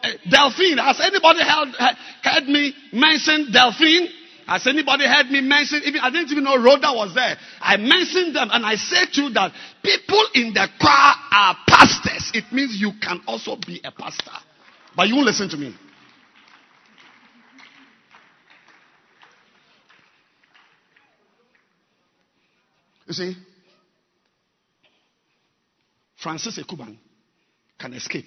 Uh, 0.03 0.09
Delphine. 0.31 0.79
Has 0.79 1.01
anybody 1.01 1.41
heard, 1.43 1.69
heard 2.23 2.45
me 2.47 2.73
mention 2.93 3.51
Delphine? 3.53 4.09
Has 4.47 4.67
anybody 4.67 5.05
heard 5.05 5.31
me 5.31 5.41
mention? 5.41 5.83
Even 5.85 6.01
I 6.01 6.11
didn't 6.11 6.31
even 6.31 6.45
know 6.45 6.57
Rhoda 6.57 6.93
was 6.95 7.15
there. 7.15 7.37
I 7.61 7.77
mentioned 7.77 8.37
them 8.37 8.51
and 8.53 8.65
I 8.65 8.77
said 8.77 9.07
to 9.15 9.23
you 9.23 9.31
that 9.35 9.53
people 9.83 10.23
in 10.35 10.55
the 10.55 10.69
choir 10.79 11.15
are 11.33 11.57
pastors. 11.67 12.33
It 12.35 12.53
means 12.53 12.77
you 12.81 12.93
can 13.01 13.21
also 13.27 13.57
be 13.57 13.81
a 13.85 13.91
pastor. 13.91 14.33
But 14.97 15.09
you 15.09 15.15
won't 15.15 15.27
listen 15.27 15.49
to 15.49 15.57
me. 15.57 15.75
You 23.07 23.15
see, 23.15 23.37
Francis 26.17 26.59
Ekuban 26.59 26.97
can 27.79 27.93
escape 27.95 28.27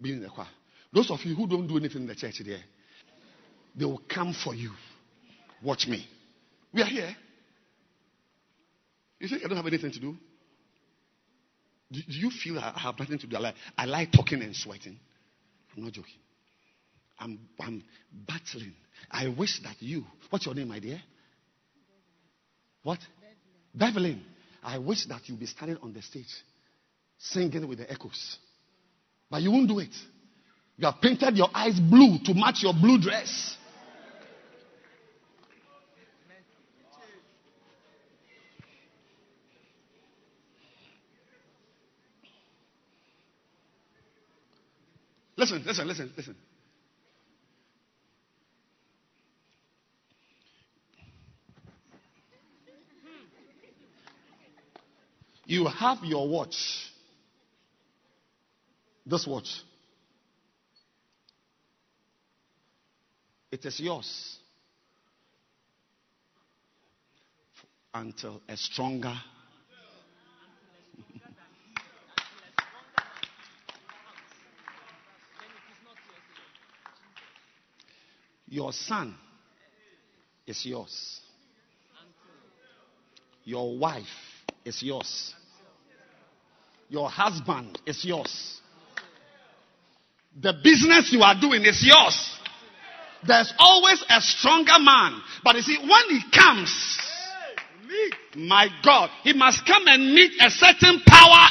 being 0.00 0.16
in 0.16 0.22
the 0.22 0.28
choir. 0.28 0.48
Those 0.92 1.10
of 1.10 1.24
you 1.24 1.34
who 1.34 1.46
don't 1.46 1.66
do 1.66 1.78
anything 1.78 2.02
in 2.02 2.06
the 2.06 2.14
church 2.14 2.42
there, 2.44 2.58
they 3.74 3.84
will 3.86 4.02
come 4.08 4.34
for 4.34 4.54
you. 4.54 4.72
Watch 5.62 5.86
me. 5.86 6.06
We 6.74 6.82
are 6.82 6.86
here. 6.86 7.16
You 9.20 9.28
think 9.28 9.44
I 9.44 9.48
don't 9.48 9.56
have 9.56 9.66
anything 9.66 9.92
to 9.92 10.00
do? 10.00 10.16
Do, 11.92 12.00
do 12.08 12.18
you 12.18 12.30
feel 12.30 12.58
I 12.58 12.72
have 12.76 12.98
nothing 12.98 13.18
to 13.18 13.26
do? 13.26 13.36
I 13.36 13.40
like, 13.40 13.54
I 13.76 13.84
like 13.84 14.12
talking 14.12 14.42
and 14.42 14.56
sweating. 14.56 14.98
I'm 15.76 15.84
not 15.84 15.92
joking. 15.92 16.14
I'm, 17.18 17.38
I'm 17.60 17.84
battling. 18.26 18.72
I 19.10 19.28
wish 19.28 19.60
that 19.62 19.76
you, 19.80 20.04
what's 20.30 20.46
your 20.46 20.54
name, 20.54 20.68
my 20.68 20.80
dear? 20.80 21.00
What? 22.82 22.98
Bevelin. 23.76 24.20
I 24.62 24.78
wish 24.78 25.06
that 25.06 25.20
you'd 25.26 25.38
be 25.38 25.46
standing 25.46 25.76
on 25.82 25.92
the 25.92 26.02
stage 26.02 26.26
singing 27.18 27.68
with 27.68 27.78
the 27.78 27.90
echoes. 27.90 28.38
But 29.30 29.42
you 29.42 29.50
won't 29.50 29.68
do 29.68 29.78
it. 29.78 29.94
You 30.76 30.86
have 30.86 31.00
painted 31.00 31.36
your 31.36 31.48
eyes 31.54 31.78
blue 31.78 32.18
to 32.24 32.34
match 32.34 32.62
your 32.62 32.74
blue 32.74 32.98
dress. 33.00 33.56
Listen, 45.42 45.64
listen, 45.66 45.88
listen, 45.88 46.12
listen. 46.16 46.36
You 55.44 55.66
have 55.66 55.98
your 56.04 56.28
watch. 56.28 56.54
This 59.04 59.26
watch. 59.26 59.48
It 63.50 63.64
is 63.64 63.80
yours 63.80 64.38
until 67.92 68.40
a 68.48 68.56
stronger. 68.56 69.16
Your 78.52 78.70
son 78.70 79.14
is 80.46 80.66
yours. 80.66 81.20
Your 83.44 83.78
wife 83.78 84.04
is 84.62 84.82
yours. 84.82 85.34
Your 86.90 87.08
husband 87.08 87.78
is 87.86 88.04
yours. 88.04 88.60
The 90.38 90.52
business 90.62 91.10
you 91.14 91.22
are 91.22 91.34
doing 91.40 91.64
is 91.64 91.82
yours. 91.82 92.38
There's 93.26 93.54
always 93.58 94.04
a 94.10 94.20
stronger 94.20 94.78
man. 94.80 95.22
But 95.42 95.56
you 95.56 95.62
see, 95.62 95.78
when 95.78 96.20
he 96.20 96.20
comes, 96.30 96.98
my 98.36 98.68
God, 98.84 99.08
he 99.22 99.32
must 99.32 99.64
come 99.64 99.84
and 99.86 100.12
meet 100.12 100.32
a 100.42 100.50
certain 100.50 101.00
power 101.06 101.48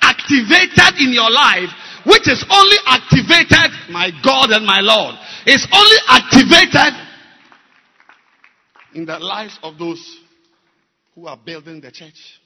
activated 0.00 0.98
in 0.98 1.12
your 1.12 1.30
life, 1.30 1.68
which 2.06 2.26
is 2.26 2.42
only 2.48 2.76
activated, 2.86 3.70
my 3.90 4.10
God 4.24 4.48
and 4.48 4.64
my 4.64 4.80
Lord, 4.80 5.14
is 5.48 5.66
only 5.72 5.96
activated 6.08 6.94
in 8.94 9.06
the 9.06 9.18
lives 9.18 9.58
of 9.62 9.78
those 9.78 10.18
who 11.14 11.26
are 11.26 11.38
building 11.38 11.80
the 11.80 11.90
church, 11.90 12.40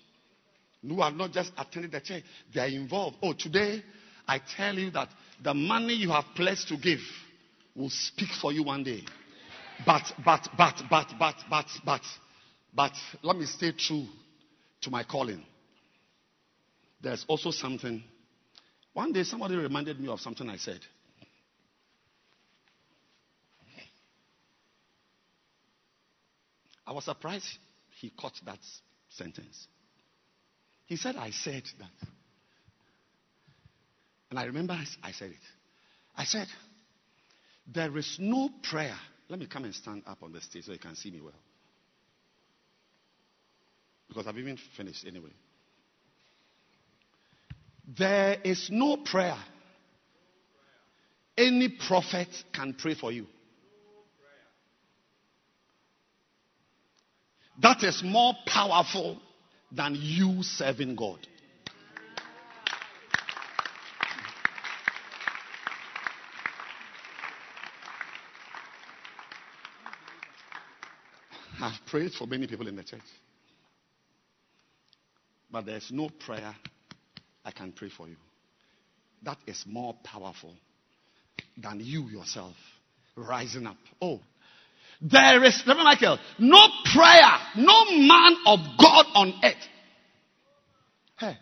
who 0.87 1.01
are 1.01 1.11
not 1.11 1.33
just 1.33 1.53
attending 1.59 1.91
the 1.91 2.01
church, 2.01 2.23
they 2.55 2.61
are 2.61 2.69
involved. 2.69 3.17
Oh, 3.23 3.33
today 3.33 3.83
I 4.27 4.41
tell 4.57 4.75
you 4.75 4.91
that 4.93 5.09
the 5.43 5.53
money 5.53 5.95
you 5.95 6.11
have 6.11 6.25
pledged 6.37 6.69
to 6.69 6.77
give 6.77 7.01
will 7.75 7.91
speak 7.91 8.29
for 8.41 8.53
you 8.53 8.63
one 8.63 8.85
day. 8.85 9.03
But, 9.85 10.03
but, 10.25 10.49
but, 10.57 10.83
but, 10.89 11.13
but, 11.19 11.35
but, 11.51 11.67
but, 11.85 12.01
but, 12.75 12.93
let 13.23 13.37
me 13.37 13.47
stay 13.47 13.73
true 13.73 14.07
to 14.83 14.91
my 14.91 15.03
calling. 15.03 15.45
There's 17.03 17.25
also 17.27 17.51
something. 17.51 18.03
One 18.93 19.13
day 19.13 19.25
somebody 19.25 19.57
reminded 19.57 19.99
me 19.99 20.09
of 20.09 20.21
something 20.21 20.49
I 20.49 20.57
said. 20.57 20.81
I 26.87 26.93
was 26.93 27.05
surprised 27.05 27.47
he 28.01 28.11
caught 28.11 28.35
that 28.45 28.59
sentence. 29.11 29.67
He 30.87 30.97
said, 30.97 31.17
I 31.17 31.31
said 31.31 31.63
that. 31.79 32.09
And 34.31 34.39
I 34.39 34.45
remember 34.45 34.75
I 35.03 35.13
said 35.13 35.31
it. 35.31 35.37
I 36.17 36.25
said, 36.25 36.47
There 37.73 37.97
is 37.97 38.17
no 38.19 38.51
prayer. 38.63 38.97
Let 39.29 39.39
me 39.39 39.47
come 39.47 39.65
and 39.65 39.75
stand 39.75 40.03
up 40.07 40.23
on 40.23 40.33
the 40.33 40.41
stage 40.41 40.65
so 40.65 40.73
you 40.73 40.79
can 40.79 40.97
see 40.97 41.11
me 41.11 41.21
well. 41.21 41.33
Because 44.09 44.27
I've 44.27 44.39
even 44.39 44.59
finished 44.77 45.07
anyway. 45.07 45.33
There 47.97 48.39
is 48.45 48.69
no 48.71 48.99
prayer 48.99 49.39
any 51.37 51.69
prophet 51.69 52.29
can 52.53 52.75
pray 52.75 52.95
for 52.95 53.11
you. 53.11 53.27
That 57.61 57.83
is 57.83 58.03
more 58.05 58.35
powerful 58.47 59.21
than 59.71 59.97
you 59.99 60.43
serving 60.43 60.97
God. 60.97 61.19
I've 71.61 71.87
prayed 71.87 72.13
for 72.13 72.27
many 72.27 72.47
people 72.49 72.67
in 72.67 72.75
the 72.75 72.83
church. 72.83 73.01
But 75.51 75.67
there's 75.67 75.91
no 75.93 76.09
prayer 76.09 76.57
I 77.45 77.51
can 77.53 77.73
pray 77.73 77.91
for 77.91 78.09
you. 78.09 78.17
That 79.23 79.39
is 79.47 79.65
more 79.67 79.95
powerful 80.03 80.55
than 81.57 81.81
you 81.81 82.09
yourself 82.09 82.55
rising 83.15 83.67
up. 83.67 83.77
Oh, 84.01 84.21
there 85.01 85.45
is, 85.45 85.63
Reverend 85.67 85.85
Michael, 85.85 86.19
no 86.39 86.67
prayer, 86.95 87.39
no 87.57 87.85
man 87.91 88.37
of 88.47 88.61
God 88.79 89.07
on 89.15 89.35
earth. 89.45 89.55
Hey, 91.19 91.37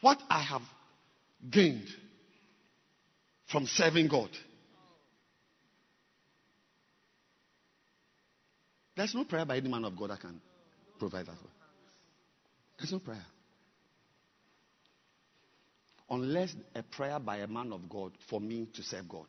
what 0.00 0.22
I 0.28 0.42
have 0.42 0.62
gained 1.50 1.88
from 3.46 3.66
serving 3.66 4.08
God. 4.08 4.30
There's 8.96 9.14
no 9.14 9.24
prayer 9.24 9.44
by 9.44 9.58
any 9.58 9.68
man 9.68 9.84
of 9.84 9.96
God 9.96 10.10
that 10.10 10.20
can 10.20 10.40
provide 10.98 11.26
that. 11.26 11.36
There's 12.78 12.92
no 12.92 12.98
prayer. 12.98 13.24
Unless 16.08 16.54
a 16.74 16.82
prayer 16.82 17.18
by 17.18 17.38
a 17.38 17.46
man 17.46 17.72
of 17.72 17.88
God 17.88 18.12
for 18.30 18.40
me 18.40 18.68
to 18.74 18.82
serve 18.82 19.08
God. 19.08 19.26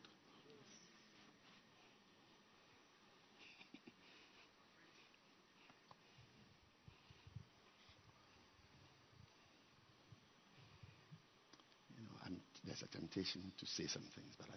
You 11.96 12.04
know, 12.04 12.16
I'm, 12.24 12.40
there's 12.78 12.90
a 12.92 12.98
temptation 12.98 13.52
to 13.58 13.66
say 13.66 13.86
some 13.86 14.02
things, 14.14 14.34
but 14.38 14.48
I, 14.50 14.56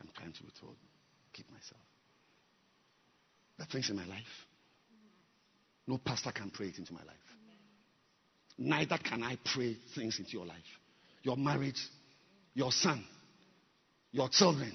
I'm 0.00 0.08
trying 0.16 0.32
to 0.32 0.44
withhold, 0.44 0.76
keep 1.32 1.50
myself. 1.50 1.80
The 3.58 3.66
things 3.66 3.90
in 3.90 3.96
my 3.96 4.06
life, 4.06 4.22
no 5.86 5.98
pastor 5.98 6.32
can 6.32 6.50
pray 6.50 6.68
it 6.68 6.78
into 6.78 6.92
my 6.92 7.02
life. 7.02 7.16
Neither 8.58 8.98
can 8.98 9.22
I 9.22 9.36
pray 9.44 9.76
things 9.94 10.18
into 10.18 10.32
your 10.32 10.46
life. 10.46 10.56
Your 11.22 11.36
marriage, 11.36 11.80
your 12.54 12.72
son, 12.72 13.04
your 14.10 14.28
children. 14.28 14.72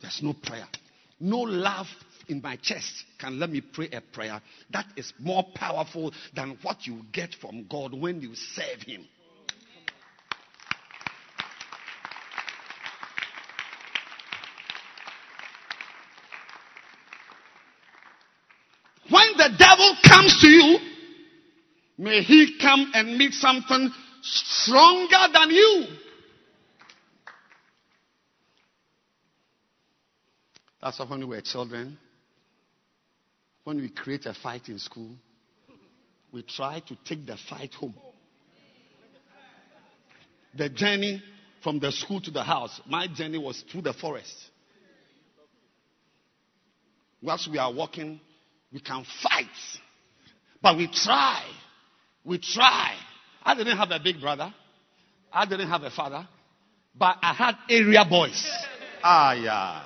There's 0.00 0.20
no 0.22 0.34
prayer. 0.34 0.66
No 1.20 1.38
love 1.38 1.86
in 2.28 2.40
my 2.42 2.56
chest 2.56 3.04
can 3.18 3.38
let 3.38 3.50
me 3.50 3.60
pray 3.60 3.88
a 3.92 4.00
prayer 4.00 4.40
that 4.70 4.86
is 4.96 5.12
more 5.18 5.44
powerful 5.54 6.12
than 6.34 6.58
what 6.62 6.86
you 6.86 7.02
get 7.12 7.34
from 7.40 7.66
God 7.68 7.94
when 7.94 8.20
you 8.20 8.34
serve 8.34 8.82
Him. 8.86 9.06
When 19.14 19.36
the 19.36 19.56
devil 19.56 19.96
comes 20.08 20.40
to 20.40 20.48
you, 20.48 20.78
may 21.98 22.22
he 22.22 22.58
come 22.60 22.90
and 22.94 23.16
meet 23.16 23.32
something 23.32 23.92
stronger 24.22 25.32
than 25.32 25.50
you. 25.50 25.86
That's 30.82 30.98
why 30.98 31.04
when 31.04 31.20
we 31.20 31.26
were 31.26 31.40
children, 31.42 31.96
when 33.62 33.76
we 33.76 33.88
create 33.88 34.26
a 34.26 34.34
fight 34.34 34.68
in 34.68 34.80
school, 34.80 35.10
we 36.32 36.42
try 36.42 36.80
to 36.80 36.96
take 37.04 37.24
the 37.24 37.36
fight 37.48 37.72
home. 37.74 37.94
The 40.56 40.70
journey 40.70 41.22
from 41.62 41.78
the 41.78 41.92
school 41.92 42.20
to 42.22 42.32
the 42.32 42.42
house, 42.42 42.80
my 42.88 43.06
journey 43.06 43.38
was 43.38 43.62
through 43.70 43.82
the 43.82 43.92
forest. 43.92 44.34
Whilst 47.22 47.48
we 47.48 47.58
are 47.58 47.72
walking, 47.72 48.20
we 48.74 48.80
can 48.80 49.06
fight. 49.22 49.46
But 50.60 50.76
we 50.76 50.88
try. 50.88 51.42
We 52.24 52.38
try. 52.38 52.96
I 53.44 53.54
didn't 53.54 53.76
have 53.76 53.92
a 53.92 54.00
big 54.02 54.20
brother. 54.20 54.52
I 55.32 55.46
didn't 55.46 55.68
have 55.68 55.84
a 55.84 55.90
father. 55.90 56.26
But 56.98 57.18
I 57.22 57.32
had 57.32 57.54
area 57.70 58.04
boys. 58.08 58.44
Ah, 59.02 59.32
yeah. 59.34 59.84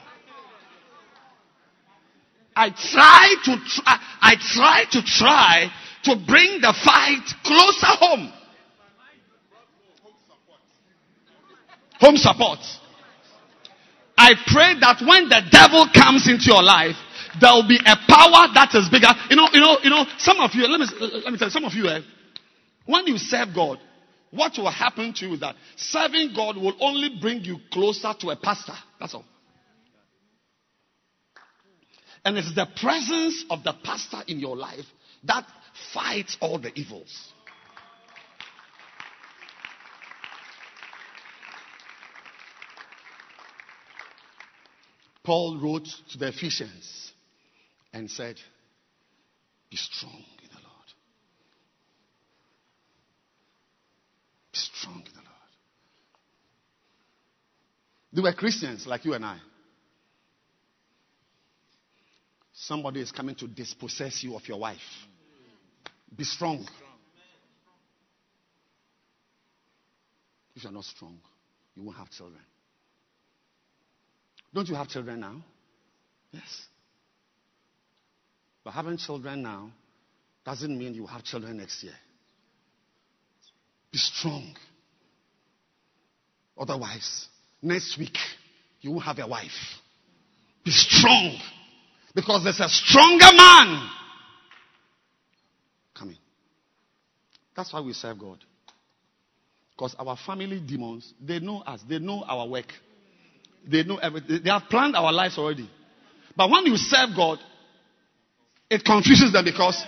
I 2.56 2.70
try 2.70 3.35
to 3.44 3.56
try, 3.66 3.98
I 4.20 4.35
try 4.40 4.85
to 4.90 5.02
try 5.05 5.70
to 6.05 6.16
bring 6.27 6.60
the 6.60 6.74
fight 6.85 7.24
closer 7.44 7.86
home. 7.86 8.32
Home 12.01 12.16
support. 12.16 12.60
I 14.16 14.35
pray 14.47 14.81
that 14.81 15.02
when 15.06 15.28
the 15.28 15.43
devil 15.51 15.86
comes 15.94 16.28
into 16.28 16.47
your 16.47 16.62
life, 16.62 16.97
there 17.40 17.52
will 17.52 17.68
be 17.68 17.78
a 17.78 17.96
power 18.09 18.48
that 18.55 18.70
is 18.74 18.88
bigger. 18.88 19.12
You 19.30 19.36
know, 19.36 19.48
you 19.52 19.60
know, 19.60 19.78
you 19.82 19.90
know, 19.90 20.05
some 20.18 20.38
of 20.38 20.50
you, 20.55 20.66
let 20.66 20.80
me, 20.80 20.86
let 21.24 21.32
me 21.32 21.38
tell 21.38 21.48
you, 21.48 21.52
some 21.52 21.64
of 21.64 21.74
you, 21.74 21.88
eh, 21.88 22.00
when 22.86 23.06
you 23.06 23.18
serve 23.18 23.48
God, 23.55 23.78
what 24.30 24.52
will 24.59 24.70
happen 24.70 25.12
to 25.14 25.26
you 25.26 25.34
is 25.34 25.40
that 25.40 25.56
serving 25.76 26.32
God 26.34 26.56
will 26.56 26.74
only 26.80 27.18
bring 27.20 27.40
you 27.44 27.59
closer 27.72 28.12
to 28.20 28.30
a 28.30 28.36
pastor. 28.36 28.74
That's 29.00 29.14
all. 29.14 29.24
And 32.24 32.36
it's 32.36 32.55
the 32.55 32.66
presence 32.80 33.44
of 33.48 33.62
the 33.64 33.74
pastor 33.84 34.18
in 34.26 34.38
your 34.38 34.56
life 34.56 34.84
that 35.24 35.46
fights 35.94 36.36
all 36.40 36.59
the 36.59 36.72
evils. 36.78 37.32
Paul 45.24 45.59
wrote 45.60 45.86
to 46.12 46.18
the 46.18 46.28
Ephesians 46.28 47.07
and 47.93 48.10
said, 48.10 48.36
Be 49.70 49.77
strong 49.77 50.24
in 50.43 50.48
the 50.48 50.62
Lord. 50.62 50.89
Be 54.52 54.59
strong 54.59 54.97
in 54.98 55.12
the 55.12 55.20
Lord. 55.20 55.28
They 58.12 58.23
were 58.23 58.32
Christians 58.32 58.86
like 58.86 59.05
you 59.05 59.15
and 59.15 59.24
I. 59.24 59.39
Somebody 62.52 63.01
is 63.01 63.12
coming 63.12 63.36
to 63.36 63.47
dispossess 63.47 64.23
you 64.23 64.35
of 64.35 64.47
your 64.48 64.59
wife. 64.59 64.78
Be 66.15 66.24
strong. 66.24 66.66
If 70.56 70.65
you're 70.65 70.73
not 70.73 70.85
strong, 70.85 71.19
you 71.77 71.85
won't 71.85 71.97
have 71.97 72.10
children. 72.10 72.43
Don't 74.52 74.69
you 74.69 74.74
have 74.74 74.89
children 74.89 75.20
now? 75.20 75.36
Yes. 76.32 76.66
But 78.69 78.74
having 78.74 78.99
children 78.99 79.40
now 79.40 79.70
doesn't 80.45 80.78
mean 80.78 80.93
you 80.93 81.07
have 81.07 81.24
children 81.24 81.57
next 81.57 81.82
year. 81.82 81.95
Be 83.90 83.97
strong. 83.97 84.55
Otherwise, 86.55 87.28
next 87.62 87.99
week, 87.99 88.19
you 88.82 88.90
won't 88.90 89.05
have 89.05 89.19
a 89.20 89.27
wife. 89.27 89.78
Be 90.66 90.70
strong. 90.70 91.39
Because 92.15 92.45
there's 92.45 92.61
a 92.61 92.69
stronger 92.69 93.35
man 93.35 93.89
coming. 95.99 96.19
That's 97.57 97.73
why 97.73 97.81
we 97.81 97.95
serve 97.95 98.19
God. 98.19 98.45
Because 99.70 99.97
our 99.99 100.19
family 100.27 100.61
demons, 100.61 101.15
they 101.27 101.39
know 101.39 101.61
us, 101.61 101.81
they 101.89 102.01
know 102.01 102.23
our 102.28 102.47
work, 102.47 102.70
they 103.66 103.82
know 103.82 103.97
everything. 103.97 104.40
They 104.45 104.51
have 104.51 104.65
planned 104.69 104.95
our 104.95 105.11
lives 105.11 105.39
already. 105.39 105.70
But 106.36 106.51
when 106.51 106.66
you 106.66 106.77
serve 106.77 107.16
God, 107.16 107.39
it 108.70 108.85
confuses 108.85 109.32
them 109.32 109.45
because 109.45 109.85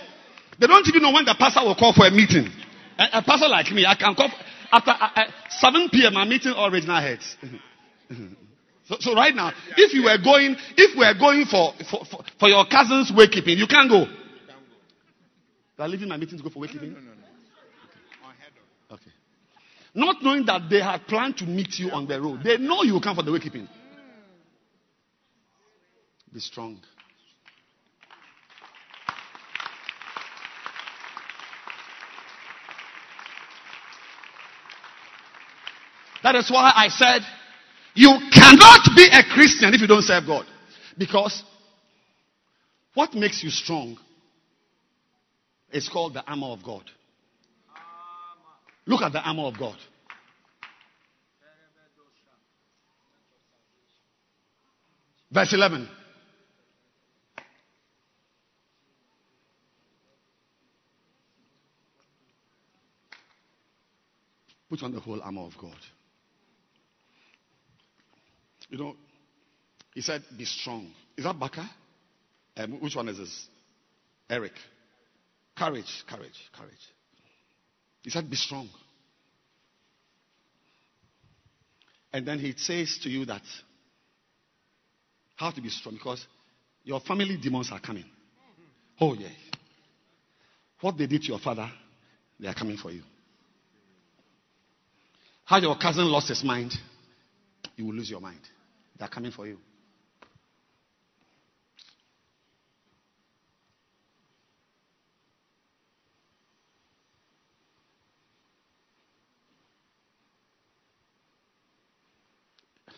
they 0.59 0.67
don't 0.67 0.87
even 0.87 1.01
know 1.01 1.11
when 1.11 1.25
the 1.25 1.35
pastor 1.37 1.61
will 1.63 1.75
call 1.75 1.93
for 1.93 2.07
a 2.07 2.11
meeting. 2.11 2.49
A, 2.97 3.19
a 3.19 3.21
pastor 3.21 3.47
like 3.47 3.71
me, 3.71 3.85
I 3.85 3.95
can 3.95 4.15
call 4.15 4.29
after 4.71 4.91
uh, 4.91 5.09
uh, 5.15 5.25
7 5.49 5.89
p.m. 5.91 6.17
I'm 6.17 6.29
meeting 6.29 6.53
all 6.53 6.71
regional 6.71 7.01
heads. 7.01 7.35
so, 8.85 8.97
so, 8.99 9.15
right 9.15 9.35
now, 9.35 9.51
if 9.77 9.93
you 9.93 10.03
were 10.03 10.17
going, 10.23 10.55
if 10.77 10.97
we 10.97 11.05
are 11.05 11.13
going 11.13 11.45
for, 11.45 11.73
for, 11.89 12.05
for, 12.05 12.23
for 12.39 12.49
your 12.49 12.65
cousin's 12.65 13.11
wakekeeping, 13.11 13.57
you 13.57 13.67
can't 13.67 13.89
go. 13.89 14.05
They 15.77 15.83
are 15.83 15.87
leaving 15.87 16.09
my 16.09 16.17
meeting 16.17 16.37
to 16.37 16.43
go 16.43 16.49
for 16.49 16.59
wakekeeping? 16.59 16.93
No, 16.93 16.99
no, 16.99 17.05
no, 17.05 17.13
no. 17.13 18.95
Okay. 18.95 19.11
Not 19.93 20.23
knowing 20.23 20.45
that 20.45 20.69
they 20.69 20.79
had 20.81 21.05
planned 21.07 21.37
to 21.37 21.45
meet 21.45 21.79
you 21.79 21.91
on 21.91 22.07
the 22.07 22.21
road. 22.21 22.41
They 22.43 22.57
know 22.57 22.83
you 22.83 22.93
will 22.93 23.01
come 23.01 23.15
for 23.15 23.23
the 23.23 23.31
wakekeeping. 23.31 23.67
Be 26.33 26.39
strong. 26.39 26.79
That 36.23 36.35
is 36.35 36.49
why 36.51 36.71
I 36.75 36.87
said 36.89 37.21
you 37.95 38.09
cannot 38.31 38.95
be 38.95 39.07
a 39.11 39.23
Christian 39.33 39.73
if 39.73 39.81
you 39.81 39.87
don't 39.87 40.03
serve 40.03 40.25
God. 40.27 40.45
Because 40.97 41.43
what 42.93 43.13
makes 43.13 43.43
you 43.43 43.49
strong 43.49 43.97
is 45.71 45.89
called 45.89 46.13
the 46.13 46.23
armor 46.23 46.47
of 46.47 46.63
God. 46.63 46.83
Look 48.85 49.01
at 49.01 49.13
the 49.13 49.21
armor 49.21 49.43
of 49.43 49.57
God. 49.57 49.77
Verse 55.31 55.53
11. 55.53 55.87
Put 64.69 64.83
on 64.83 64.93
the 64.93 64.99
whole 64.99 65.21
armor 65.21 65.41
of 65.41 65.57
God. 65.59 65.75
You 68.71 68.77
know, 68.77 68.95
he 69.93 70.01
said, 70.01 70.23
be 70.35 70.45
strong. 70.45 70.91
Is 71.17 71.25
that 71.25 71.37
Baka? 71.37 71.69
Um, 72.57 72.79
which 72.81 72.95
one 72.95 73.09
is 73.09 73.17
this? 73.17 73.47
Eric. 74.29 74.53
Courage, 75.55 76.03
courage, 76.07 76.49
courage. 76.57 76.71
He 78.01 78.09
said, 78.09 78.29
be 78.29 78.37
strong. 78.37 78.69
And 82.13 82.25
then 82.25 82.39
he 82.39 82.53
says 82.57 82.99
to 83.03 83.09
you 83.09 83.25
that 83.25 83.43
how 85.35 85.51
to 85.51 85.61
be 85.61 85.69
strong 85.69 85.95
because 85.95 86.25
your 86.83 87.01
family 87.01 87.37
demons 87.37 87.69
are 87.71 87.79
coming. 87.79 88.05
Oh, 88.99 89.13
yeah. 89.13 89.29
What 90.79 90.97
they 90.97 91.07
did 91.07 91.21
to 91.23 91.27
your 91.27 91.39
father, 91.39 91.69
they 92.39 92.47
are 92.47 92.53
coming 92.53 92.77
for 92.77 92.91
you. 92.91 93.01
How 95.43 95.57
your 95.57 95.77
cousin 95.77 96.05
lost 96.05 96.29
his 96.29 96.43
mind, 96.43 96.73
you 97.75 97.85
will 97.85 97.93
lose 97.93 98.09
your 98.09 98.21
mind. 98.21 98.39
They're 99.01 99.09
coming 99.09 99.31
for 99.31 99.47
you. 99.47 99.57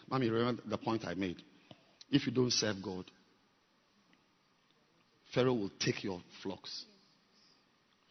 Mommy, 0.10 0.30
remember 0.30 0.62
the 0.66 0.78
point 0.78 1.06
I 1.08 1.14
made. 1.14 1.38
If 2.12 2.28
you 2.28 2.34
don't 2.34 2.52
serve 2.52 2.84
God, 2.84 3.06
Pharaoh 5.34 5.54
will 5.54 5.72
take 5.80 6.04
your 6.04 6.20
flocks. 6.42 6.84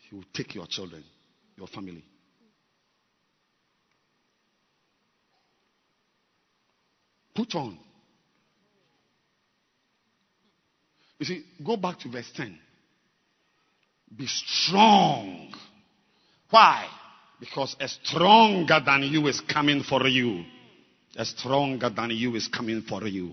He 0.08 0.16
will 0.16 0.24
take 0.32 0.54
your 0.54 0.66
children, 0.66 1.04
your 1.58 1.66
family. 1.66 2.02
Put 7.34 7.54
on. 7.54 7.78
You 11.18 11.26
see, 11.26 11.44
go 11.64 11.76
back 11.76 12.00
to 12.00 12.08
verse 12.08 12.30
10. 12.34 12.58
Be 14.16 14.26
strong. 14.26 15.52
Why? 16.50 16.86
Because 17.40 17.76
a 17.80 17.88
stronger 17.88 18.80
than 18.84 19.04
you 19.04 19.26
is 19.28 19.40
coming 19.40 19.82
for 19.82 20.06
you. 20.06 20.44
A 21.16 21.24
stronger 21.24 21.90
than 21.90 22.10
you 22.10 22.34
is 22.36 22.48
coming 22.48 22.82
for 22.82 23.06
you. 23.06 23.32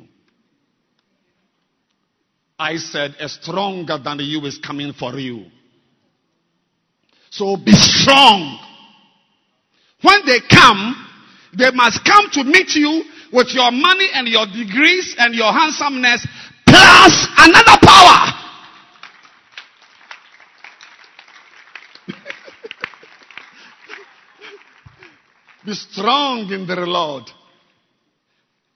I 2.57 2.75
said, 2.75 3.15
a 3.19 3.29
stronger 3.29 3.97
than 3.97 4.19
you 4.19 4.45
is 4.45 4.57
coming 4.57 4.93
for 4.93 5.17
you. 5.17 5.45
So 7.29 7.55
be 7.57 7.71
strong. 7.71 8.59
When 10.01 10.25
they 10.25 10.39
come, 10.49 11.07
they 11.57 11.71
must 11.71 12.03
come 12.05 12.29
to 12.33 12.43
meet 12.43 12.75
you 12.75 13.03
with 13.31 13.53
your 13.53 13.71
money 13.71 14.09
and 14.13 14.27
your 14.27 14.45
degrees 14.45 15.15
and 15.17 15.33
your 15.35 15.51
handsomeness 15.51 16.27
plus 16.65 17.27
another 17.37 17.77
power. 17.81 18.33
Be 25.65 25.73
strong 25.73 26.49
in 26.51 26.67
the 26.67 26.75
Lord 26.85 27.31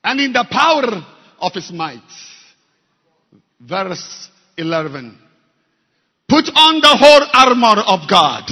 and 0.04 0.20
in 0.20 0.34
the 0.34 0.46
power 0.50 1.06
of 1.40 1.54
his 1.54 1.72
might. 1.72 2.02
Verse 3.60 4.30
11. 4.58 5.20
Put 6.28 6.50
on 6.56 6.82
the 6.82 6.98
whole 6.98 7.28
armor 7.34 7.82
of 7.82 8.10
God 8.10 8.50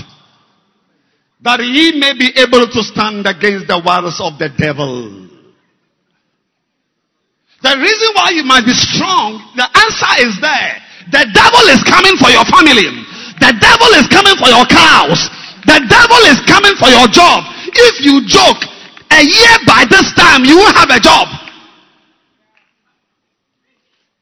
that 1.41 1.59
ye 1.59 1.99
may 1.99 2.13
be 2.13 2.31
able 2.37 2.67
to 2.67 2.83
stand 2.83 3.25
against 3.25 3.65
the 3.67 3.81
wiles 3.83 4.21
of 4.21 4.37
the 4.37 4.49
devil. 4.55 5.30
The 7.61 7.77
reason 7.77 8.09
why 8.17 8.33
you 8.33 8.43
must 8.43 8.65
be 8.65 8.73
strong, 8.73 9.37
the 9.55 9.65
answer 9.65 10.13
is 10.25 10.33
there. 10.41 10.81
The 11.13 11.29
devil 11.29 11.65
is 11.69 11.81
coming 11.85 12.17
for 12.17 12.33
your 12.33 12.45
family. 12.49 12.89
The 13.37 13.53
devil 13.57 13.91
is 13.97 14.09
coming 14.09 14.37
for 14.37 14.49
your 14.49 14.65
cows. 14.65 15.29
The 15.65 15.79
devil 15.85 16.21
is 16.25 16.41
coming 16.49 16.73
for 16.77 16.89
your 16.89 17.05
job. 17.13 17.45
If 17.69 18.01
you 18.01 18.25
joke, 18.25 18.65
a 19.13 19.21
year 19.21 19.55
by 19.67 19.85
this 19.89 20.13
time, 20.17 20.45
you 20.45 20.57
will 20.57 20.73
have 20.73 20.89
a 20.89 20.99
job. 20.99 21.27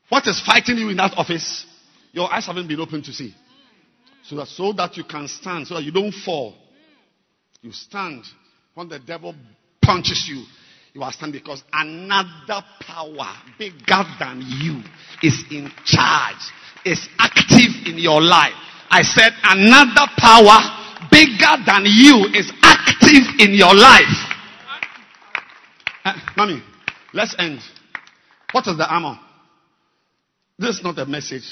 What 0.09 0.27
is 0.27 0.41
fighting 0.41 0.77
you 0.77 0.89
in 0.89 0.97
that 0.97 1.13
office? 1.15 1.65
Your 2.11 2.31
eyes 2.33 2.45
haven't 2.45 2.67
been 2.67 2.79
open 2.79 3.03
to 3.03 3.13
see. 3.13 3.33
So 4.23 4.35
that, 4.35 4.47
so 4.47 4.73
that 4.73 4.97
you 4.97 5.03
can 5.03 5.27
stand, 5.27 5.67
so 5.67 5.75
that 5.75 5.83
you 5.83 5.91
don't 5.91 6.11
fall. 6.11 6.55
You 7.61 7.71
stand 7.71 8.25
when 8.73 8.89
the 8.89 8.99
devil 8.99 9.35
punches 9.81 10.27
you. 10.27 10.43
You 10.99 11.05
are 11.05 11.13
standing 11.13 11.39
because 11.39 11.63
another 11.71 12.61
power 12.81 13.33
bigger 13.57 14.03
than 14.19 14.43
you 14.45 14.83
is 15.23 15.45
in 15.49 15.71
charge, 15.85 16.51
is 16.83 17.07
active 17.17 17.87
in 17.87 17.97
your 17.97 18.21
life. 18.21 18.51
I 18.89 19.03
said 19.03 19.31
another 19.43 20.11
power 20.17 20.59
bigger 21.09 21.63
than 21.65 21.85
you 21.85 22.27
is 22.33 22.51
active 22.61 23.39
in 23.39 23.53
your 23.53 23.73
life. 23.73 24.11
Uh, 26.03 26.19
mommy, 26.35 26.61
let's 27.13 27.33
end. 27.39 27.61
What 28.51 28.67
is 28.67 28.75
the 28.75 28.93
armor? 28.93 29.17
This 30.57 30.79
is 30.79 30.83
not 30.83 30.99
a 30.99 31.05
message 31.05 31.45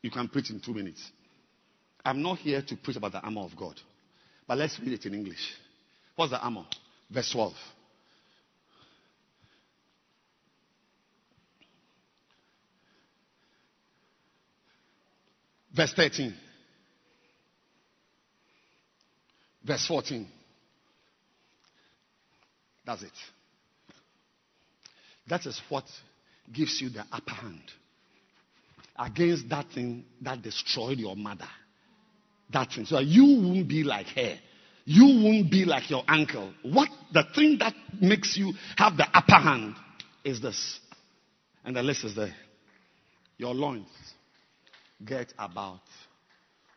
you 0.00 0.12
can 0.12 0.28
preach 0.28 0.50
in 0.50 0.60
two 0.60 0.74
minutes. 0.74 1.10
I'm 2.04 2.22
not 2.22 2.38
here 2.38 2.62
to 2.62 2.76
preach 2.76 2.96
about 2.96 3.10
the 3.10 3.20
armor 3.20 3.40
of 3.40 3.56
God. 3.56 3.80
But 4.46 4.58
let's 4.58 4.78
read 4.78 4.92
it 4.92 5.06
in 5.06 5.14
English. 5.14 5.54
What's 6.14 6.30
the 6.30 6.38
armor? 6.38 6.66
Verse 7.10 7.32
12. 7.32 7.52
Verse 15.76 15.92
13. 15.92 16.34
Verse 19.62 19.86
14. 19.86 20.26
That's 22.86 23.02
it. 23.02 23.10
That 25.28 25.44
is 25.44 25.60
what 25.68 25.84
gives 26.50 26.80
you 26.80 26.88
the 26.88 27.04
upper 27.12 27.32
hand 27.32 27.60
against 28.98 29.48
that 29.50 29.66
thing 29.74 30.04
that 30.22 30.40
destroyed 30.40 30.98
your 30.98 31.16
mother. 31.16 31.48
That 32.52 32.72
thing. 32.72 32.86
So 32.86 33.00
you 33.00 33.24
won't 33.42 33.68
be 33.68 33.82
like 33.82 34.06
her. 34.06 34.38
You 34.84 35.24
won't 35.24 35.50
be 35.50 35.64
like 35.64 35.90
your 35.90 36.04
uncle. 36.08 36.54
What 36.62 36.88
the 37.12 37.24
thing 37.34 37.58
that 37.58 37.74
makes 38.00 38.36
you 38.36 38.54
have 38.76 38.96
the 38.96 39.06
upper 39.12 39.42
hand 39.42 39.74
is 40.24 40.40
this. 40.40 40.78
And 41.64 41.74
the 41.74 41.82
list 41.82 42.04
is 42.04 42.14
there. 42.14 42.34
Your 43.36 43.52
loins 43.52 43.88
get 45.04 45.32
about 45.38 45.80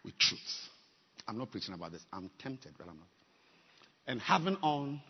with 0.04 0.18
truth. 0.18 0.70
I'm 1.28 1.38
not 1.38 1.52
preaching 1.52 1.74
about 1.74 1.92
this. 1.92 2.04
I'm 2.12 2.30
tempted, 2.40 2.74
but 2.78 2.88
I'm 2.88 2.98
not. 2.98 3.08
And 4.08 4.20
having 4.20 4.58
on 4.62 5.02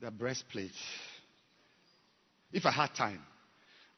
the 0.00 0.10
breastplate. 0.10 0.72
If 2.52 2.66
I 2.66 2.70
had 2.70 2.94
time, 2.94 3.20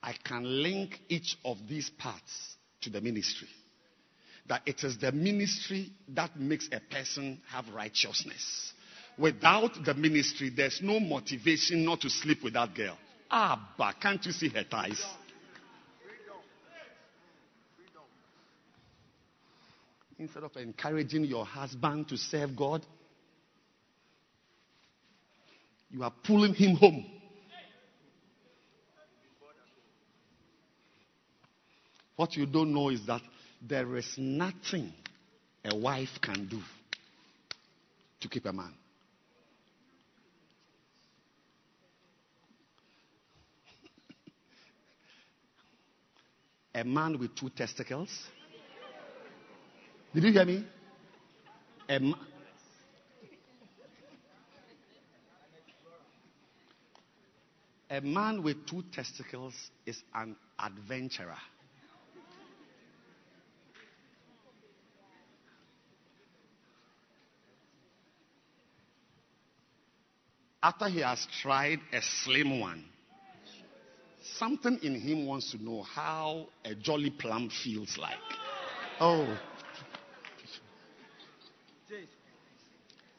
I 0.03 0.15
can 0.25 0.63
link 0.63 0.99
each 1.09 1.37
of 1.45 1.59
these 1.69 1.91
parts 1.91 2.57
to 2.83 2.91
the 2.91 3.01
ministry. 3.01 3.49
That 4.49 4.63
it 4.67 4.83
is 4.83 4.99
the 4.99 5.13
ministry 5.13 5.93
that 6.09 6.39
makes 6.39 6.69
a 6.73 6.81
person 6.81 7.41
have 7.49 7.69
righteousness. 7.69 8.73
Without 9.17 9.85
the 9.85 9.95
ministry, 9.95 10.51
there's 10.55 10.81
no 10.83 10.99
motivation 10.99 11.85
not 11.85 12.01
to 12.01 12.11
sleep 12.11 12.43
with 12.43 12.55
that 12.55 12.75
girl. 12.75 12.99
But 13.31 14.01
can't 14.01 14.25
you 14.27 14.33
see 14.33 14.49
her 14.49 14.65
thighs? 14.69 15.03
Instead 20.23 20.45
of 20.45 20.57
encouraging 20.57 21.25
your 21.25 21.45
husband 21.45 22.09
to 22.09 22.17
serve 22.17 22.55
God, 22.55 22.87
you 25.91 26.05
are 26.05 26.13
pulling 26.23 26.55
him 26.55 26.77
home. 26.77 27.05
What 32.15 32.37
you 32.37 32.47
don't 32.47 32.73
know 32.73 32.91
is 32.91 33.05
that 33.07 33.23
there 33.61 33.97
is 33.97 34.15
nothing 34.17 34.93
a 35.65 35.75
wife 35.75 36.21
can 36.21 36.47
do 36.47 36.61
to 38.21 38.29
keep 38.29 38.47
a 38.47 38.53
man. 38.53 38.73
a 46.77 46.85
man 46.85 47.19
with 47.19 47.35
two 47.35 47.51
testicles. 47.51 48.09
Did 50.15 50.25
you 50.25 50.33
hear 50.33 50.45
me? 50.45 50.65
A, 51.89 51.99
ma- 51.99 52.17
a 57.89 58.01
man 58.03 58.43
with 58.43 58.67
two 58.67 58.85
testicles 58.93 59.55
is 59.87 60.03
an 60.15 60.37
adventurer. 60.59 61.39
After 70.63 70.89
he 70.89 71.01
has 71.01 71.27
tried 71.41 71.81
a 71.93 72.03
slim 72.03 72.61
one, 72.61 72.85
something 74.39 74.79
in 74.83 75.01
him 75.01 75.27
wants 75.27 75.53
to 75.53 75.65
know 75.65 75.83
how 75.83 76.49
a 76.67 76.75
jolly 76.75 77.11
plum 77.11 77.49
feels 77.49 77.97
like. 77.97 78.19
Oh. 79.01 79.39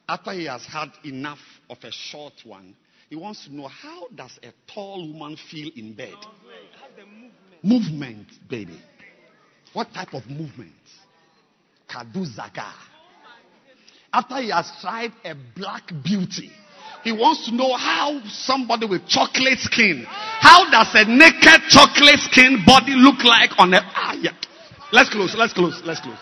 After 0.07 0.31
he 0.31 0.45
has 0.45 0.65
had 0.65 0.91
enough 1.03 1.39
of 1.69 1.77
a 1.83 1.91
short 1.91 2.33
one, 2.43 2.75
he 3.09 3.15
wants 3.15 3.45
to 3.45 3.55
know 3.55 3.67
how 3.67 4.07
does 4.15 4.37
a 4.43 4.51
tall 4.73 5.07
woman 5.13 5.37
feel 5.49 5.69
in 5.75 5.93
bed? 5.93 6.15
Movement, 7.61 8.27
baby. 8.49 8.79
What 9.73 9.93
type 9.93 10.13
of 10.13 10.27
movement? 10.27 10.73
Kadu 11.89 12.25
Zaga. 12.25 12.73
After 14.11 14.37
he 14.41 14.49
has 14.49 14.71
tried 14.81 15.11
a 15.23 15.35
black 15.55 15.91
beauty, 16.03 16.51
he 17.03 17.11
wants 17.11 17.45
to 17.45 17.55
know 17.55 17.73
how 17.75 18.21
somebody 18.27 18.85
with 18.85 19.07
chocolate 19.07 19.59
skin, 19.59 20.05
how 20.07 20.69
does 20.69 20.87
a 20.93 21.05
naked 21.05 21.69
chocolate 21.69 22.19
skin 22.19 22.63
body 22.65 22.93
look 22.95 23.23
like 23.23 23.51
on 23.57 23.73
a 23.73 23.79
ah 23.83 24.13
yeah. 24.13 24.31
Let's 24.91 25.09
close, 25.09 25.35
let's 25.35 25.53
close, 25.53 25.81
let's 25.83 25.99
close. 25.99 26.17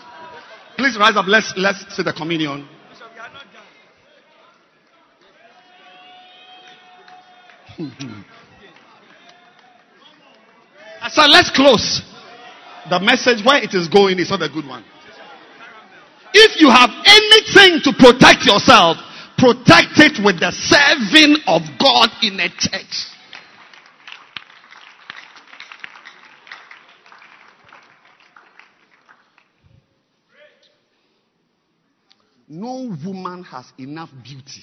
Please 0.76 0.96
rise 0.98 1.16
up, 1.16 1.26
let's 1.28 1.52
let's 1.56 1.84
say 1.94 2.02
the 2.02 2.12
communion. 2.12 2.66
I 11.00 11.08
said, 11.08 11.26
let's 11.28 11.50
close. 11.50 12.02
The 12.90 13.00
message 13.00 13.44
where 13.44 13.62
it 13.62 13.74
is 13.74 13.88
going 13.88 14.18
is 14.18 14.30
not 14.30 14.42
a 14.42 14.48
good 14.48 14.66
one. 14.66 14.84
If 16.34 16.60
you 16.60 16.70
have 16.70 16.90
anything 17.04 17.80
to 17.84 17.92
protect 17.98 18.44
yourself, 18.44 18.96
protect 19.36 19.98
it 19.98 20.24
with 20.24 20.40
the 20.40 20.50
serving 20.52 21.36
of 21.46 21.62
God 21.78 22.10
in 22.22 22.40
a 22.40 22.48
church. 22.48 23.08
No 32.48 32.94
woman 33.04 33.44
has 33.44 33.72
enough 33.78 34.10
beauty 34.22 34.62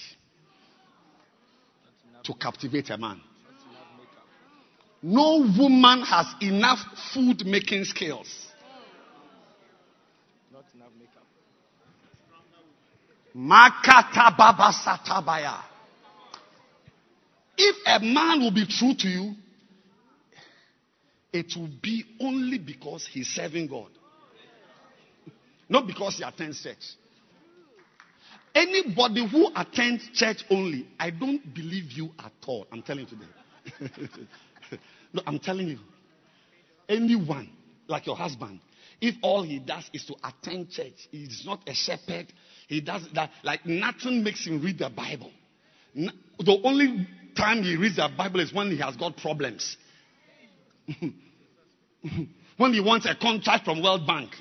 to 2.30 2.36
captivate 2.36 2.92
a 2.92 2.98
man. 2.98 3.20
No 5.02 5.38
woman 5.58 6.04
has 6.04 6.28
enough 6.42 6.78
food 7.12 7.44
making 7.46 7.86
skills. 7.86 8.48
Not 10.54 10.64
Makata 13.36 14.38
baba 14.38 14.72
satabaya. 14.72 15.62
If 17.58 17.76
a 17.88 18.00
man 18.00 18.42
will 18.42 18.52
be 18.52 18.68
true 18.68 18.94
to 18.94 19.08
you, 19.08 19.34
it 21.34 21.54
will 21.56 21.70
be 21.82 22.04
only 22.20 22.60
because 22.60 23.08
he's 23.08 23.28
serving 23.28 23.68
God. 23.68 23.90
Not 25.68 25.88
because 25.88 26.18
he 26.18 26.24
attends 26.24 26.62
church. 26.62 26.96
Anybody 28.56 29.28
who 29.28 29.52
attends 29.56 30.08
church 30.14 30.44
only, 30.50 30.88
I 31.00 31.12
don't 31.12 31.54
believe 31.54 31.92
you 31.92 32.12
at 32.20 32.32
all. 32.48 32.68
I'm 32.72 32.82
telling 32.82 33.06
you 33.08 33.18
today. 33.18 33.94
no, 35.14 35.22
I'm 35.26 35.40
telling 35.40 35.68
you. 35.68 35.80
Anyone, 36.88 37.50
like 37.88 38.08
your 38.08 38.16
husband, 38.16 38.60
if 39.02 39.16
all 39.22 39.44
he 39.44 39.60
does 39.60 39.90
is 39.94 40.06
to 40.06 40.16
attend 40.24 40.72
church, 40.72 41.08
he's 41.12 41.44
not 41.46 41.62
a 41.68 41.74
shepherd, 41.74 42.28
he 42.68 42.82
does 42.82 43.08
that, 43.14 43.30
like 43.44 43.66
nothing 43.66 44.24
makes 44.24 44.46
him 44.46 44.62
read 44.62 44.80
the 44.80 44.90
Bible. 44.90 45.32
The 45.94 46.60
only 46.64 47.08
time 47.38 47.64
he 47.64 47.76
reads 47.76 47.98
the 47.98 48.10
Bible 48.18 48.40
is 48.40 48.54
when 48.54 48.72
he 48.72 48.78
has 48.78 48.96
got 48.96 49.18
problems. 49.18 49.78
when 52.58 52.74
he 52.74 52.82
wants 52.82 53.06
a 53.06 53.16
contract 53.16 53.66
from 53.66 53.82
World 53.82 54.06
Bank. 54.06 54.32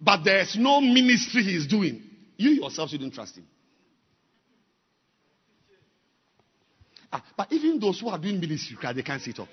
But 0.00 0.24
there's 0.24 0.56
no 0.58 0.80
ministry 0.80 1.42
he's 1.42 1.66
doing. 1.66 2.02
You 2.36 2.50
yourself 2.50 2.90
shouldn't 2.90 3.14
trust 3.14 3.36
him. 3.36 3.46
Ah, 7.12 7.22
but 7.36 7.52
even 7.52 7.78
those 7.78 8.00
who 8.00 8.08
are 8.08 8.18
doing 8.18 8.40
ministry, 8.40 8.76
they 8.94 9.02
can't 9.02 9.22
sit 9.22 9.38
up. 9.38 9.48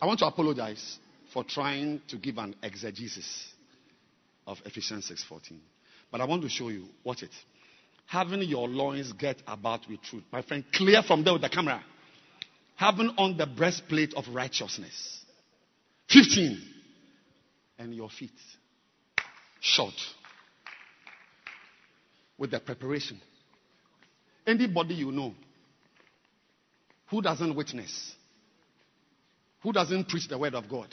I 0.00 0.06
want 0.06 0.18
to 0.20 0.26
apologize 0.26 0.98
for 1.32 1.42
trying 1.42 2.02
to 2.08 2.16
give 2.16 2.38
an 2.38 2.54
exegesis 2.62 3.52
of 4.46 4.60
Ephesians 4.64 5.10
6:14. 5.10 5.58
But 6.10 6.20
I 6.20 6.24
want 6.24 6.42
to 6.42 6.48
show 6.48 6.68
you, 6.68 6.88
watch 7.02 7.22
it. 7.22 7.32
Having 8.06 8.42
your 8.42 8.68
loins 8.68 9.12
get 9.12 9.42
about 9.46 9.88
with 9.88 10.02
truth. 10.02 10.22
My 10.30 10.42
friend, 10.42 10.64
clear 10.72 11.02
from 11.02 11.24
there 11.24 11.32
with 11.32 11.42
the 11.42 11.48
camera. 11.48 11.82
Having 12.76 13.14
on 13.18 13.36
the 13.36 13.46
breastplate 13.46 14.14
of 14.14 14.28
righteousness. 14.28 15.24
15. 16.08 16.62
And 17.78 17.94
your 17.94 18.08
feet 18.08 18.30
short. 19.60 19.94
With 22.38 22.50
the 22.50 22.60
preparation. 22.60 23.20
Anybody 24.46 24.94
you 24.94 25.10
know 25.10 25.34
who 27.08 27.22
doesn't 27.22 27.54
witness, 27.54 28.14
who 29.62 29.72
doesn't 29.72 30.08
preach 30.08 30.28
the 30.28 30.38
word 30.38 30.54
of 30.54 30.68
God, 30.68 30.88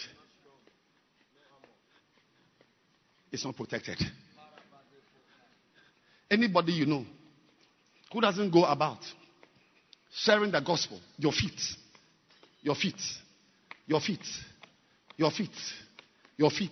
is 3.32 3.44
not 3.44 3.56
protected. 3.56 3.98
Anybody 6.30 6.74
you 6.74 6.86
know 6.86 7.06
who 8.12 8.22
doesn't 8.22 8.52
go 8.52 8.66
about 8.66 9.00
sharing 10.12 10.52
the 10.52 10.62
gospel, 10.62 11.00
your 11.18 11.32
feet 11.32 11.60
Your 12.64 12.76
feet. 12.76 12.96
Your 13.86 14.00
feet. 14.00 14.26
Your 15.18 15.32
feet. 15.32 15.52
Your 16.38 16.50
feet. 16.50 16.72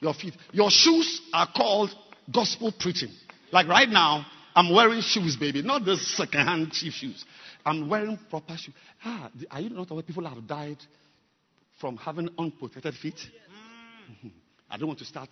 Your 0.00 0.14
feet. 0.14 0.34
Your 0.52 0.70
shoes 0.70 1.20
are 1.32 1.48
called 1.54 1.90
gospel 2.32 2.72
preaching. 2.78 3.10
Like 3.52 3.68
right 3.68 3.88
now, 3.88 4.26
I'm 4.54 4.72
wearing 4.72 5.00
shoes, 5.00 5.36
baby, 5.36 5.62
not 5.62 5.84
those 5.84 6.06
second-hand 6.16 6.72
cheap 6.72 6.92
shoes. 6.92 7.24
I'm 7.64 7.88
wearing 7.88 8.18
proper 8.30 8.56
shoes. 8.56 8.74
Ah, 9.04 9.30
are 9.50 9.60
you 9.60 9.70
not 9.70 9.90
aware 9.90 10.02
people 10.02 10.26
have 10.28 10.46
died 10.46 10.78
from 11.80 11.96
having 11.96 12.28
unprotected 12.38 12.94
feet? 12.94 13.18
Mhm. 14.24 14.30
I 14.70 14.76
don't 14.76 14.88
want 14.88 14.98
to 15.00 15.04
start 15.04 15.30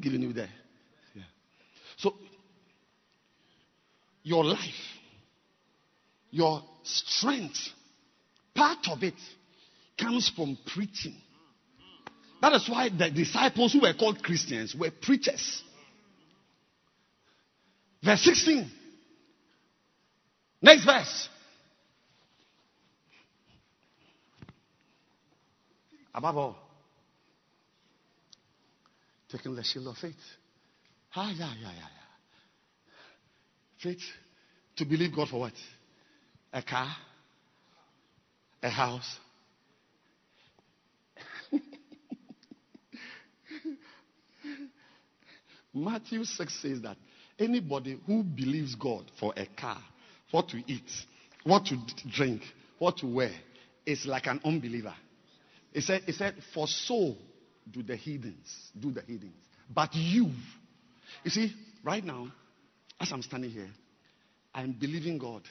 giving 0.00 0.22
you 0.22 0.32
there. 0.32 0.50
Yeah. 1.14 1.22
So, 1.96 2.18
your 4.22 4.44
life, 4.44 4.98
your 6.30 6.62
strength, 6.82 7.72
part 8.54 8.88
of 8.88 9.02
it 9.02 9.14
comes 9.98 10.30
from 10.34 10.58
preaching. 10.74 11.14
That 12.40 12.52
is 12.52 12.68
why 12.68 12.88
the 12.88 13.10
disciples 13.10 13.72
who 13.72 13.80
were 13.80 13.94
called 13.94 14.22
Christians 14.22 14.74
were 14.74 14.90
preachers. 15.02 15.62
Verse 18.02 18.22
16. 18.22 18.70
Next 20.62 20.84
verse. 20.84 21.28
Above 26.14 26.36
all, 26.36 26.56
taking 29.30 29.54
the 29.54 29.62
shield 29.62 29.86
of 29.86 29.96
faith. 29.96 30.14
Ah, 31.14 31.30
yeah, 31.30 31.52
yeah, 31.60 31.68
yeah, 31.68 31.70
yeah. 31.76 31.88
Faith 33.82 34.02
to 34.76 34.84
believe 34.84 35.14
God 35.14 35.28
for 35.28 35.40
what? 35.40 35.52
A 36.52 36.62
car, 36.62 36.88
a 38.62 38.70
house. 38.70 39.18
Matthew 45.74 46.24
6 46.24 46.62
says 46.62 46.82
that 46.82 46.96
anybody 47.38 47.98
who 48.06 48.22
believes 48.22 48.74
God 48.74 49.10
for 49.18 49.32
a 49.36 49.46
car, 49.46 49.78
what 50.30 50.48
to 50.48 50.62
eat, 50.66 50.90
what 51.44 51.66
to 51.66 51.76
drink, 52.10 52.42
what 52.78 52.98
to 52.98 53.06
wear, 53.06 53.32
is 53.86 54.06
like 54.06 54.26
an 54.26 54.40
unbeliever. 54.44 54.94
He 55.72 55.80
said, 55.80 56.02
he 56.06 56.12
said, 56.12 56.34
for 56.54 56.66
so 56.66 57.14
do 57.70 57.82
the 57.82 57.96
heathens, 57.96 58.70
do 58.78 58.90
the 58.90 59.02
heathens. 59.02 59.34
But 59.72 59.94
you, 59.94 60.30
you 61.24 61.30
see, 61.30 61.54
right 61.84 62.04
now, 62.04 62.28
as 63.00 63.12
I'm 63.12 63.22
standing 63.22 63.50
here, 63.50 63.68
I'm 64.54 64.72
believing 64.72 65.18
God. 65.18 65.42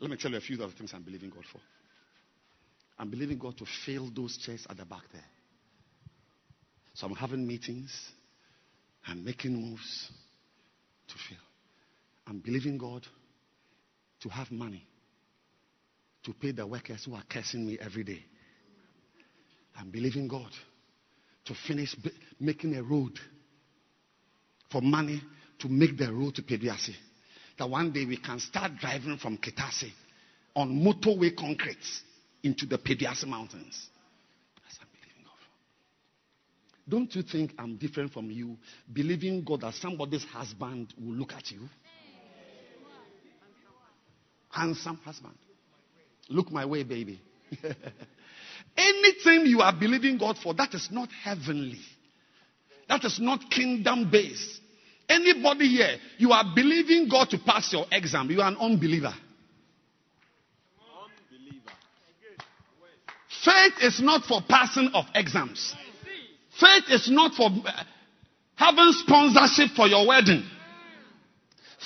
Let 0.00 0.10
me 0.10 0.16
tell 0.16 0.30
you 0.30 0.36
a 0.36 0.40
few 0.40 0.62
other 0.62 0.72
things 0.76 0.92
I'm 0.94 1.02
believing 1.02 1.30
God 1.30 1.44
for. 1.50 1.60
I'm 2.98 3.10
believing 3.10 3.38
God 3.38 3.56
to 3.58 3.64
fill 3.86 4.10
those 4.14 4.36
chairs 4.36 4.66
at 4.68 4.76
the 4.76 4.84
back 4.84 5.02
there. 5.12 5.24
So 6.94 7.06
I'm 7.06 7.14
having 7.14 7.46
meetings. 7.46 8.12
I'm 9.08 9.24
making 9.24 9.54
moves 9.54 10.10
to 11.08 11.14
fill. 11.28 11.38
I'm 12.26 12.40
believing 12.40 12.76
God 12.78 13.06
to 14.20 14.28
have 14.28 14.50
money 14.50 14.82
to 16.24 16.32
pay 16.34 16.50
the 16.52 16.66
workers 16.66 17.04
who 17.04 17.14
are 17.14 17.22
cursing 17.28 17.66
me 17.66 17.78
every 17.80 18.04
day. 18.04 18.22
I'm 19.78 19.90
believing 19.90 20.28
God 20.28 20.50
to 21.46 21.54
finish 21.54 21.94
b- 21.94 22.10
making 22.38 22.76
a 22.76 22.82
road 22.82 23.18
for 24.70 24.82
money 24.82 25.22
to 25.60 25.68
make 25.68 25.96
the 25.96 26.12
road 26.12 26.34
to 26.34 26.42
Peduase. 26.42 26.94
That 27.58 27.70
one 27.70 27.92
day 27.92 28.04
we 28.04 28.18
can 28.18 28.38
start 28.40 28.72
driving 28.78 29.16
from 29.16 29.38
Kitase 29.38 29.90
on 30.54 30.70
motorway 30.70 31.34
concrete 31.36 31.78
into 32.42 32.66
the 32.66 32.76
Peduase 32.76 33.26
mountains. 33.26 33.88
That's 34.62 34.78
what 34.78 34.86
I'm 34.86 34.92
believing 35.00 35.24
God 35.24 35.38
for. 35.38 36.76
Don't 36.88 37.14
you 37.14 37.22
think 37.22 37.52
I'm 37.58 37.76
different 37.76 38.12
from 38.12 38.30
you, 38.30 38.56
believing 38.90 39.44
God 39.44 39.60
that 39.60 39.74
somebody's 39.74 40.24
husband 40.24 40.94
will 40.98 41.14
look 41.14 41.32
at 41.32 41.50
you? 41.50 41.60
Handsome 44.50 44.96
husband. 45.04 45.34
Look 46.30 46.50
my 46.50 46.64
way, 46.64 46.84
baby. 46.84 47.20
Anything 48.76 49.46
you 49.46 49.60
are 49.60 49.72
believing 49.78 50.16
God 50.16 50.38
for, 50.38 50.54
that 50.54 50.72
is 50.72 50.88
not 50.90 51.10
heavenly. 51.22 51.80
That 52.88 53.04
is 53.04 53.18
not 53.20 53.50
kingdom 53.50 54.10
based. 54.10 54.60
Anybody 55.08 55.68
here, 55.68 55.96
you 56.16 56.32
are 56.32 56.44
believing 56.54 57.08
God 57.08 57.28
to 57.30 57.38
pass 57.38 57.72
your 57.72 57.86
exam, 57.92 58.30
you 58.30 58.40
are 58.40 58.48
an 58.48 58.56
unbeliever. 58.56 59.14
Unbeliever. 61.30 61.72
Faith 63.44 63.74
is 63.82 64.00
not 64.00 64.24
for 64.24 64.40
passing 64.48 64.90
of 64.94 65.04
exams. 65.14 65.74
Faith 66.60 66.84
is 66.90 67.10
not 67.10 67.34
for 67.34 67.46
uh, 67.46 67.84
having 68.56 68.92
sponsorship 68.92 69.76
for 69.76 69.86
your 69.86 70.06
wedding. 70.06 70.42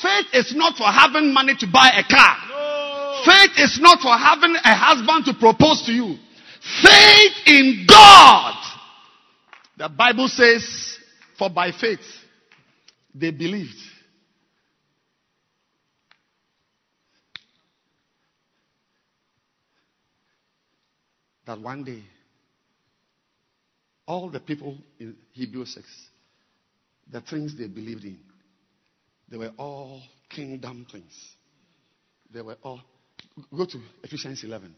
Faith 0.01 0.27
is 0.33 0.55
not 0.55 0.77
for 0.77 0.85
having 0.85 1.33
money 1.35 1.55
to 1.59 1.67
buy 1.67 1.91
a 1.91 2.03
car. 2.03 2.37
Faith 3.25 3.53
is 3.59 3.79
not 3.81 4.01
for 4.01 4.17
having 4.17 4.55
a 4.57 4.75
husband 4.75 5.27
to 5.27 5.35
propose 5.35 5.83
to 5.87 5.93
you. 5.93 6.17
Faith 6.83 7.33
in 7.47 7.87
God. 7.87 8.55
The 9.77 9.89
Bible 9.89 10.29
says, 10.29 10.99
for 11.37 11.51
by 11.51 11.73
faith 11.73 12.01
they 13.15 13.31
believed. 13.31 13.77
That 21.45 21.61
one 21.61 21.85
day, 21.85 22.03
all 24.13 24.29
the 24.29 24.41
people 24.41 24.77
in 25.01 25.17
Hebrew 25.33 25.65
6, 25.65 25.87
the 27.11 27.23
things 27.23 27.57
they 27.57 27.67
believed 27.67 28.05
in, 28.05 28.19
they 29.31 29.39
were 29.39 29.53
all 29.57 30.03
kingdom 30.29 30.87
things. 30.93 31.15
They 32.31 32.43
were 32.43 32.59
all. 32.63 32.83
Go 33.57 33.65
to 33.65 33.79
Ephesians 34.03 34.45
11. 34.45 34.75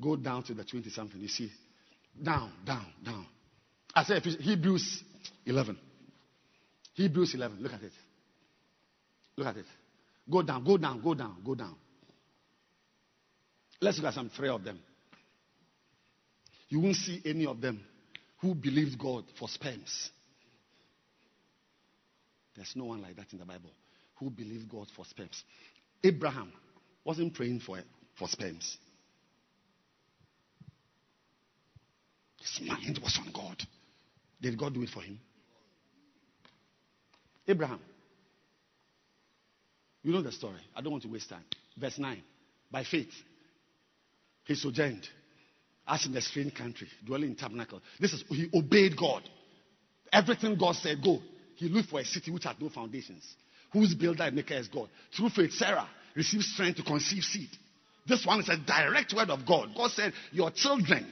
Go 0.00 0.14
down 0.14 0.44
to 0.44 0.54
the 0.54 0.62
20 0.62 0.90
something. 0.90 1.20
You 1.20 1.26
see. 1.26 1.50
Down, 2.22 2.52
down, 2.64 2.86
down. 3.04 3.26
I 3.96 4.04
said 4.04 4.22
Hebrews 4.22 5.02
11. 5.44 5.76
Hebrews 6.94 7.34
11. 7.34 7.60
Look 7.60 7.72
at 7.72 7.82
it. 7.82 7.92
Look 9.36 9.46
at 9.48 9.56
it. 9.56 9.66
Go 10.30 10.42
down, 10.42 10.62
go 10.62 10.76
down, 10.76 11.02
go 11.02 11.14
down, 11.14 11.36
go 11.44 11.56
down. 11.56 11.74
Let's 13.80 13.98
look 13.98 14.06
at 14.06 14.14
some 14.14 14.30
three 14.30 14.50
of 14.50 14.62
them. 14.62 14.78
You 16.68 16.78
won't 16.78 16.94
see 16.94 17.20
any 17.24 17.44
of 17.44 17.60
them 17.60 17.84
who 18.42 18.54
believed 18.54 18.98
God 18.98 19.24
for 19.38 19.48
sperms. 19.48 20.10
There's 22.54 22.74
no 22.74 22.84
one 22.84 23.00
like 23.00 23.16
that 23.16 23.32
in 23.32 23.38
the 23.38 23.46
Bible 23.46 23.70
who 24.16 24.28
believed 24.28 24.68
God 24.68 24.88
for 24.94 25.04
sperms. 25.04 25.42
Abraham 26.04 26.52
wasn't 27.04 27.34
praying 27.34 27.60
for, 27.60 27.78
for 28.18 28.28
sperms. 28.28 28.76
His 32.40 32.68
mind 32.68 32.98
was 33.02 33.18
on 33.18 33.32
God. 33.32 33.62
Did 34.40 34.58
God 34.58 34.74
do 34.74 34.82
it 34.82 34.90
for 34.90 35.00
him? 35.00 35.20
Abraham. 37.46 37.80
You 40.02 40.12
know 40.12 40.22
the 40.22 40.32
story. 40.32 40.60
I 40.74 40.80
don't 40.80 40.90
want 40.90 41.04
to 41.04 41.08
waste 41.08 41.30
time. 41.30 41.44
Verse 41.76 41.98
9. 41.98 42.20
By 42.70 42.82
faith, 42.82 43.12
he 44.44 44.56
sojourned 44.56 45.08
as 45.86 46.06
in 46.06 46.16
a 46.16 46.20
strange 46.20 46.54
country, 46.54 46.88
dwelling 47.04 47.30
in 47.30 47.36
tabernacle. 47.36 47.80
This 48.00 48.12
is 48.12 48.24
he 48.28 48.48
obeyed 48.54 48.96
God. 48.96 49.22
Everything 50.12 50.56
God 50.56 50.76
said, 50.76 51.02
go. 51.02 51.20
He 51.56 51.68
looked 51.68 51.90
for 51.90 52.00
a 52.00 52.04
city 52.04 52.30
which 52.30 52.44
had 52.44 52.60
no 52.60 52.68
foundations, 52.68 53.24
whose 53.72 53.94
builder 53.94 54.24
and 54.24 54.36
maker 54.36 54.54
is 54.54 54.68
God. 54.68 54.88
Through 55.16 55.30
faith, 55.30 55.52
Sarah 55.52 55.88
received 56.14 56.44
strength 56.44 56.76
to 56.76 56.82
conceive 56.82 57.22
seed. 57.22 57.48
This 58.06 58.26
one 58.26 58.40
is 58.40 58.48
a 58.48 58.56
direct 58.56 59.14
word 59.14 59.30
of 59.30 59.46
God. 59.46 59.70
God 59.76 59.90
said, 59.92 60.12
Your 60.32 60.50
children. 60.50 61.06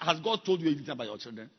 Has 0.00 0.20
God 0.20 0.40
told 0.44 0.60
you 0.60 0.68
anything 0.68 0.90
about 0.90 1.06
your 1.06 1.18
children? 1.18 1.50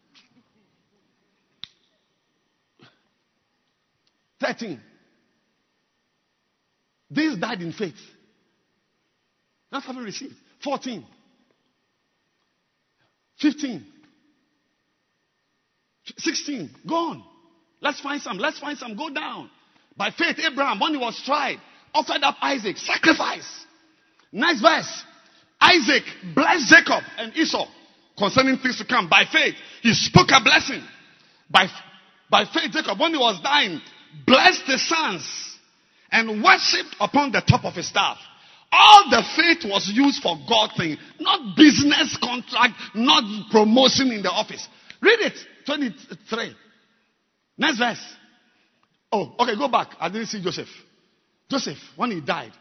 13. 4.40 4.80
These 7.10 7.38
died 7.38 7.62
in 7.62 7.72
faith. 7.72 7.96
Not 9.72 9.84
having 9.84 10.04
received. 10.04 10.36
14. 10.64 11.06
15. 13.40 13.86
16. 16.18 16.70
Go 16.88 16.96
on. 16.96 17.24
Let's 17.82 18.00
find 18.02 18.22
some. 18.22 18.38
Let's 18.38 18.60
find 18.60 18.78
some. 18.78 18.96
Go 18.96 19.10
down. 19.10 19.50
By 19.98 20.12
faith, 20.12 20.38
Abraham, 20.40 20.80
when 20.80 20.92
he 20.92 20.98
was 20.98 21.22
tried, 21.26 21.58
offered 21.94 22.24
up 22.24 22.36
Isaac. 22.42 22.78
Sacrifice. 22.78 23.66
Next 24.32 24.62
verse. 24.62 25.04
Isaac 25.60 26.04
blessed 26.36 26.68
Jacob 26.68 27.04
and 27.18 27.36
Esau 27.36 27.68
concerning 28.18 28.58
things 28.58 28.78
to 28.78 28.86
come. 28.86 29.10
By 29.10 29.24
faith, 29.32 29.56
he 29.82 29.94
spoke 29.94 30.28
a 30.32 30.44
blessing. 30.44 30.84
By, 31.50 31.68
by 32.30 32.46
faith, 32.46 32.72
Jacob, 32.72 33.00
when 33.00 33.12
he 33.12 33.18
was 33.18 33.40
dying, 33.42 33.82
blessed 34.26 34.64
his 34.66 34.88
sons 34.88 35.58
and 36.12 36.44
worshipped 36.44 36.96
upon 37.00 37.32
the 37.32 37.42
top 37.42 37.66
of 37.66 37.74
his 37.74 37.88
staff. 37.88 38.18
All 38.78 39.10
the 39.10 39.24
faith 39.36 39.72
was 39.72 39.90
used 39.94 40.22
for 40.22 40.36
God 40.50 40.72
thing, 40.76 40.98
not 41.20 41.56
business 41.56 42.18
contract, 42.22 42.74
not 42.94 43.24
promotion 43.52 44.12
in 44.12 44.22
the 44.22 44.32
office. 44.32 44.68
Read 45.02 45.20
it. 45.22 45.34
23. 45.66 46.56
Next 47.58 47.78
verse. 47.78 48.14
Oh, 49.12 49.34
okay, 49.40 49.56
go 49.56 49.70
back. 49.70 49.96
I 50.00 50.10
didn't 50.10 50.28
see 50.28 50.44
Joseph. 50.44 50.68
Joseph, 51.50 51.78
when 51.96 52.12
he 52.12 52.20
died, 52.20 52.52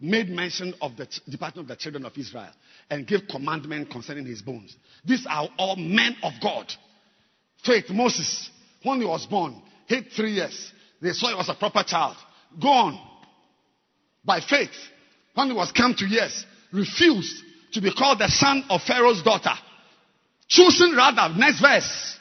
made 0.00 0.28
mention 0.28 0.74
of 0.80 0.96
the 0.96 1.08
department 1.28 1.64
of 1.64 1.76
the 1.76 1.76
children 1.76 2.04
of 2.04 2.12
Israel 2.16 2.52
and 2.88 3.06
gave 3.06 3.22
commandment 3.28 3.90
concerning 3.90 4.26
his 4.26 4.42
bones. 4.42 4.76
These 5.04 5.26
are 5.28 5.48
all 5.58 5.74
men 5.76 6.16
of 6.22 6.34
God. 6.40 6.72
Faith, 7.64 7.90
Moses, 7.90 8.50
when 8.84 9.00
he 9.00 9.06
was 9.06 9.26
born, 9.26 9.60
hid 9.86 10.12
three 10.14 10.32
years. 10.32 10.72
They 11.02 11.10
saw 11.10 11.28
he 11.28 11.34
was 11.34 11.48
a 11.48 11.54
proper 11.54 11.82
child. 11.82 12.16
Go 12.60 12.68
on. 12.68 13.00
By 14.24 14.40
faith, 14.40 14.70
when 15.34 15.48
he 15.48 15.52
was 15.52 15.72
come 15.72 15.94
to 15.94 16.06
years, 16.06 16.44
refused 16.72 17.42
to 17.72 17.80
be 17.80 17.92
called 17.92 18.18
the 18.18 18.28
son 18.28 18.64
of 18.70 18.82
Pharaoh's 18.82 19.22
daughter. 19.22 19.54
Choosing 20.48 20.94
rather, 20.96 21.34
next 21.36 21.60
verse, 21.60 22.18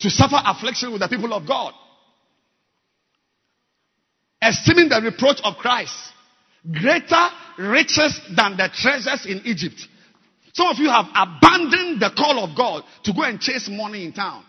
to 0.00 0.10
suffer 0.10 0.36
affliction 0.44 0.92
with 0.92 1.00
the 1.00 1.08
people 1.08 1.32
of 1.32 1.46
God. 1.46 1.72
Esteeming 4.42 4.88
the 4.88 5.00
reproach 5.02 5.40
of 5.44 5.56
Christ 5.56 5.94
greater 6.70 7.28
riches 7.58 8.20
than 8.34 8.56
the 8.56 8.70
treasures 8.74 9.26
in 9.26 9.42
Egypt. 9.44 9.86
Some 10.54 10.68
of 10.68 10.78
you 10.78 10.88
have 10.88 11.06
abandoned 11.14 12.00
the 12.00 12.10
call 12.16 12.42
of 12.42 12.56
God 12.56 12.84
to 13.04 13.12
go 13.12 13.22
and 13.22 13.40
chase 13.40 13.68
money 13.70 14.04
in 14.04 14.12
town. 14.12 14.44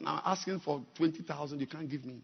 Now 0.00 0.22
asking 0.24 0.60
for 0.60 0.82
20,000, 0.96 1.60
you 1.60 1.66
can't 1.66 1.90
give 1.90 2.04
me. 2.04 2.20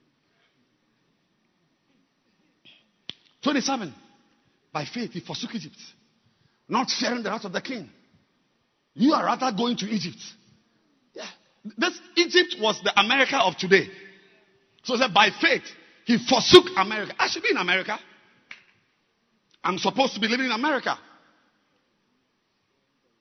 27. 3.42 3.92
By 4.74 4.84
faith, 4.84 5.12
he 5.12 5.20
forsook 5.20 5.54
Egypt, 5.54 5.76
not 6.68 6.90
fearing 6.90 7.22
the 7.22 7.30
wrath 7.30 7.44
of 7.44 7.52
the 7.52 7.60
king. 7.60 7.88
You 8.94 9.12
are 9.12 9.24
rather 9.24 9.56
going 9.56 9.76
to 9.76 9.86
Egypt. 9.86 10.18
Yeah. 11.14 11.26
This 11.78 11.96
Egypt 12.16 12.56
was 12.60 12.80
the 12.82 12.92
America 13.00 13.38
of 13.38 13.56
today. 13.56 13.86
So 14.82 14.96
that 14.96 15.14
by 15.14 15.30
faith, 15.40 15.62
he 16.04 16.18
forsook 16.18 16.64
America. 16.76 17.14
I 17.16 17.28
should 17.28 17.44
be 17.44 17.50
in 17.52 17.56
America. 17.56 17.96
I'm 19.62 19.78
supposed 19.78 20.14
to 20.14 20.20
be 20.20 20.26
living 20.26 20.46
in 20.46 20.52
America. 20.52 20.98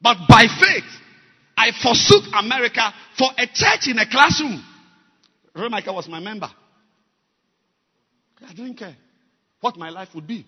But 0.01 0.17
by 0.27 0.47
faith, 0.59 0.89
I 1.55 1.69
forsook 1.83 2.23
America 2.33 2.91
for 3.15 3.29
a 3.37 3.45
church 3.45 3.89
in 3.89 3.99
a 3.99 4.09
classroom. 4.09 4.65
Michael 5.55 5.95
was 5.95 6.07
my 6.09 6.19
member. 6.19 6.49
I 8.45 8.53
didn't 8.53 8.75
care 8.75 8.97
what 9.61 9.77
my 9.77 9.91
life 9.91 10.09
would 10.15 10.25
be. 10.25 10.47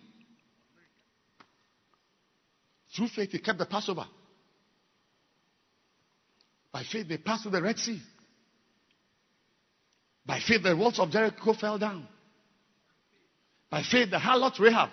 Through 2.96 3.10
faith, 3.10 3.32
he 3.32 3.40
kept 3.40 3.58
the 3.60 3.66
Passover. 3.66 4.06
By 6.72 6.84
faith, 6.84 7.08
they 7.08 7.18
passed 7.18 7.44
through 7.44 7.52
the 7.52 7.62
Red 7.62 7.78
Sea. 7.78 8.02
By 10.26 10.40
faith, 10.40 10.64
the 10.64 10.76
walls 10.76 11.00
of 11.00 11.12
Jericho 11.12 11.54
fell 11.54 11.78
down. 11.78 12.08
By 13.70 13.84
faith, 13.84 14.12
the 14.12 14.18
harlot 14.18 14.60
Rahab 14.60 14.90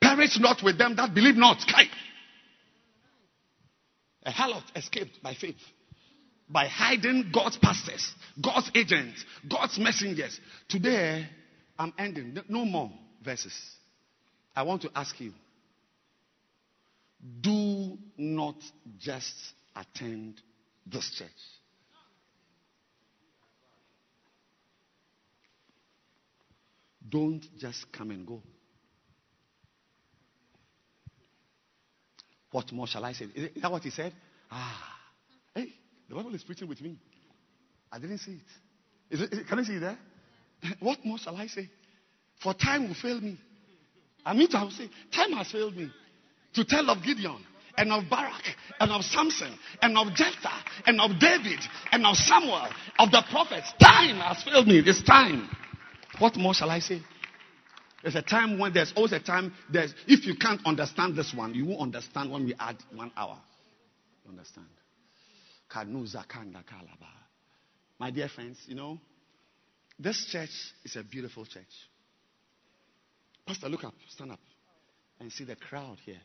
perished 0.00 0.40
not 0.40 0.62
with 0.62 0.78
them 0.78 0.94
that 0.96 1.14
believe 1.14 1.36
not. 1.36 1.58
A 4.24 4.30
harlot 4.30 4.64
escaped 4.76 5.22
by 5.22 5.34
faith. 5.34 5.56
By 6.48 6.66
hiding 6.66 7.30
God's 7.32 7.58
pastors, 7.58 8.12
God's 8.40 8.70
agents, 8.74 9.24
God's 9.48 9.78
messengers. 9.78 10.38
Today, 10.68 11.28
I'm 11.78 11.92
ending. 11.98 12.36
No 12.48 12.64
more 12.64 12.90
verses. 13.24 13.54
I 14.54 14.64
want 14.64 14.82
to 14.82 14.90
ask 14.94 15.18
you 15.20 15.32
do 17.40 17.98
not 18.16 18.56
just 18.98 19.34
attend 19.76 20.40
this 20.86 21.10
church. 21.16 21.28
Don't 27.08 27.44
just 27.58 27.90
come 27.92 28.10
and 28.10 28.26
go. 28.26 28.42
What 32.52 32.70
more 32.72 32.86
shall 32.86 33.04
I 33.04 33.12
say? 33.12 33.26
Is 33.34 33.62
that 33.62 33.70
what 33.70 33.82
he 33.82 33.90
said? 33.90 34.12
Ah. 34.50 34.96
Hey, 35.54 35.72
the 36.08 36.14
Bible 36.14 36.34
is 36.34 36.42
preaching 36.42 36.68
with 36.68 36.80
me. 36.80 36.96
I 37.92 37.98
didn't 37.98 38.18
see 38.18 38.32
it. 38.32 39.14
Is 39.14 39.20
it, 39.22 39.46
can 39.48 39.58
I 39.58 39.62
see 39.64 39.74
it 39.74 39.80
there? 39.80 39.98
what 40.80 40.98
more 41.04 41.18
shall 41.18 41.36
I 41.36 41.46
say? 41.46 41.68
For 42.42 42.54
time 42.54 42.88
will 42.88 42.94
fail 42.94 43.20
me. 43.20 43.38
I 44.24 44.34
mean, 44.34 44.48
I 44.52 44.62
will 44.62 44.70
say, 44.70 44.88
time 45.12 45.32
has 45.32 45.50
failed 45.50 45.76
me 45.76 45.90
to 46.54 46.64
tell 46.64 46.90
of 46.90 47.02
Gideon 47.02 47.44
and 47.76 47.92
of 47.92 48.04
Barak 48.10 48.42
and 48.78 48.90
of 48.90 49.02
Samson 49.04 49.56
and 49.82 49.96
of 49.96 50.14
Jephthah 50.14 50.64
and 50.86 51.00
of 51.00 51.18
David 51.18 51.60
and 51.92 52.04
of 52.06 52.16
Samuel, 52.16 52.68
of 52.98 53.10
the 53.10 53.22
prophets. 53.30 53.72
Time 53.80 54.16
has 54.16 54.42
failed 54.42 54.66
me. 54.66 54.82
It's 54.84 55.02
time. 55.02 55.48
What 56.18 56.36
more 56.36 56.54
shall 56.54 56.70
I 56.70 56.80
say? 56.80 57.00
There's 58.02 58.16
a 58.16 58.22
time 58.22 58.58
when 58.58 58.72
there's 58.72 58.92
always 58.96 59.12
a 59.12 59.20
time. 59.20 59.52
There's 59.70 59.94
if 60.06 60.26
you 60.26 60.34
can't 60.34 60.60
understand 60.66 61.16
this 61.16 61.34
one, 61.34 61.54
you 61.54 61.66
won't 61.66 61.82
understand 61.82 62.30
when 62.30 62.46
we 62.46 62.54
add 62.58 62.76
one 62.94 63.12
hour. 63.16 63.38
You 64.24 64.30
understand? 64.30 64.66
My 67.98 68.10
dear 68.10 68.28
friends, 68.28 68.58
you 68.66 68.74
know, 68.74 68.98
this 69.98 70.26
church 70.30 70.50
is 70.84 70.96
a 70.96 71.02
beautiful 71.02 71.44
church. 71.44 71.64
Pastor, 73.46 73.68
look 73.68 73.84
up, 73.84 73.94
stand 74.08 74.32
up, 74.32 74.40
and 75.20 75.30
see 75.30 75.44
the 75.44 75.56
crowd 75.56 75.98
here. 76.04 76.20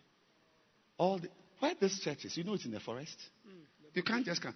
All 0.98 1.20
the, 1.20 1.28
where 1.60 1.74
this 1.80 2.00
church 2.00 2.26
is, 2.26 2.38
you 2.38 2.44
know 2.44 2.54
it's 2.54 2.66
in 2.66 2.72
the 2.72 2.80
forest. 2.80 3.18
Hmm. 3.46 3.56
You 3.94 4.04
can't 4.04 4.26
just 4.26 4.42
come. 4.42 4.54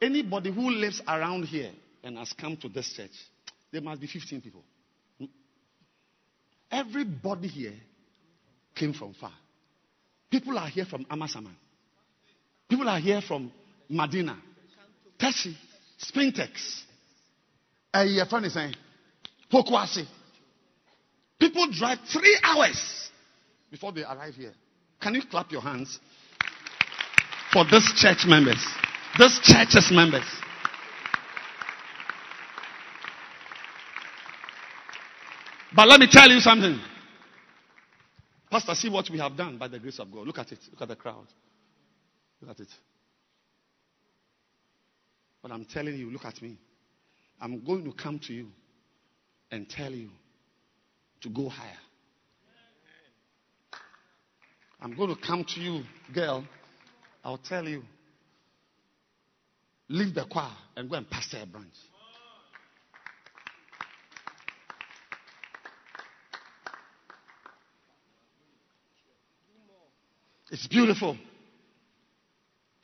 Anybody 0.00 0.52
who 0.52 0.70
lives 0.70 1.00
around 1.06 1.44
here 1.44 1.70
and 2.02 2.16
has 2.18 2.32
come 2.32 2.56
to 2.58 2.68
this 2.68 2.92
church, 2.92 3.10
there 3.72 3.80
must 3.80 4.00
be 4.00 4.06
15 4.06 4.40
people. 4.40 4.62
Hmm. 5.18 5.26
Everybody 6.70 7.48
here 7.48 7.74
came 8.74 8.92
from 8.92 9.14
far. 9.14 9.32
People 10.30 10.58
are 10.58 10.68
here 10.68 10.84
from 10.84 11.04
Amasaman. 11.06 11.54
People 12.68 12.88
are 12.88 13.00
here 13.00 13.20
from 13.22 13.50
Madina, 13.90 14.36
Teshie, 15.18 15.54
Spintex. 15.98 16.82
Your 17.94 18.26
friend 18.26 18.44
is 18.44 18.54
saying, 18.54 18.74
Pokuase. 19.50 20.04
People 21.40 21.68
drive 21.70 21.98
three 22.12 22.38
hours 22.42 23.10
before 23.70 23.92
they 23.92 24.02
arrive 24.02 24.34
here. 24.34 24.52
Can 25.00 25.14
you 25.14 25.22
clap 25.22 25.50
your 25.52 25.62
hands 25.62 26.00
for 27.52 27.64
this 27.70 27.92
church 27.96 28.26
members? 28.26 28.64
This 29.18 29.38
church's 29.42 29.90
members. 29.92 30.24
But 35.74 35.88
let 35.88 36.00
me 36.00 36.08
tell 36.10 36.28
you 36.28 36.40
something. 36.40 36.78
Pastor, 38.50 38.74
see 38.74 38.88
what 38.88 39.08
we 39.10 39.18
have 39.18 39.36
done 39.36 39.58
by 39.58 39.68
the 39.68 39.78
grace 39.78 39.98
of 39.98 40.10
God. 40.10 40.26
Look 40.26 40.38
at 40.38 40.50
it. 40.50 40.58
Look 40.70 40.82
at 40.82 40.88
the 40.88 40.96
crowd. 40.96 41.26
Look 42.40 42.50
at 42.50 42.60
it. 42.60 42.68
But 45.42 45.52
I'm 45.52 45.64
telling 45.64 45.94
you, 45.96 46.10
look 46.10 46.24
at 46.24 46.40
me. 46.42 46.58
I'm 47.40 47.64
going 47.64 47.84
to 47.84 47.92
come 47.92 48.18
to 48.20 48.32
you 48.32 48.48
and 49.50 49.68
tell 49.68 49.92
you 49.92 50.08
to 51.20 51.28
go 51.28 51.48
higher. 51.48 51.78
I'm 54.80 54.96
going 54.96 55.14
to 55.14 55.20
come 55.20 55.44
to 55.44 55.60
you, 55.60 55.82
girl. 56.12 56.44
I'll 57.24 57.38
tell 57.38 57.68
you. 57.68 57.82
Leave 59.88 60.14
the 60.14 60.24
choir 60.24 60.52
and 60.76 60.88
go 60.88 60.96
and 60.96 61.08
pastor 61.08 61.38
a 61.42 61.46
branch. 61.46 61.66
It's 70.50 70.66
beautiful 70.66 71.16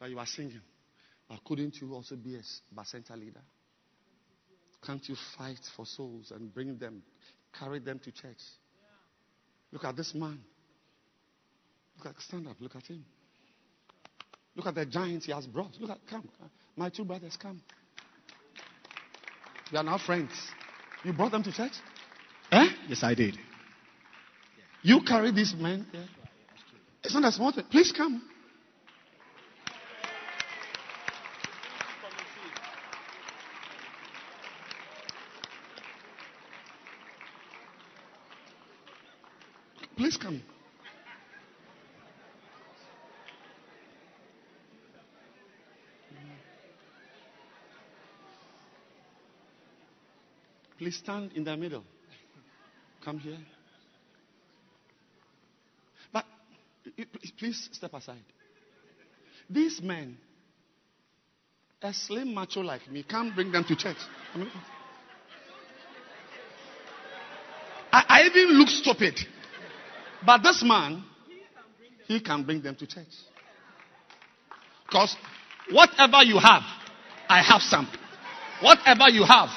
that 0.00 0.10
you 0.10 0.18
are 0.18 0.26
singing. 0.26 0.60
But 1.28 1.42
couldn't 1.44 1.80
you 1.80 1.94
also 1.94 2.16
be 2.16 2.36
a 2.36 2.42
Bacenta 2.74 3.18
leader? 3.18 3.40
Can't 4.84 5.06
you 5.08 5.16
fight 5.38 5.60
for 5.74 5.86
souls 5.86 6.30
and 6.34 6.52
bring 6.52 6.76
them, 6.76 7.02
carry 7.58 7.78
them 7.78 7.98
to 8.00 8.12
church? 8.12 8.36
Look 9.72 9.84
at 9.84 9.96
this 9.96 10.14
man. 10.14 10.40
Look 11.96 12.06
at, 12.14 12.22
stand 12.22 12.48
up. 12.48 12.56
Look 12.60 12.76
at 12.76 12.86
him. 12.86 13.04
Look 14.56 14.66
at 14.66 14.74
the 14.74 14.86
giants 14.86 15.26
he 15.26 15.32
has 15.32 15.46
brought. 15.46 15.72
Look 15.80 15.90
at, 15.90 15.98
come. 16.08 16.28
My 16.76 16.88
two 16.90 17.04
brothers, 17.04 17.36
come. 17.36 17.60
We 19.72 19.78
are 19.78 19.84
now 19.84 19.98
friends. 19.98 20.32
You 21.02 21.12
brought 21.12 21.32
them 21.32 21.42
to 21.42 21.52
church? 21.52 21.72
Eh? 22.52 22.68
Yes, 22.88 23.02
I 23.02 23.14
did. 23.14 23.36
You 24.82 25.00
carry 25.02 25.32
these 25.32 25.54
men? 25.54 25.86
Yeah. 25.92 26.04
It's 27.02 27.14
not 27.14 27.24
a 27.24 27.32
small 27.32 27.52
thing. 27.52 27.64
Please 27.70 27.92
come. 27.92 28.22
Please 39.96 40.16
come. 40.16 40.42
Please 50.84 50.96
stand 50.96 51.32
in 51.34 51.44
the 51.44 51.56
middle. 51.56 51.82
Come 53.02 53.18
here. 53.18 53.38
But 56.12 56.26
please 57.38 57.70
step 57.72 57.94
aside. 57.94 58.20
These 59.48 59.80
men, 59.80 60.18
a 61.80 61.94
slim 61.94 62.34
macho 62.34 62.60
like 62.60 62.90
me, 62.90 63.02
can't 63.02 63.34
bring 63.34 63.50
them 63.50 63.64
to 63.64 63.74
church. 63.74 63.96
I, 64.34 64.36
mean, 64.36 64.50
I, 67.90 68.04
I 68.06 68.22
even 68.24 68.58
look 68.58 68.68
stupid. 68.68 69.18
But 70.26 70.42
this 70.42 70.62
man, 70.62 71.02
he 72.08 72.20
can 72.20 72.44
bring 72.44 72.60
them 72.60 72.76
to 72.76 72.86
church. 72.86 73.06
Because 74.84 75.16
whatever 75.70 76.22
you 76.24 76.38
have, 76.38 76.62
I 77.26 77.42
have 77.42 77.62
some. 77.62 77.88
Whatever 78.60 79.08
you 79.08 79.24
have, 79.24 79.48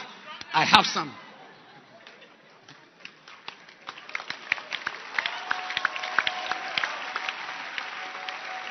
I 0.58 0.66
have 0.66 0.86
some. 0.88 1.16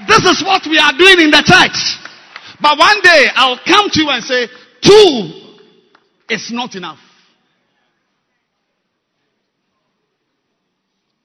This 0.08 0.24
is 0.24 0.42
what 0.44 0.66
we 0.68 0.78
are 0.78 0.90
doing 0.98 1.20
in 1.20 1.30
the 1.30 1.44
church. 1.46 2.58
But 2.60 2.76
one 2.76 3.00
day 3.02 3.26
I'll 3.36 3.60
come 3.64 3.88
to 3.88 4.02
you 4.02 4.08
and 4.10 4.24
say, 4.24 4.48
two 4.82 5.58
is 6.28 6.50
not 6.52 6.74
enough. 6.74 6.98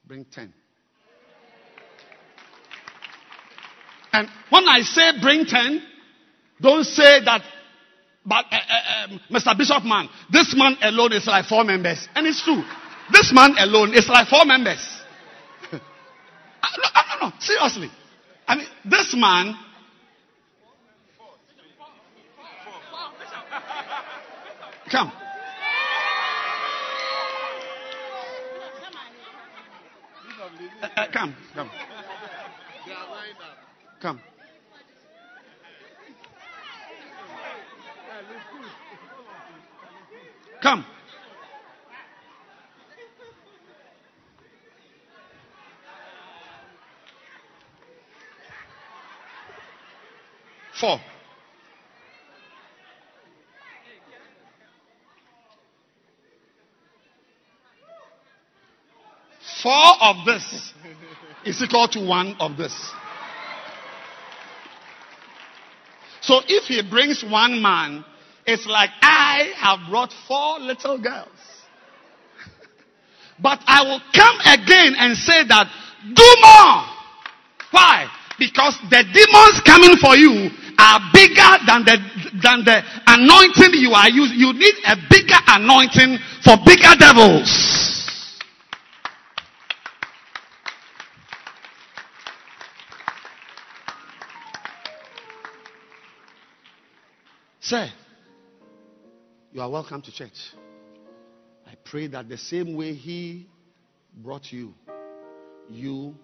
Bring 0.06 0.24
ten. 0.26 0.54
And 4.12 4.28
when 4.48 4.68
I 4.68 4.82
say 4.82 5.10
bring 5.20 5.44
ten, 5.44 5.82
don't 6.60 6.84
say 6.84 7.24
that, 7.24 7.42
but 8.24 8.44
uh, 8.50 8.56
uh, 8.56 9.04
um, 9.04 9.20
Mr. 9.30 9.56
Bishop 9.56 9.84
man, 9.84 10.08
this 10.30 10.54
man 10.56 10.76
alone 10.82 11.12
is 11.12 11.26
like 11.26 11.46
four 11.46 11.64
members. 11.64 12.06
And 12.14 12.26
it's 12.26 12.42
true. 12.42 12.62
This 13.12 13.32
man 13.32 13.56
alone 13.58 13.94
is 13.94 14.08
like 14.08 14.28
four 14.28 14.44
members. 14.44 14.86
no, 15.72 15.78
no, 17.20 17.28
no, 17.28 17.32
seriously. 17.40 17.90
I 18.46 18.56
mean, 18.56 18.66
this 18.84 19.14
man. 19.16 19.56
Come. 24.90 25.12
Uh, 30.82 31.06
come, 31.12 31.36
come. 31.54 31.70
Come. 34.00 34.20
Come. 40.62 40.86
Four. 50.80 51.00
Four 59.62 59.72
of 60.00 60.24
this 60.24 60.72
is 61.44 61.60
equal 61.62 61.88
to 61.88 62.06
one 62.06 62.36
of 62.38 62.56
this. 62.56 62.72
So 66.20 66.40
if 66.46 66.64
he 66.64 66.82
brings 66.88 67.24
one 67.24 67.60
man, 67.60 68.04
it's 68.46 68.66
like 68.66 68.90
I 69.00 69.52
have 69.56 69.90
brought 69.90 70.12
four 70.26 70.58
little 70.58 71.00
girls. 71.00 71.28
but 73.42 73.58
I 73.66 73.82
will 73.82 74.00
come 74.14 74.38
again 74.46 74.94
and 74.98 75.16
say 75.16 75.44
that 75.48 75.66
do 76.14 76.28
more. 76.42 76.92
Why? 77.70 78.06
Because 78.38 78.78
the 78.90 79.04
demons 79.12 79.60
coming 79.66 79.96
for 79.96 80.16
you 80.16 80.50
are 80.78 81.00
bigger 81.12 81.52
than 81.66 81.84
the 81.84 81.96
than 82.42 82.64
the 82.64 82.82
anointing 83.06 83.78
you 83.80 83.92
are 83.92 84.08
using. 84.08 84.38
You 84.38 84.52
need 84.52 84.74
a 84.86 84.96
bigger 85.08 85.38
anointing 85.46 86.18
for 86.42 86.56
bigger 86.64 86.94
devils. 86.98 87.90
Sir, 97.60 97.88
you 99.52 99.60
are 99.60 99.68
welcome 99.70 100.00
to 100.02 100.12
church. 100.12 100.52
I 101.66 101.74
pray 101.84 102.06
that 102.08 102.28
the 102.28 102.38
same 102.38 102.76
way 102.76 102.94
He 102.94 103.48
brought 104.16 104.52
you, 104.52 104.74
you 105.68 106.14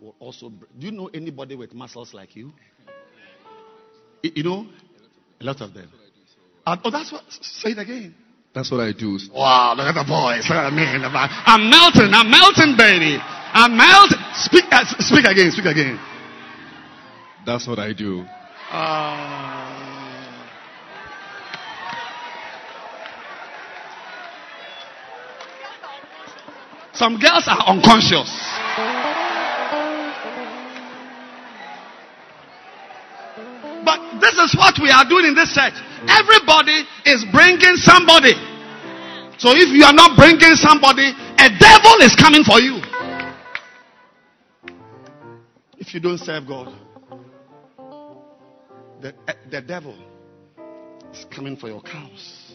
will 0.00 0.14
also. 0.18 0.50
Br- 0.50 0.66
Do 0.78 0.86
you 0.86 0.92
know 0.92 1.10
anybody 1.12 1.54
with 1.56 1.72
muscles 1.74 2.12
like 2.14 2.36
you? 2.36 2.52
You 4.22 4.42
know, 4.42 4.66
a 5.40 5.44
lot 5.44 5.60
of 5.60 5.72
them. 5.74 5.90
Uh, 6.66 6.76
oh, 6.84 6.90
that's 6.90 7.12
what. 7.12 7.22
Say 7.30 7.70
it 7.70 7.78
again. 7.78 8.14
That's 8.54 8.70
what 8.70 8.80
I 8.80 8.92
do. 8.92 9.18
Wow, 9.34 9.74
look 9.76 9.86
at 9.86 9.92
the 9.94 10.04
boys. 10.08 10.48
Look 10.48 10.56
at 10.56 10.72
me. 10.72 10.82
I'm 10.84 11.68
melting. 11.68 12.08
I'm 12.12 12.30
melting, 12.30 12.74
baby. 12.76 13.18
I'm 13.20 13.76
melting. 13.76 14.18
Speak, 14.34 14.64
uh, 14.70 14.84
speak 14.98 15.24
again. 15.26 15.50
Speak 15.52 15.66
again. 15.66 16.00
That's 17.44 17.68
what 17.68 17.78
I 17.78 17.92
do. 17.92 18.24
Uh, 18.70 19.45
some 26.96 27.18
girls 27.20 27.44
are 27.46 27.60
unconscious. 27.68 28.32
But 33.84 34.20
this 34.20 34.34
is 34.34 34.56
what 34.56 34.80
we 34.82 34.90
are 34.90 35.04
doing 35.04 35.26
in 35.26 35.34
this 35.34 35.52
church. 35.54 35.74
Everybody 36.08 36.84
is 37.04 37.24
bringing 37.30 37.76
somebody. 37.76 38.32
So 39.38 39.52
if 39.52 39.68
you 39.68 39.84
are 39.84 39.92
not 39.92 40.16
bringing 40.16 40.56
somebody, 40.56 41.12
a 41.38 41.48
devil 41.60 41.96
is 42.00 42.16
coming 42.16 42.42
for 42.42 42.58
you. 42.58 42.80
If 45.78 45.92
you 45.92 46.00
don't 46.00 46.18
serve 46.18 46.48
God, 46.48 46.74
the, 49.02 49.14
the 49.50 49.60
devil 49.60 49.96
is 51.12 51.26
coming 51.26 51.56
for 51.56 51.68
your 51.68 51.82
cows, 51.82 52.54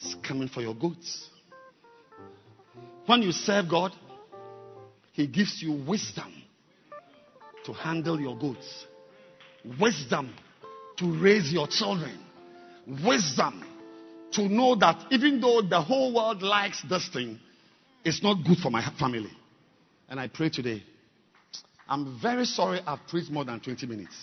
it's 0.00 0.16
coming 0.26 0.48
for 0.48 0.62
your 0.62 0.74
goats. 0.74 1.28
When 3.10 3.22
you 3.22 3.32
serve 3.32 3.68
God, 3.68 3.92
He 5.10 5.26
gives 5.26 5.60
you 5.60 5.72
wisdom 5.72 6.32
to 7.64 7.72
handle 7.72 8.20
your 8.20 8.38
goods, 8.38 8.86
wisdom 9.80 10.32
to 10.98 11.20
raise 11.20 11.52
your 11.52 11.66
children, 11.66 12.16
wisdom 13.04 13.64
to 14.34 14.42
know 14.48 14.76
that 14.76 15.06
even 15.10 15.40
though 15.40 15.60
the 15.60 15.80
whole 15.80 16.14
world 16.14 16.40
likes 16.42 16.84
this 16.88 17.08
thing, 17.08 17.40
it's 18.04 18.22
not 18.22 18.44
good 18.46 18.58
for 18.58 18.70
my 18.70 18.88
family. 18.96 19.32
And 20.08 20.20
I 20.20 20.28
pray 20.28 20.50
today. 20.50 20.80
I'm 21.88 22.16
very 22.22 22.44
sorry 22.44 22.78
I've 22.86 23.04
preached 23.08 23.32
more 23.32 23.44
than 23.44 23.58
20 23.58 23.86
minutes. 23.86 24.14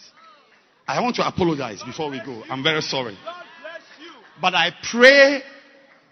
I 0.88 1.02
want 1.02 1.18
to 1.18 1.28
apologize 1.28 1.84
before 1.84 2.10
we 2.10 2.22
go. 2.26 2.42
I'm 2.50 2.64
very 2.64 2.82
sorry. 2.82 3.18
But 4.40 4.56
I 4.56 4.72
pray 4.90 5.42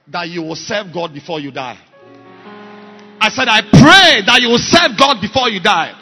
that 0.10 0.28
you 0.28 0.42
will 0.42 0.58
serve 0.58 0.88
God 0.94 1.14
before 1.14 1.40
you 1.40 1.52
die. 1.52 1.80
I 3.26 3.30
said, 3.30 3.48
I 3.50 3.62
pray 3.66 4.22
that 4.22 4.38
you 4.40 4.50
will 4.50 4.62
serve 4.62 4.94
God 5.00 5.18
before 5.20 5.50
you 5.50 5.60
die. 5.60 5.98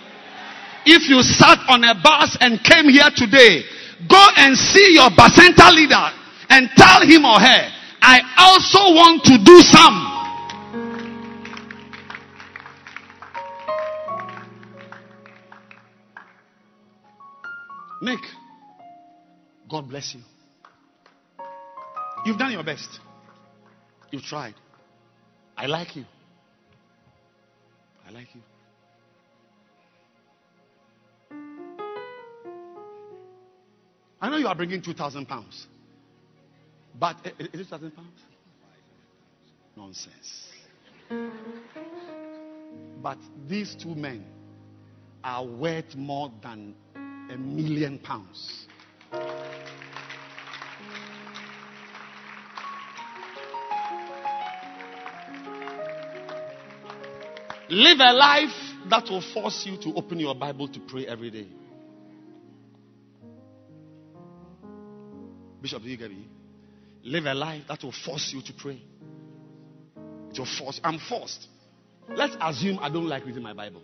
If 0.85 1.07
you 1.07 1.23
sat 1.23 1.57
on 1.69 1.81
a 1.85 1.95
bus 1.95 2.35
and 2.41 2.59
came 2.59 2.91
here 2.91 3.07
today, 3.15 3.63
go 4.11 4.19
and 4.35 4.57
see 4.57 4.91
your 4.91 5.07
Bacenta 5.07 5.71
leader 5.71 6.03
and 6.49 6.67
tell 6.75 6.99
him 6.99 7.23
or 7.23 7.39
her, 7.39 7.71
I 8.01 8.19
also 8.37 8.91
want 8.91 9.23
to 9.23 9.39
do 9.39 9.61
some. 9.63 10.11
Nick, 18.01 18.19
God 19.69 19.87
bless 19.87 20.13
you. 20.13 20.19
You've 22.25 22.37
done 22.37 22.51
your 22.51 22.65
best. 22.65 22.99
You've 24.11 24.23
tried. 24.23 24.55
I 25.55 25.67
like 25.67 25.95
you. 25.95 26.03
I 28.13 28.15
like 28.15 28.27
you. 28.35 28.41
I 34.21 34.29
know 34.29 34.37
you 34.37 34.47
are 34.47 34.55
bringing 34.55 34.81
2,000 34.81 35.25
pounds. 35.25 35.67
But 36.99 37.17
eh, 37.25 37.31
eh, 37.39 37.43
is 37.53 37.61
it 37.61 37.69
2,000 37.69 37.91
pounds? 37.91 38.21
Nonsense. 39.75 40.47
But 43.01 43.17
these 43.47 43.75
two 43.75 43.95
men 43.95 44.23
are 45.23 45.45
worth 45.45 45.95
more 45.95 46.31
than 46.41 46.75
a 46.95 47.37
million 47.37 47.97
pounds. 47.97 48.67
Live 57.73 57.99
a 58.01 58.13
life 58.13 58.53
that 58.91 59.09
will 59.09 59.23
force 59.33 59.65
you 59.65 59.77
to 59.77 59.95
open 59.95 60.19
your 60.19 60.35
Bible 60.35 60.67
to 60.67 60.79
pray 60.79 61.07
every 61.07 61.31
day. 61.31 61.47
Bishop, 65.59 65.81
do 65.81 65.89
you 65.89 65.97
get 65.97 66.11
me? 66.11 66.27
Live 67.03 67.25
a 67.25 67.33
life 67.33 67.63
that 67.67 67.81
will 67.81 67.91
force 68.05 68.31
you 68.31 68.43
to 68.43 68.53
pray. 68.53 68.79
It 70.29 70.37
will 70.37 70.45
force. 70.45 70.79
I'm 70.83 70.99
forced. 70.99 71.47
Let's 72.15 72.37
assume 72.39 72.77
I 72.79 72.89
don't 72.89 73.07
like 73.07 73.25
reading 73.25 73.41
my 73.41 73.53
Bible. 73.53 73.81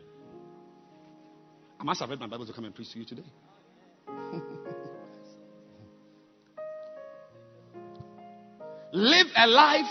I 1.80 1.84
must 1.84 2.00
have 2.02 2.12
read 2.12 2.20
my 2.20 2.28
Bible 2.28 2.46
to 2.46 2.54
come 2.54 2.66
and 2.66 2.76
preach 2.76 2.92
to 2.92 3.00
you 3.00 3.06
today. 3.06 3.26
Live 8.94 9.28
a 9.36 9.48
life 9.48 9.90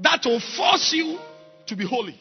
that 0.00 0.22
will 0.24 0.40
force 0.56 0.92
you 0.92 1.20
to 1.68 1.76
be 1.76 1.86
holy. 1.86 2.18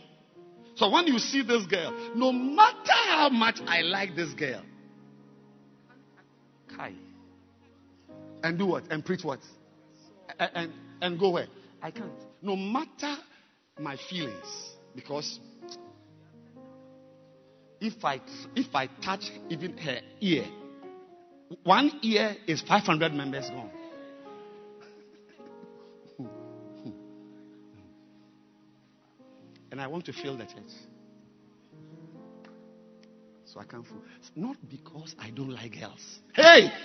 So 0.81 0.89
when 0.89 1.05
you 1.05 1.19
see 1.19 1.43
this 1.43 1.63
girl, 1.67 1.93
no 2.15 2.31
matter 2.31 2.91
how 2.91 3.29
much 3.29 3.59
I 3.67 3.81
like 3.81 4.15
this 4.15 4.33
girl, 4.33 4.63
Kai, 6.75 6.93
and 8.41 8.57
do 8.57 8.65
what? 8.65 8.85
And 8.89 9.05
preach 9.05 9.23
what? 9.23 9.41
And, 10.39 10.51
and, 10.55 10.71
and 10.99 11.19
go 11.19 11.29
where? 11.29 11.45
I 11.83 11.91
can't. 11.91 12.09
No 12.41 12.55
matter 12.55 13.15
my 13.79 13.95
feelings, 14.09 14.71
because 14.95 15.39
if 17.79 18.03
I 18.03 18.19
if 18.55 18.73
I 18.73 18.87
touch 19.05 19.29
even 19.51 19.77
her 19.77 19.99
ear, 20.19 20.47
one 21.61 21.91
ear 22.01 22.37
is 22.47 22.59
500 22.63 23.13
members 23.13 23.47
gone. 23.51 23.69
And 29.71 29.81
I 29.81 29.87
want 29.87 30.05
to 30.05 30.13
fill 30.13 30.37
the 30.37 30.45
church. 30.45 30.71
So 33.45 33.59
I 33.59 33.63
can't 33.65 33.85
fool. 33.85 34.01
Not 34.35 34.55
because 34.69 35.15
I 35.19 35.31
don't 35.31 35.49
like 35.49 35.77
girls. 35.79 36.19
Hey! 36.33 36.71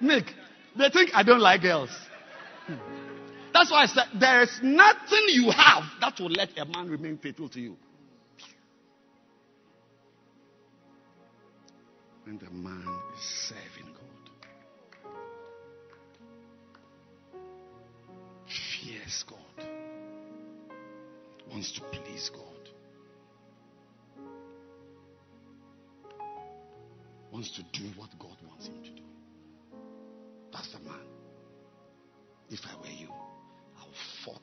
Nick, 0.00 0.32
they 0.76 0.88
think 0.90 1.10
I 1.14 1.22
don't 1.22 1.40
like 1.40 1.62
girls. 1.62 1.90
That's 3.52 3.70
why 3.70 3.82
I 3.82 3.86
said 3.86 4.04
there 4.18 4.42
is 4.42 4.58
nothing 4.62 5.24
you 5.28 5.50
have 5.50 5.84
that 6.00 6.18
will 6.18 6.30
let 6.30 6.56
a 6.56 6.64
man 6.64 6.88
remain 6.88 7.18
faithful 7.18 7.50
to 7.50 7.60
you. 7.60 7.76
When 12.24 12.38
the 12.38 12.50
man 12.50 12.86
is 13.14 13.20
serving 13.48 13.79
fears 18.90 19.24
God, 19.28 19.66
wants 21.50 21.72
to 21.72 21.80
please 21.92 22.30
God, 22.34 22.68
wants 27.32 27.50
to 27.56 27.62
do 27.72 27.86
what 27.96 28.10
God 28.18 28.36
wants 28.48 28.66
him 28.66 28.82
to 28.82 28.90
do. 28.90 29.02
That's 30.52 30.72
the 30.72 30.80
man. 30.80 31.06
If 32.50 32.60
I 32.66 32.76
were 32.80 32.88
you, 32.88 33.08
I'll 33.78 33.88
fought. 34.24 34.40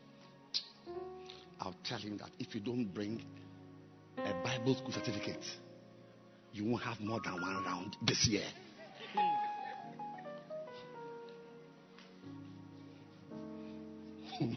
I'll 1.59 1.75
tell 1.83 1.99
him 1.99 2.17
that 2.17 2.29
if 2.39 2.55
you 2.55 2.61
don't 2.61 2.85
bring 2.93 3.25
a 4.17 4.33
Bible 4.43 4.75
school 4.75 4.91
certificate, 4.91 5.43
you 6.53 6.63
won't 6.65 6.83
have 6.83 6.99
more 7.01 7.19
than 7.23 7.33
one 7.33 7.63
round 7.65 7.97
this 8.05 8.27
year. 8.27 8.45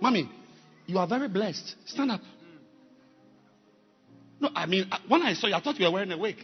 Mommy, 0.00 0.28
you 0.86 0.98
are 0.98 1.06
very 1.06 1.28
blessed. 1.28 1.74
Stand 1.86 2.10
up. 2.12 2.20
No, 4.40 4.50
I 4.54 4.66
mean, 4.66 4.88
uh, 4.90 4.98
when 5.08 5.22
I 5.22 5.32
saw 5.34 5.46
you, 5.46 5.54
I 5.54 5.60
thought 5.60 5.78
you 5.78 5.86
were 5.86 5.92
wearing 5.92 6.12
a 6.12 6.18
wig. 6.18 6.36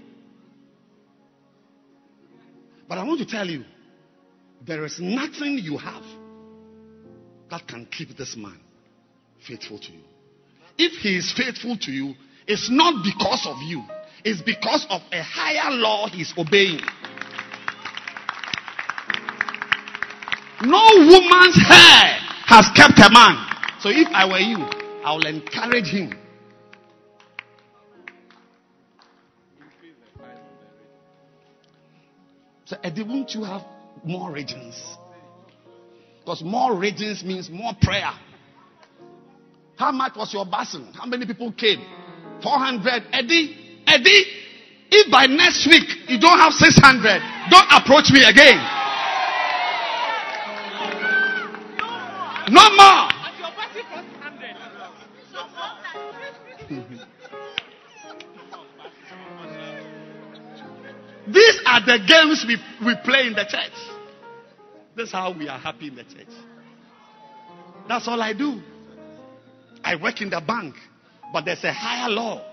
But 2.89 2.99
I 2.99 3.05
want 3.05 3.21
to 3.21 3.27
tell 3.27 3.47
you, 3.47 3.65
there 4.67 4.85
is 4.85 4.99
nothing 5.01 5.59
you 5.59 5.77
have 5.79 6.05
that 7.51 7.67
can 7.67 7.87
keep 7.87 8.17
this 8.17 8.37
man 8.37 8.59
faithful 9.47 9.79
to 9.79 9.93
you. 9.93 10.03
If 10.79 10.93
he 11.03 11.17
is 11.17 11.33
faithful 11.33 11.77
to 11.77 11.91
you, 11.91 12.15
it's 12.47 12.71
not 12.71 13.05
because 13.05 13.47
of 13.47 13.59
you, 13.63 13.85
it's 14.25 14.41
because 14.41 14.87
of 14.89 15.03
a 15.13 15.23
higher 15.23 15.71
law 15.71 16.09
he's 16.09 16.33
obeying. 16.37 16.81
No 20.63 20.87
woman's 20.95 21.57
hair 21.57 22.19
has 22.47 22.69
kept 22.77 22.99
a 22.99 23.11
man. 23.11 23.35
So 23.81 23.89
if 23.91 24.09
I 24.13 24.27
were 24.27 24.39
you, 24.39 24.59
I 25.05 25.13
will 25.15 25.27
encourage 25.27 25.89
him. 25.89 26.15
So, 32.65 32.77
Eddie, 32.83 33.03
won't 33.03 33.35
you 33.35 33.43
have 33.43 33.63
more 34.05 34.31
regions? 34.31 34.81
Because 36.21 36.43
more 36.43 36.79
regions 36.79 37.25
means 37.25 37.51
more 37.51 37.73
prayer. 37.83 38.13
How 39.77 39.91
much 39.91 40.15
was 40.17 40.33
your 40.33 40.47
basin? 40.47 40.93
How 40.95 41.07
many 41.07 41.27
people 41.27 41.53
came? 41.53 41.85
400. 42.41 43.03
Eddie, 43.13 43.83
Eddie, 43.87 44.25
if 44.91 45.11
by 45.11 45.27
next 45.27 45.67
week 45.67 45.83
you 46.09 46.21
don't 46.21 46.39
have 46.39 46.53
600, 46.53 47.51
don't 47.51 47.69
approach 47.73 48.13
me 48.13 48.23
again. 48.23 48.72
No 52.53 52.69
more. 52.77 53.09
These 61.29 61.61
are 61.65 61.81
the 61.81 61.99
games 62.07 62.45
we, 62.47 62.59
we 62.85 62.95
play 63.05 63.29
in 63.29 63.33
the 63.33 63.47
church. 63.49 63.73
This 64.95 65.09
is 65.09 65.13
how 65.13 65.33
we 65.37 65.49
are 65.49 65.59
happy 65.59 65.89
in 65.89 65.95
the 65.95 66.03
church. 66.05 66.29
That's 67.89 68.07
all 68.07 68.21
I 68.21 68.35
do. 68.35 68.61
I 69.83 69.97
work 69.97 70.21
in 70.21 70.29
the 70.29 70.43
bank, 70.47 70.75
but 71.33 71.47
there's 71.47 71.65
a 71.65 71.73
higher 71.73 72.11
law. 72.11 72.45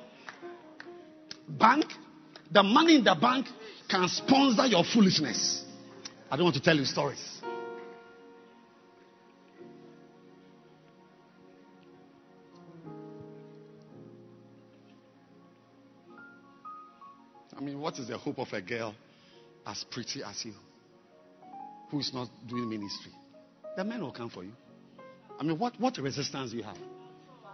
Bank, 1.50 1.86
the 2.50 2.64
money 2.64 2.96
in 2.96 3.04
the 3.04 3.16
bank 3.20 3.48
can 3.90 4.08
sponsor 4.08 4.66
your 4.66 4.86
foolishness. 4.86 5.66
I 6.32 6.38
don't 6.38 6.46
want 6.46 6.56
to 6.56 6.62
tell 6.62 6.78
you 6.78 6.86
stories. 6.86 7.39
What 17.90 17.98
is 17.98 18.08
the 18.08 18.18
hope 18.20 18.38
of 18.38 18.54
a 18.54 18.62
girl 18.62 18.94
as 19.66 19.84
pretty 19.90 20.22
as 20.24 20.46
you 20.46 20.54
who 21.90 22.00
is 22.00 22.14
not 22.14 22.30
doing 22.48 22.70
ministry? 22.70 23.12
The 23.76 23.84
men 23.84 24.02
will 24.02 24.12
come 24.12 24.30
for 24.30 24.44
you. 24.44 24.52
I 25.40 25.44
mean, 25.44 25.58
what, 25.58 25.74
what 25.80 25.98
resistance 25.98 26.52
do 26.52 26.58
you 26.58 26.64
have? 26.64 26.78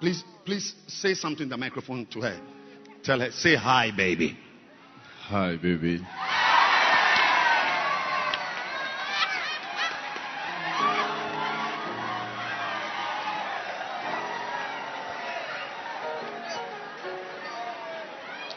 Please, 0.02 0.26
please 0.44 0.76
say 0.88 1.14
something 1.14 1.44
in 1.44 1.50
the 1.50 1.56
microphone 1.56 2.06
to 2.08 2.20
her. 2.20 2.38
Tell 3.02 3.22
her, 3.22 3.32
say 3.32 3.56
hi, 3.56 3.92
baby. 3.96 4.38
Hi, 5.22 5.56
baby. 5.56 6.02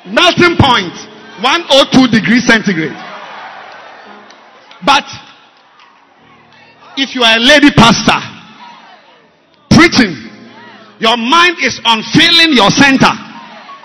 Melting 0.05 0.57
point 0.59 1.18
102 1.43 2.09
degrees 2.10 2.47
centigrade. 2.47 2.97
But 4.85 5.06
if 6.98 7.15
you 7.15 7.23
are 7.23 7.39
a 7.39 7.43
lady 7.43 7.70
pastor 7.70 8.19
preaching, 9.70 10.15
your 10.98 11.16
mind 11.16 11.62
is 11.62 11.78
on 11.86 12.02
filling 12.10 12.59
your 12.59 12.70
center. 12.74 13.15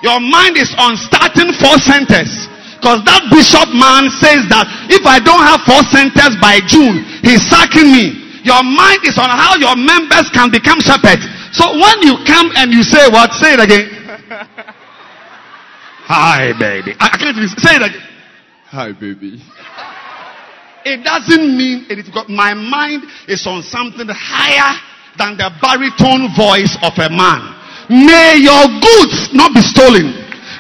Your 0.02 0.20
mind 0.20 0.58
is 0.58 0.74
on 0.82 0.98
starting 0.98 1.54
four 1.54 1.78
centers. 1.78 2.50
Because 2.82 3.00
that 3.08 3.32
bishop 3.32 3.72
man 3.72 4.12
says 4.20 4.44
that 4.52 4.68
if 4.92 5.08
I 5.08 5.22
don't 5.22 5.40
have 5.40 5.64
four 5.64 5.80
centers 5.88 6.36
by 6.44 6.60
June, 6.68 7.06
he's 7.24 7.40
sacking 7.48 7.88
me. 7.88 8.24
Your 8.44 8.60
mind 8.60 9.08
is 9.08 9.16
on 9.16 9.32
how 9.32 9.56
your 9.56 9.80
members 9.80 10.28
can 10.36 10.52
become 10.52 10.84
shepherds. 10.84 11.24
So 11.56 11.80
when 11.80 12.04
you 12.04 12.20
come 12.28 12.52
and 12.60 12.76
you 12.76 12.84
say 12.84 13.08
what? 13.08 13.32
Say 13.40 13.56
it 13.56 13.64
again. 13.64 13.93
Hi, 16.14 16.54
baby. 16.54 16.94
I, 17.02 17.10
I 17.10 17.18
can't 17.18 17.34
even 17.34 17.50
say 17.58 17.74
it 17.74 17.82
again. 17.82 18.06
Hi, 18.70 18.94
baby. 18.94 19.42
It 20.86 21.02
doesn't 21.02 21.58
mean 21.58 21.90
because 21.90 22.30
my 22.30 22.54
mind 22.54 23.02
is 23.26 23.42
on 23.50 23.66
something 23.66 24.06
higher 24.14 24.78
than 25.18 25.42
the 25.42 25.50
baritone 25.58 26.30
voice 26.38 26.78
of 26.86 26.94
a 27.02 27.10
man. 27.10 27.42
May 27.90 28.46
your 28.46 28.62
goods 28.78 29.34
not 29.34 29.58
be 29.58 29.66
stolen. 29.66 30.14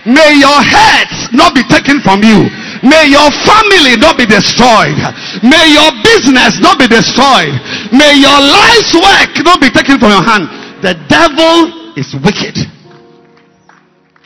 May 0.09 0.41
your 0.41 0.57
heads 0.57 1.29
not 1.37 1.53
be 1.53 1.61
taken 1.69 2.01
from 2.01 2.25
you. 2.25 2.49
May 2.81 3.13
your 3.13 3.29
family 3.45 3.93
not 4.01 4.17
be 4.17 4.25
destroyed. 4.25 4.97
May 5.45 5.69
your 5.69 5.93
business 6.01 6.57
not 6.65 6.81
be 6.81 6.89
destroyed. 6.89 7.53
May 7.93 8.17
your 8.17 8.41
life's 8.41 8.97
work 8.97 9.37
not 9.45 9.61
be 9.61 9.69
taken 9.69 10.01
from 10.01 10.17
your 10.17 10.25
hand. 10.25 10.49
The 10.81 10.97
devil 11.05 11.93
is 11.93 12.09
wicked. 12.25 12.57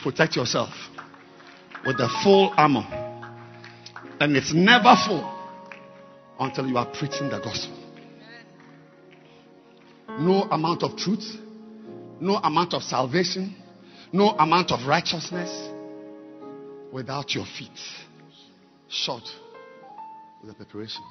Protect 0.00 0.32
yourself 0.32 0.72
with 1.88 1.96
the 1.96 2.08
full 2.22 2.52
armor. 2.58 2.86
And 4.20 4.36
it's 4.36 4.52
never 4.52 4.94
full 5.06 5.24
until 6.38 6.68
you 6.68 6.76
are 6.76 6.84
preaching 6.84 7.30
the 7.30 7.40
gospel. 7.42 7.78
No 10.18 10.42
amount 10.50 10.82
of 10.82 10.98
truth, 10.98 11.24
no 12.20 12.36
amount 12.36 12.74
of 12.74 12.82
salvation, 12.82 13.56
no 14.12 14.32
amount 14.32 14.70
of 14.70 14.86
righteousness 14.86 15.70
without 16.92 17.34
your 17.34 17.46
feet 17.46 17.70
short 18.90 19.24
with 20.42 20.50
the 20.50 20.54
preparation. 20.54 21.02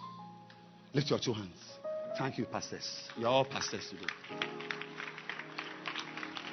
Lift 0.93 1.09
your 1.09 1.19
two 1.19 1.33
hands. 1.33 1.57
Thank 2.19 2.37
you, 2.37 2.45
pastors. 2.45 2.87
You're 3.17 3.29
all 3.29 3.45
pastors 3.45 3.89
today. 3.89 4.13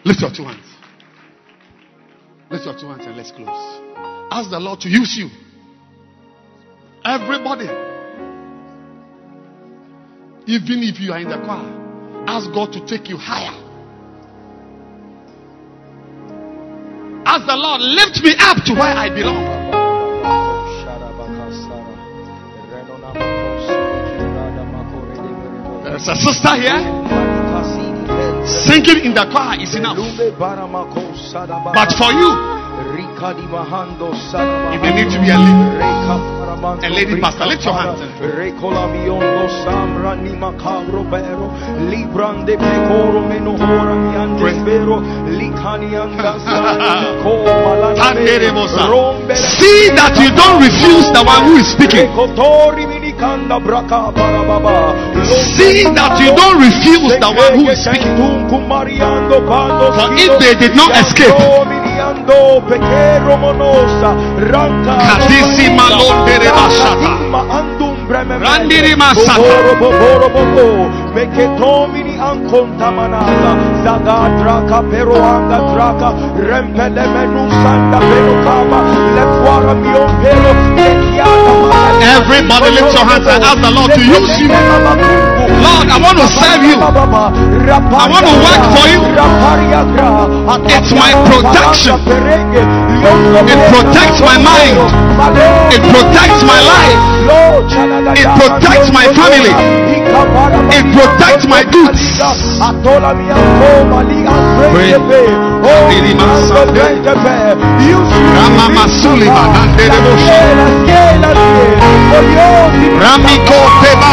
Lift 0.03 0.23
your 0.23 0.31
two 0.35 0.45
hands. 0.45 0.67
Lift 2.51 2.65
your 2.65 2.79
two 2.79 2.87
hands 2.87 3.05
and 3.05 3.17
let's 3.19 3.31
close. 3.31 3.84
Ask 4.31 4.51
the 4.51 4.59
Lord 4.61 4.81
to 4.81 4.89
use 4.89 5.17
you. 5.17 5.31
Everybody. 7.05 7.69
Even 10.47 10.83
if 10.83 11.01
you 11.01 11.13
are 11.13 11.21
in 11.21 11.29
the 11.29 11.39
car, 11.45 11.65
ask 12.27 12.53
God 12.53 12.73
to 12.73 12.85
take 12.87 13.09
you 13.09 13.17
higher. 13.17 13.55
Ask 17.27 17.47
the 17.47 17.57
Lord, 17.57 17.81
lift 17.81 18.23
me 18.23 18.35
up 18.39 18.65
to 18.65 18.75
where 18.75 18.95
I 18.95 19.09
belong. 19.09 19.55
There's 25.85 26.09
a 26.09 26.17
sister 26.17 26.55
here. 26.57 26.81
Singing 28.45 29.07
in 29.07 29.15
the 29.15 29.27
car 29.33 29.59
is 29.61 29.75
enough. 29.75 29.97
But 31.75 31.93
for 31.97 32.13
you, 32.13 32.54
if 33.25 34.85
you 34.85 34.93
need 34.93 35.09
to 35.09 35.17
be 35.17 35.33
a 35.33 35.41
lady, 35.41 35.57
a 36.85 36.91
lady 36.93 37.17
pastor, 37.21 37.47
lift 37.49 37.65
your 37.65 37.73
hands 37.73 38.01
and 38.05 38.13
pray. 38.21 38.53
See 49.57 49.89
that 49.97 50.21
you 50.21 50.29
don't 50.37 50.61
refuse 50.61 51.09
the 51.17 51.25
one 51.25 51.49
who 51.49 51.57
is 51.57 51.73
speaking. 51.73 52.13
See 55.33 55.89
that 55.97 56.21
you 56.21 56.29
don't 56.37 56.61
refuse 56.61 57.17
the 57.17 57.33
one 57.33 57.57
who 57.57 57.73
is 57.73 57.81
speaking. 57.81 58.21
For 58.53 58.61
if 60.13 60.33
they 60.41 60.55
did 60.61 60.77
not 60.77 60.93
escape, 61.01 61.84
Kadisi 65.07 65.67
malondere 65.77 66.49
bashata. 66.57 67.13
Randiri 68.41 68.95
masata. 68.97 69.33
Meketomini 71.15 72.19
ankontamanasa 72.19 73.51
Zagadra 73.85 74.57
kapero 74.69 75.15
anga 75.15 75.59
draka 75.73 76.09
Rempele 76.49 77.05
menu 77.15 77.47
sanda 77.63 77.99
pero 78.03 78.35
kama 78.45 78.81
Lefuara 79.15 79.75
mion 79.75 80.11
pero 80.23 80.51
Everybody 82.17 82.71
lift 82.75 82.93
your 82.95 83.05
hands 83.07 83.27
and 83.29 83.45
ask 83.45 83.61
the 83.63 83.71
Lord 83.71 83.91
to 83.95 84.01
use 84.01 84.41
you. 84.41 85.34
Lord, 85.63 85.87
I 85.91 85.99
want 86.03 86.19
to 86.19 86.27
serve 86.27 86.63
you. 86.65 86.77
I 86.81 88.07
want 88.11 88.25
to 88.27 88.35
work 88.43 88.63
for 88.75 88.87
you. 88.91 89.01
It's 90.75 90.91
my 90.97 91.13
protection. 91.29 91.97
It 93.47 93.61
protects 93.71 94.21
my 94.25 94.37
mind. 94.41 94.77
It 95.71 95.83
protects 95.93 96.41
my 96.43 96.61
life. 96.65 96.99
It 98.19 98.29
protects 98.39 98.91
my 98.91 99.07
family. 99.15 99.55
It 100.75 100.85
protects 100.95 101.47
my 101.47 101.63
goods. 101.65 102.01
Rama 108.37 108.69
Ramiko 113.01 113.59
Teba 113.81 114.13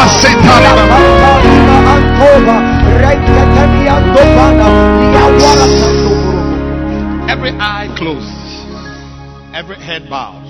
Every 7.28 7.50
eye 7.50 7.94
closed, 7.98 9.54
every 9.54 9.76
head 9.76 10.08
bowed. 10.08 10.48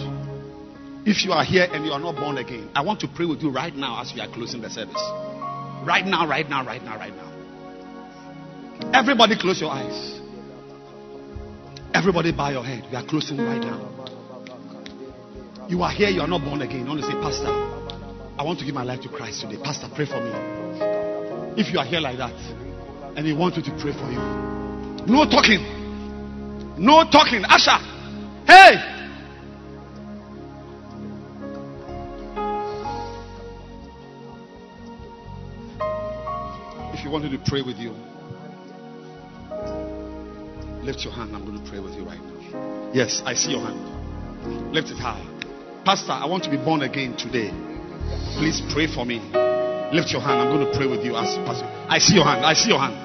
If 1.05 1.25
you 1.25 1.33
are 1.33 1.45
here 1.45 1.67
and 1.73 1.85
you 1.85 1.91
are 1.91 1.99
not 1.99 2.15
born 2.15 2.39
again, 2.39 2.71
I 2.77 2.83
want 2.83 3.01
to 3.01 3.09
pray 3.09 3.27
with 3.27 3.43
you 3.43 3.51
right 3.51 3.75
now 3.75 4.01
as 4.01 4.13
we 4.15 4.21
are 4.21 4.29
closing 4.29 4.63
the 4.63 4.71
service. 4.71 5.03
Right 5.85 6.07
now, 6.07 6.29
right 6.29 6.49
now, 6.49 6.65
right 6.65 6.83
now, 6.85 6.97
right 6.97 7.13
now. 7.13 7.31
Everybody 8.95 9.37
close 9.37 9.61
your 9.61 9.71
eyes. 9.71 10.22
Everybody 11.95 12.33
bow 12.33 12.51
your 12.51 12.65
head. 12.65 12.87
We 12.91 12.97
are 12.97 13.05
closing 13.05 13.39
right 13.39 13.61
now. 13.61 13.89
You 15.69 15.83
are 15.83 15.91
here, 15.91 16.09
you 16.09 16.21
are 16.21 16.27
not 16.27 16.43
born 16.45 16.63
again. 16.63 16.81
You 16.81 16.87
want 16.87 17.01
to 17.01 17.07
say, 17.07 17.13
Pastor, 17.15 17.49
I 17.49 18.43
want 18.43 18.59
to 18.59 18.65
give 18.65 18.75
my 18.75 18.83
life 18.83 19.01
to 19.03 19.09
Christ 19.09 19.43
today. 19.43 19.57
Pastor, 19.63 19.89
pray 19.95 20.07
for 20.07 20.21
me. 20.21 20.33
If 21.61 21.73
you 21.73 21.79
are 21.79 21.85
here 21.85 22.01
like 22.01 22.19
that 22.19 22.35
and 23.17 23.27
he 23.27 23.33
wants 23.33 23.57
you 23.59 23.63
to 23.63 23.71
pray 23.81 23.93
for 23.93 24.11
you, 24.11 24.19
no 25.07 25.25
talking. 25.29 25.61
No 26.79 27.05
talking. 27.11 27.43
Asha, 27.43 27.79
hey! 28.47 28.89
If 36.95 37.05
you 37.05 37.11
wanted 37.11 37.33
to 37.33 37.39
pray 37.47 37.63
with 37.63 37.77
you, 37.77 37.95
lift 40.83 41.05
your 41.05 41.15
hand. 41.15 41.35
I'm 41.35 41.47
going 41.47 41.63
to 41.63 41.71
pray 41.71 41.79
with 41.81 41.95
you 41.95 42.05
right 42.05 42.21
now. 42.21 42.91
Yes, 42.93 43.23
I 43.25 43.35
see 43.35 43.53
your 43.53 43.63
hand. 43.63 43.79
Lift 44.75 44.91
it 44.91 44.99
high. 44.99 45.23
Pastor, 45.85 46.13
I 46.13 46.27
want 46.27 46.45
to 46.45 46.51
be 46.51 46.59
born 46.59 46.83
again 46.83 47.17
today. 47.17 47.51
Please 48.39 48.63
pray 48.75 48.91
for 48.91 49.07
me. 49.07 49.23
Lift 49.95 50.11
your 50.11 50.21
hand. 50.21 50.43
I'm 50.43 50.51
going 50.51 50.67
to 50.67 50.73
pray 50.77 50.87
with 50.87 51.05
you 51.07 51.15
as 51.17 51.39
Pastor. 51.47 51.67
I 51.89 51.99
see 51.99 52.15
your 52.15 52.25
hand. 52.25 52.45
I 52.45 52.55
see 52.55 52.71
your 52.71 52.79
hand. 52.79 52.99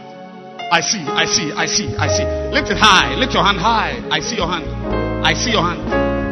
I 0.67 0.81
see, 0.81 0.99
I 0.99 1.23
see, 1.23 1.47
I 1.55 1.65
see, 1.65 1.87
I 1.95 2.07
see. 2.11 2.27
Lift 2.51 2.67
it 2.67 2.77
high. 2.77 3.15
Lift 3.15 3.31
your 3.31 3.45
hand 3.45 3.55
high. 3.55 4.03
I 4.11 4.19
see 4.19 4.35
your 4.35 4.51
hand. 4.51 4.67
I 5.23 5.31
see 5.31 5.51
your 5.55 5.63
hand. 5.63 5.79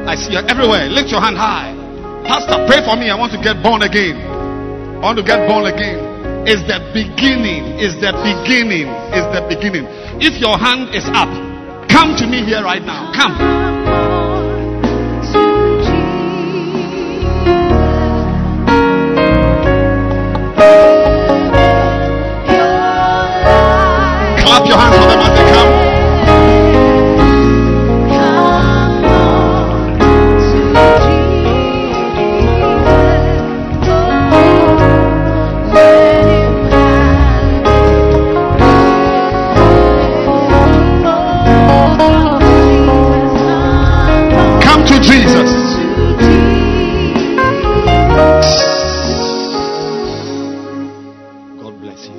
I 0.09 0.15
see 0.15 0.33
you 0.33 0.43
everywhere. 0.43 0.91
Lift 0.91 1.07
your 1.09 1.21
hand 1.23 1.39
high. 1.39 1.71
Pastor, 2.27 2.59
pray 2.67 2.83
for 2.83 2.99
me. 2.99 3.07
I 3.07 3.15
want 3.15 3.31
to 3.31 3.39
get 3.39 3.63
born 3.63 3.81
again. 3.87 4.19
I 4.99 5.13
want 5.13 5.17
to 5.21 5.25
get 5.25 5.47
born 5.47 5.71
again. 5.71 6.03
Is 6.45 6.61
the 6.67 6.83
beginning. 6.91 7.79
Is 7.79 7.95
the 7.97 8.11
beginning. 8.21 8.91
Is 9.15 9.25
the 9.31 9.41
beginning. 9.47 9.87
If 10.17 10.39
your 10.39 10.57
hand 10.57 10.95
is 10.95 11.03
up, 11.13 11.27
come 11.89 12.15
to 12.15 12.25
me 12.25 12.43
here 12.45 12.63
right 12.63 12.81
now. 12.81 13.11
Come. 13.13 13.35
Clap 24.39 24.67
your 24.67 24.77
hands 24.77 24.95
for 24.95 25.19
them 25.19 25.34
bless 51.95 52.07
you. 52.07 52.15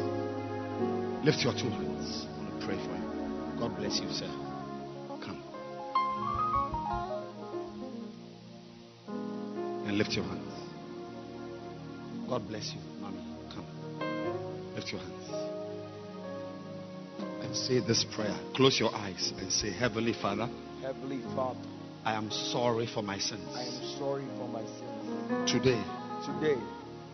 Lift 1.24 1.42
your 1.42 1.52
two 1.52 1.68
hands. 1.70 2.26
I 2.26 2.38
want 2.38 2.60
to 2.60 2.66
pray 2.66 2.76
for 2.76 2.92
you. 2.96 3.58
God 3.58 3.76
bless 3.76 4.00
you, 4.00 4.10
sir. 4.10 4.28
Come. 5.22 5.42
And 9.86 9.98
lift 9.98 10.12
your 10.12 10.24
hands. 10.24 10.52
God 12.28 12.48
bless 12.48 12.72
you, 12.72 12.80
mommy. 13.00 13.22
Come. 13.54 13.66
Lift 14.74 14.92
your 14.92 15.00
hands. 15.00 15.30
And 17.42 17.54
say 17.54 17.80
this 17.80 18.04
prayer. 18.04 18.36
Close 18.54 18.80
your 18.80 18.94
eyes 18.94 19.32
and 19.38 19.52
say, 19.52 19.70
Heavenly 19.70 20.12
Father, 20.14 20.48
Heavenly 20.82 21.20
Father, 21.34 21.60
I 22.04 22.14
am 22.14 22.30
sorry 22.30 22.86
for 22.86 23.02
my 23.02 23.18
sins. 23.18 23.48
I 23.54 23.62
am 23.64 23.98
sorry 23.98 24.24
for 24.38 24.48
my 24.48 24.62
sins. 24.62 25.50
Today, 25.50 25.82
Today, 26.24 26.60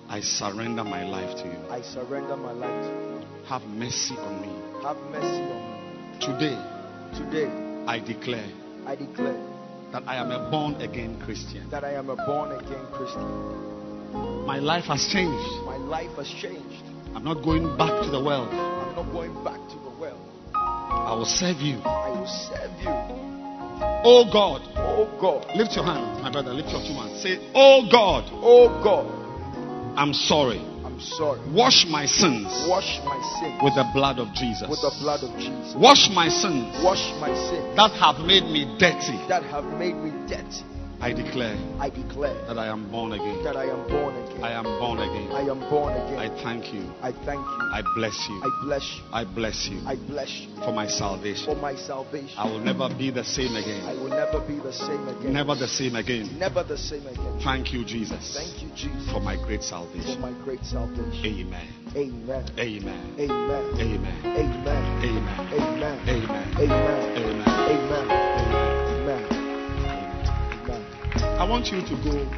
I 0.09 0.21
surrender 0.21 0.85
my 0.85 1.05
life 1.05 1.37
to 1.43 1.45
you. 1.49 1.59
I 1.71 1.81
surrender 1.81 2.37
my 2.37 2.53
life 2.53 2.83
to 2.83 2.89
you. 2.89 3.47
Have 3.49 3.63
mercy 3.63 4.15
on 4.19 4.43
me. 4.43 4.53
Have 4.83 4.97
mercy 5.11 5.43
on 5.43 5.61
me. 5.71 6.19
Today. 6.21 6.59
Today, 7.17 7.51
I 7.87 7.99
declare 7.99 8.49
I 8.87 8.95
declare 8.97 9.37
that 9.93 10.03
I 10.07 10.17
am 10.17 10.31
a 10.31 10.51
born 10.51 10.75
again 10.81 11.21
Christian. 11.25 11.69
that 11.71 11.85
I 11.85 11.93
am 11.93 12.09
a 12.09 12.17
born 12.17 12.53
again 12.53 12.87
Christian. 12.93 14.47
My 14.47 14.59
life 14.59 14.85
has 14.85 15.07
changed. 15.13 15.65
My 15.65 15.77
life 15.77 16.11
has 16.17 16.29
changed. 16.29 16.83
I'm 17.15 17.25
not 17.25 17.43
going 17.45 17.77
back 17.77 18.03
to 18.05 18.11
the 18.11 18.23
world. 18.23 18.49
I'm 18.49 18.97
not 18.97 19.13
going 19.13 19.35
back 19.45 19.61
to 19.69 19.75
the 19.77 19.91
world. 20.01 20.21
I 20.55 21.15
will 21.15 21.27
serve 21.27 21.59
you. 21.59 21.79
I 21.85 22.09
will 22.11 22.27
serve 22.27 22.73
you. 22.81 23.23
Oh 24.05 24.25
God. 24.33 24.63
Oh 24.77 25.05
God. 25.21 25.47
Lift 25.57 25.73
your 25.77 25.85
hand, 25.85 26.23
my 26.23 26.31
brother. 26.33 26.53
Lift 26.55 26.71
your 26.71 26.81
two 26.81 26.95
hands. 26.95 27.23
Say, 27.23 27.37
Oh 27.55 27.89
God, 27.91 28.25
Oh 28.33 28.69
God. 28.83 29.22
I'm 29.97 30.15
sorry. 30.15 30.59
I'm 30.85 30.99
sorry. 31.01 31.41
Wash 31.53 31.87
my 31.89 32.07
sins 32.07 32.47
Wash 32.69 32.99
my 33.05 33.19
sins 33.41 33.61
with 33.63 33.75
the 33.75 33.85
blood 33.95 34.19
of 34.19 34.33
Jesus. 34.35 34.69
with 34.69 34.81
the 34.81 34.93
blood 35.01 35.23
of 35.23 35.37
Jesus. 35.39 35.75
Wash 35.77 36.09
my 36.11 36.29
sins 36.29 36.83
Wash 36.83 37.13
my 37.21 37.29
sins 37.35 37.77
that 37.77 37.93
have 37.93 38.19
made 38.25 38.45
me 38.45 38.65
dirty. 38.79 39.17
that 39.29 39.43
have 39.45 39.65
made 39.79 39.95
me 39.97 40.11
dirty. 40.27 40.65
I 41.03 41.13
declare 41.13 41.57
I 41.81 41.91
declare 41.91 42.35
that 42.47 42.57
I 42.59 42.69
am 42.69 42.89
born 42.89 43.13
again. 43.13 43.43
that 43.43 43.57
I 43.57 43.65
am 43.65 43.89
born 43.89 44.15
again. 44.23 44.45
I 44.45 44.53
am 44.53 44.63
born 44.79 44.99
again. 45.01 45.33
I 45.33 45.41
am 45.51 45.59
born 45.69 45.95
again. 45.95 46.19
I 46.19 46.29
thank 46.45 46.73
you. 46.73 46.87
I 47.03 47.11
thank 47.27 47.43
you. 47.43 47.63
I 47.75 47.83
bless 47.97 48.15
you. 48.29 48.39
I 48.41 48.51
bless 48.63 48.87
you. 48.97 49.03
I 49.13 49.25
bless 49.35 49.69
you 49.69 49.81
I 49.85 49.97
bless 49.97 50.31
you 50.31 50.55
for 50.63 50.73
my 50.73 50.87
salvation. 50.87 51.45
for 51.45 51.57
my 51.57 51.75
salvation. 51.75 52.39
I 52.39 52.45
will 52.49 52.61
never 52.61 52.89
be 52.89 53.11
the 53.11 53.25
same 53.25 53.57
again. 53.57 53.85
I 53.85 53.95
will 53.95 54.15
never 54.15 54.47
be 54.47 54.61
the 54.63 54.73
same 54.73 55.09
again. 55.09 55.33
Never 55.33 55.57
the 55.57 55.67
same 55.67 55.97
again. 55.97 56.39
Never 56.39 56.63
the 56.63 56.79
same 56.79 57.05
again. 57.09 57.41
Thank 57.43 57.73
you, 57.73 57.85
Jesus, 57.85 58.39
Thank 58.39 58.63
you, 58.63 58.71
Jesus, 58.77 59.11
for 59.11 59.19
my 59.19 59.35
great 59.43 59.65
salvation. 59.65 60.15
for 60.15 60.21
my 60.21 60.33
great 60.45 60.65
salvation. 60.65 61.27
Amen. 61.27 61.67
Amen. 61.97 62.47
Amen. 62.57 63.15
Amen. 63.19 63.75
Amen. 63.83 64.23
Amen. 64.31 64.39
Amen. 64.39 65.03
Amen. 65.03 65.99
Amen. 66.07 66.59
Amen. 66.63 67.19
Amen. 67.19 67.51
Amen. 67.67 68.62
I 71.43 71.45
want 71.45 71.73
you 71.73 71.81
to 71.81 72.05
go 72.05 72.31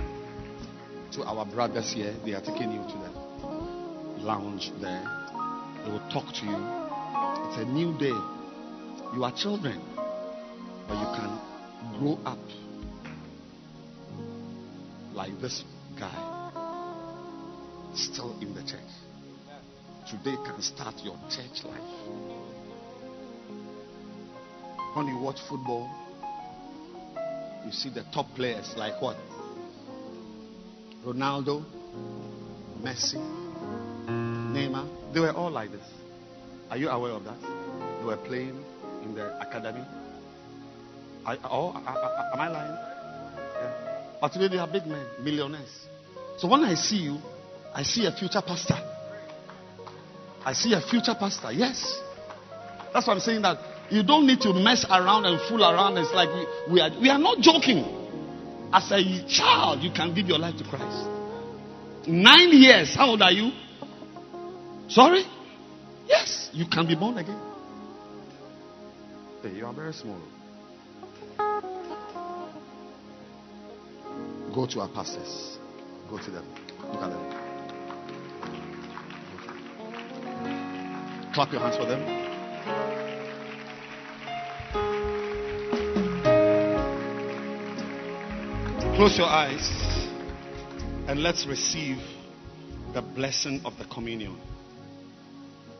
to 1.13 1.25
our 1.25 1.45
brothers 1.45 1.93
here. 1.93 2.15
They 2.25 2.33
are 2.33 2.41
taking 2.41 2.73
you 2.73 2.81
to 2.81 2.99
the 3.05 4.25
lounge 4.25 4.73
there. 4.81 5.05
They 5.85 5.91
will 5.91 6.09
talk 6.11 6.33
to 6.33 6.47
you. 6.47 6.57
It's 7.45 7.59
a 7.59 7.67
new 7.67 7.93
day. 7.99 8.19
You 9.15 9.25
are 9.25 9.33
children, 9.37 9.79
but 10.89 10.95
you 10.95 11.07
can 11.19 11.39
grow 11.99 12.19
up 12.25 12.39
like 15.13 15.39
this 15.39 15.65
guy, 16.01 16.51
still 17.95 18.35
in 18.41 18.55
the 18.55 18.63
church. 18.63 18.81
Today 20.09 20.37
can 20.47 20.63
start 20.63 20.95
your 21.05 21.19
church 21.29 21.63
life. 21.63 21.79
When 24.95 25.09
you 25.09 25.19
watch 25.19 25.41
football, 25.47 25.91
you 27.65 27.73
see 27.73 27.91
the 27.91 28.05
top 28.13 28.27
players 28.35 28.75
like 28.77 29.01
what? 29.01 29.17
Ronaldo, 31.05 31.65
Messi, 32.83 33.17
Neymar. 34.07 35.13
They 35.13 35.21
were 35.21 35.33
all 35.33 35.51
like 35.51 35.71
this. 35.71 35.87
Are 36.71 36.77
you 36.77 36.89
aware 36.89 37.13
of 37.13 37.25
that? 37.25 37.41
They 37.99 38.05
were 38.05 38.17
playing 38.17 38.63
in 39.03 39.15
the 39.15 39.39
academy. 39.41 39.85
I, 41.27 41.39
oh, 41.45 41.71
I, 41.71 41.91
I, 41.91 42.33
am 42.35 42.41
I 42.41 42.49
lying? 42.49 42.79
Yeah. 43.55 44.03
But 44.21 44.33
today 44.33 44.49
they 44.49 44.59
are 44.59 44.67
big 44.67 44.87
men, 44.87 45.07
millionaires. 45.23 45.87
So 46.39 46.49
when 46.49 46.65
I 46.65 46.75
see 46.75 46.97
you, 46.97 47.19
I 47.75 47.83
see 47.83 48.07
a 48.07 48.13
future 48.13 48.43
pastor. 48.47 48.77
I 50.45 50.53
see 50.53 50.75
a 50.75 50.81
future 50.81 51.15
pastor. 51.19 51.53
Yes. 51.53 52.01
That's 52.93 53.07
why 53.07 53.15
I'm 53.15 53.21
saying 53.21 53.43
that 53.43 53.74
you 53.91 54.03
don't 54.03 54.27
need 54.27 54.41
to 54.41 54.53
mess 54.53 54.85
around 54.89 55.27
and 55.27 55.41
fool 55.49 55.63
around. 55.63 55.99
It's 55.99 56.13
like 56.13 56.29
we, 56.29 56.75
we 56.75 56.81
are 56.81 56.91
we 57.01 57.09
are 57.11 57.19
not 57.19 57.39
joking. 57.39 57.85
As 58.73 58.91
a 58.91 59.03
child, 59.29 59.83
you 59.83 59.91
can 59.93 60.15
give 60.15 60.27
your 60.27 60.39
life 60.39 60.57
to 60.59 60.65
Christ. 60.65 61.09
Nine 62.09 62.51
years. 62.53 62.95
How 62.95 63.11
old 63.11 63.23
are 63.23 63.31
you? 63.31 63.53
Sorry? 64.89 65.25
Yes, 66.07 66.51
you 66.53 66.67
can 66.67 66.87
be 66.87 66.95
born 66.95 67.19
again. 67.19 67.41
Hey, 69.43 69.53
you 69.53 69.67
are 69.67 69.73
very 69.73 69.93
small. 69.93 70.21
Go 74.55 74.67
to 74.67 74.81
our 74.81 74.89
pastors. 74.89 75.59
Go 76.11 76.19
to 76.19 76.31
them. 76.31 76.45
Look 76.93 77.03
at 77.03 77.11
them. 77.11 77.45
Clap 81.35 81.53
your 81.53 81.61
hands 81.61 81.77
for 81.77 81.87
them. 81.87 82.24
Close 88.97 89.19
your 89.19 89.29
eyes 89.29 89.71
and 91.07 91.23
let's 91.23 91.47
receive 91.47 91.99
the 92.93 93.03
blessing 93.03 93.61
of 93.65 93.79
the 93.79 93.85
communion 93.85 94.37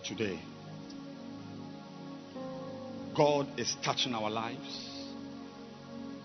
today. 0.05 0.39
God 3.17 3.49
is 3.59 3.77
touching 3.85 4.15
our 4.15 4.31
lives 4.31 4.91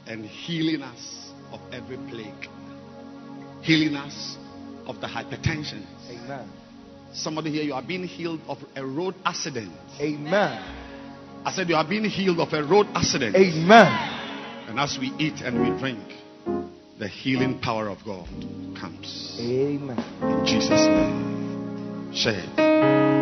and 0.05 0.25
healing 0.25 0.83
us 0.83 1.31
of 1.51 1.59
every 1.71 1.97
plague, 2.09 2.47
healing 3.63 3.95
us 3.95 4.37
of 4.85 5.01
the 5.01 5.07
hypertension. 5.07 5.85
Amen. 6.09 6.47
Somebody 7.13 7.51
here, 7.51 7.63
you 7.63 7.73
are 7.73 7.81
being 7.81 8.03
healed 8.03 8.41
of 8.47 8.59
a 8.75 8.85
road 8.85 9.15
accident. 9.25 9.71
Amen. 9.99 10.88
I 11.45 11.51
said, 11.51 11.69
You 11.69 11.75
are 11.75 11.87
being 11.87 12.05
healed 12.05 12.39
of 12.39 12.53
a 12.53 12.63
road 12.63 12.87
accident. 12.95 13.35
Amen. 13.35 13.87
And 14.67 14.79
as 14.79 14.97
we 14.99 15.07
eat 15.17 15.41
and 15.41 15.61
we 15.61 15.79
drink, 15.79 15.99
the 16.99 17.07
healing 17.07 17.59
power 17.59 17.87
of 17.87 17.97
God 18.05 18.27
comes. 18.79 19.37
Amen. 19.39 19.97
In 20.21 20.45
Jesus' 20.45 20.85
name. 20.85 22.11
Share 22.13 23.18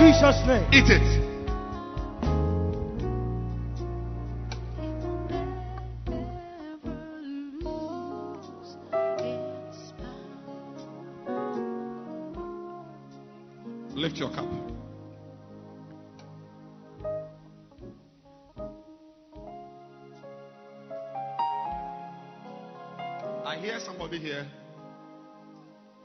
Jesus' 0.00 0.40
name. 0.46 0.66
Eat 0.72 0.88
it. 0.88 1.20
Lift 13.94 14.16
your 14.16 14.30
cup. 14.30 14.46
I 23.44 23.58
hear 23.60 23.78
somebody 23.80 24.18
here. 24.18 24.46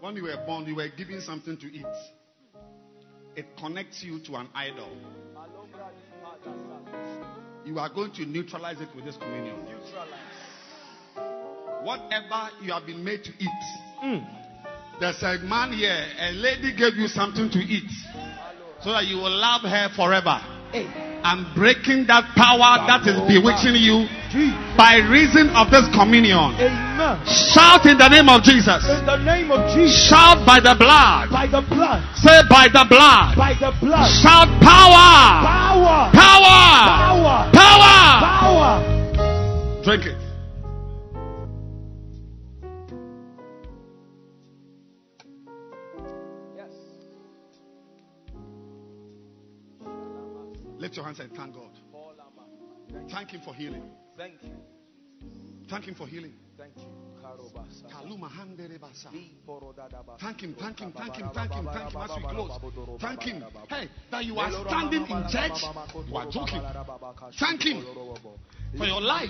When 0.01 0.17
you 0.17 0.23
were 0.23 0.35
born, 0.45 0.65
you 0.65 0.75
were 0.75 0.89
given 0.89 1.21
something 1.21 1.55
to 1.55 1.67
eat. 1.67 1.85
It 3.35 3.45
connects 3.57 4.03
you 4.03 4.19
to 4.25 4.35
an 4.35 4.47
idol. 4.55 4.89
You 7.65 7.79
are 7.79 7.89
going 7.89 8.13
to 8.13 8.25
neutralize 8.25 8.79
it 8.79 8.89
with 8.95 9.05
this 9.05 9.17
communion. 9.17 9.57
Neutralize. 9.65 10.09
Whatever 11.83 12.49
you 12.61 12.71
have 12.71 12.85
been 12.85 13.03
made 13.03 13.23
to 13.25 13.31
eat. 13.31 13.49
Hmm. 13.99 14.17
There's 14.99 15.21
a 15.23 15.39
man 15.43 15.73
here, 15.73 16.07
a 16.19 16.31
lady 16.31 16.73
gave 16.75 16.95
you 16.95 17.07
something 17.07 17.49
to 17.49 17.59
eat 17.59 17.91
so 18.81 18.91
that 18.91 19.05
you 19.07 19.17
will 19.17 19.35
love 19.35 19.61
her 19.63 19.89
forever. 19.95 20.39
I'm 21.25 21.53
breaking 21.53 22.07
that 22.07 22.31
power 22.37 22.87
that 22.87 23.03
is 23.03 23.19
bewitching 23.27 23.75
you 23.75 24.07
by 24.77 24.99
reason 25.07 25.49
of 25.55 25.71
this 25.71 25.87
communion. 25.95 26.51
Amen. 26.59 27.15
Shout 27.25 27.85
in 27.85 27.97
the 27.97 28.09
name 28.09 28.27
of 28.27 28.43
Jesus. 28.43 28.83
In 28.83 29.05
the 29.05 29.17
name 29.23 29.51
of 29.51 29.63
Jesus. 29.73 30.09
Shout 30.09 30.45
by 30.45 30.59
the 30.59 30.75
blood. 30.75 31.31
By 31.31 31.47
the 31.47 31.61
blood. 31.61 32.03
Say 32.19 32.41
by 32.49 32.67
the 32.67 32.85
blood. 32.87 33.37
By 33.37 33.53
the 33.55 33.71
blood. 33.79 34.07
Shout 34.21 34.51
power. 34.59 35.43
Power. 35.47 36.11
Power. 36.11 36.67
Power. 36.91 37.51
Power. 37.53 38.05
Power. 38.43 39.83
Drink 39.83 40.05
it. 40.05 40.17
Lift 50.77 50.97
your 50.97 51.05
hands 51.05 51.19
and 51.19 51.33
thank 51.33 51.55
God. 51.55 51.71
Thank 53.09 53.31
Him 53.31 53.41
for 53.43 53.53
healing. 53.53 53.83
Thank 54.17 54.43
you. 54.43 54.49
Thank 55.69 55.85
Him 55.85 55.95
for 55.95 56.07
healing. 56.07 56.33
Thank 56.57 56.77
you. 56.77 57.05
Karobasa. 57.25 57.89
Kaluma 57.89 58.29
handere 58.29 58.77
basa. 58.79 59.09
Borodadaba. 59.47 60.17
Thank 60.19 60.41
him, 60.41 60.55
thank 60.59 60.79
him, 60.79 60.91
thank 60.93 61.15
him, 61.15 61.29
thank 61.33 61.51
him, 61.53 61.65
thank 61.73 61.91
him 61.91 62.01
as 62.01 62.09
we 62.17 62.23
close. 62.23 62.51
Thank 63.01 63.23
him. 63.23 63.43
Hey, 63.67 63.89
that 64.11 64.23
you 64.25 64.37
are 64.37 64.51
standing 64.67 65.01
in 65.01 65.27
church, 65.27 65.63
you 66.07 66.15
are 66.15 66.29
joking. 66.31 66.61
Thank 67.39 67.63
him 67.63 67.83
for 68.77 68.85
your 68.85 69.01
life. 69.01 69.29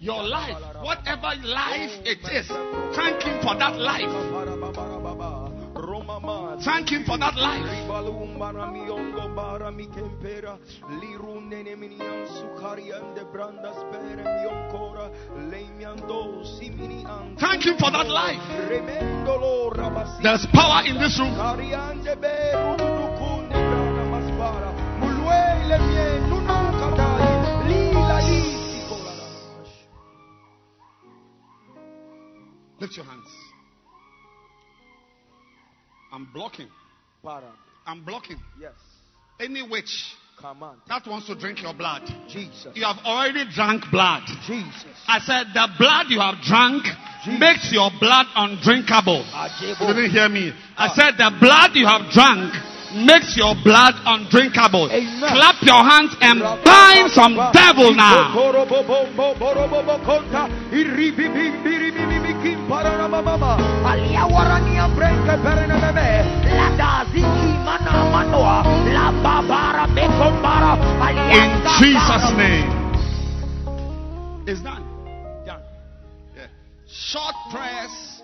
Your 0.00 0.22
life, 0.22 0.56
whatever 0.82 1.34
life 1.42 1.90
it 2.04 2.18
is, 2.30 2.48
thank 2.94 3.22
him 3.22 3.40
for 3.42 3.56
that 3.56 3.78
life. 3.78 5.65
Thank 6.64 6.90
him 6.90 7.04
for 7.04 7.18
that 7.18 7.36
life. 7.36 7.86
Thank 17.38 17.64
him 17.64 17.76
for 17.78 17.90
that 17.90 18.06
life. 18.08 18.40
There's 20.22 20.46
power 20.52 20.82
in 20.86 20.98
this 20.98 21.18
room. 21.18 21.36
Lift 32.78 32.96
your 32.96 33.06
hands. 33.06 33.45
I'm 36.16 36.24
blocking. 36.32 36.68
Para. 37.22 37.52
I'm 37.86 38.02
blocking 38.02 38.40
Yes. 38.58 38.72
any 39.38 39.60
witch 39.60 40.16
that 40.88 41.06
wants 41.06 41.26
to 41.26 41.34
drink 41.34 41.60
your 41.60 41.74
blood. 41.74 42.08
Jesus. 42.26 42.72
You 42.74 42.84
have 42.84 43.04
already 43.04 43.44
drank 43.52 43.84
blood. 43.90 44.22
Jesus. 44.46 44.96
I 45.06 45.18
said 45.20 45.48
the 45.52 45.68
blood 45.76 46.06
you 46.08 46.18
have 46.20 46.40
drunk 46.40 46.88
makes 47.38 47.70
your 47.70 47.90
blood 48.00 48.26
undrinkable. 48.34 49.26
You 49.60 49.92
didn't 49.92 50.10
hear 50.10 50.28
me. 50.30 50.54
I 50.78 50.88
ah. 50.88 50.94
said 50.96 51.18
the 51.20 51.36
blood 51.38 51.76
you 51.76 51.84
have 51.84 52.08
drunk 52.08 52.48
makes 52.94 53.36
your 53.36 53.52
blood 53.62 54.00
undrinkable. 54.06 54.88
Amen. 54.88 55.20
Clap 55.20 55.60
your 55.60 55.84
hands 55.84 56.16
and 56.22 56.40
bind 56.64 57.10
some 57.12 57.36
devil 57.52 57.92
now. 57.92 58.32
In 71.30 71.50
Jesus' 71.78 72.30
name. 72.36 72.68
It's 74.48 74.62
done. 74.62 74.82
Done. 75.46 75.62
Yeah. 76.36 76.46
Short 76.88 77.34
prayers 77.50 78.22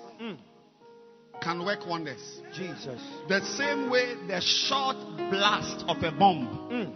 can 1.40 1.64
work 1.64 1.86
wonders. 1.86 2.40
Jesus. 2.54 3.00
The 3.28 3.40
same 3.44 3.90
way 3.90 4.14
the 4.28 4.40
short 4.40 4.96
blast 5.30 5.84
of 5.88 6.02
a 6.02 6.12
bomb 6.12 6.46
Mm. 6.70 6.92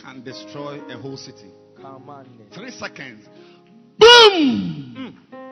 can 0.00 0.22
destroy 0.24 0.80
a 0.90 0.96
whole 0.98 1.16
city. 1.16 1.50
Come 1.80 2.08
on. 2.10 2.26
Three 2.52 2.70
seconds. 2.70 3.26
Boom! 3.98 5.18
It's 5.32 5.43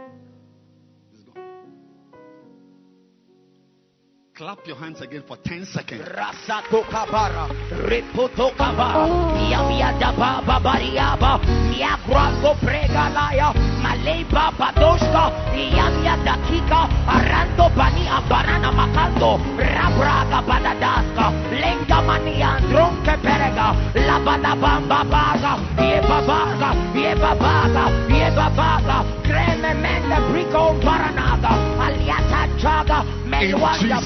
Clap 4.42 4.66
your 4.66 4.74
hands 4.74 5.00
again 5.00 5.22
for 5.22 5.36
10 5.36 5.66
seconds. 5.66 6.02
Rasato 6.02 6.82
kabara, 6.90 7.46
repoto 7.86 8.50
kaba, 8.58 9.06
yamia 9.38 9.94
oh. 9.94 10.00
daba 10.02 10.42
babariaba, 10.42 11.38
mia 11.70 11.94
grazo 12.02 12.58
pregalaya, 12.58 13.54
maleba 13.78 14.50
badoshka, 14.58 15.30
yamia 15.54 16.18
dakika, 16.26 16.90
arando 17.06 17.70
bani 17.78 18.02
abarana 18.10 18.74
makando, 18.74 19.38
rabraga 19.62 20.42
badadaska, 20.42 21.30
lenga 21.54 22.02
mani 22.02 22.42
andronke 22.42 23.14
perega, 23.22 23.78
labada 23.94 24.58
bamba 24.58 25.06
baga, 25.06 25.54
ye 25.78 26.02
babaga, 26.02 26.74
ye 26.98 27.14
babaga, 27.14 27.84
ye 28.10 28.26
babaga, 28.34 29.06
kreme 29.22 29.70
mende 29.78 30.18
briko 30.34 30.74
baranaga, 30.82 31.81
chaga, 32.62 33.04
In 33.24 33.28
melwanda 33.28 34.00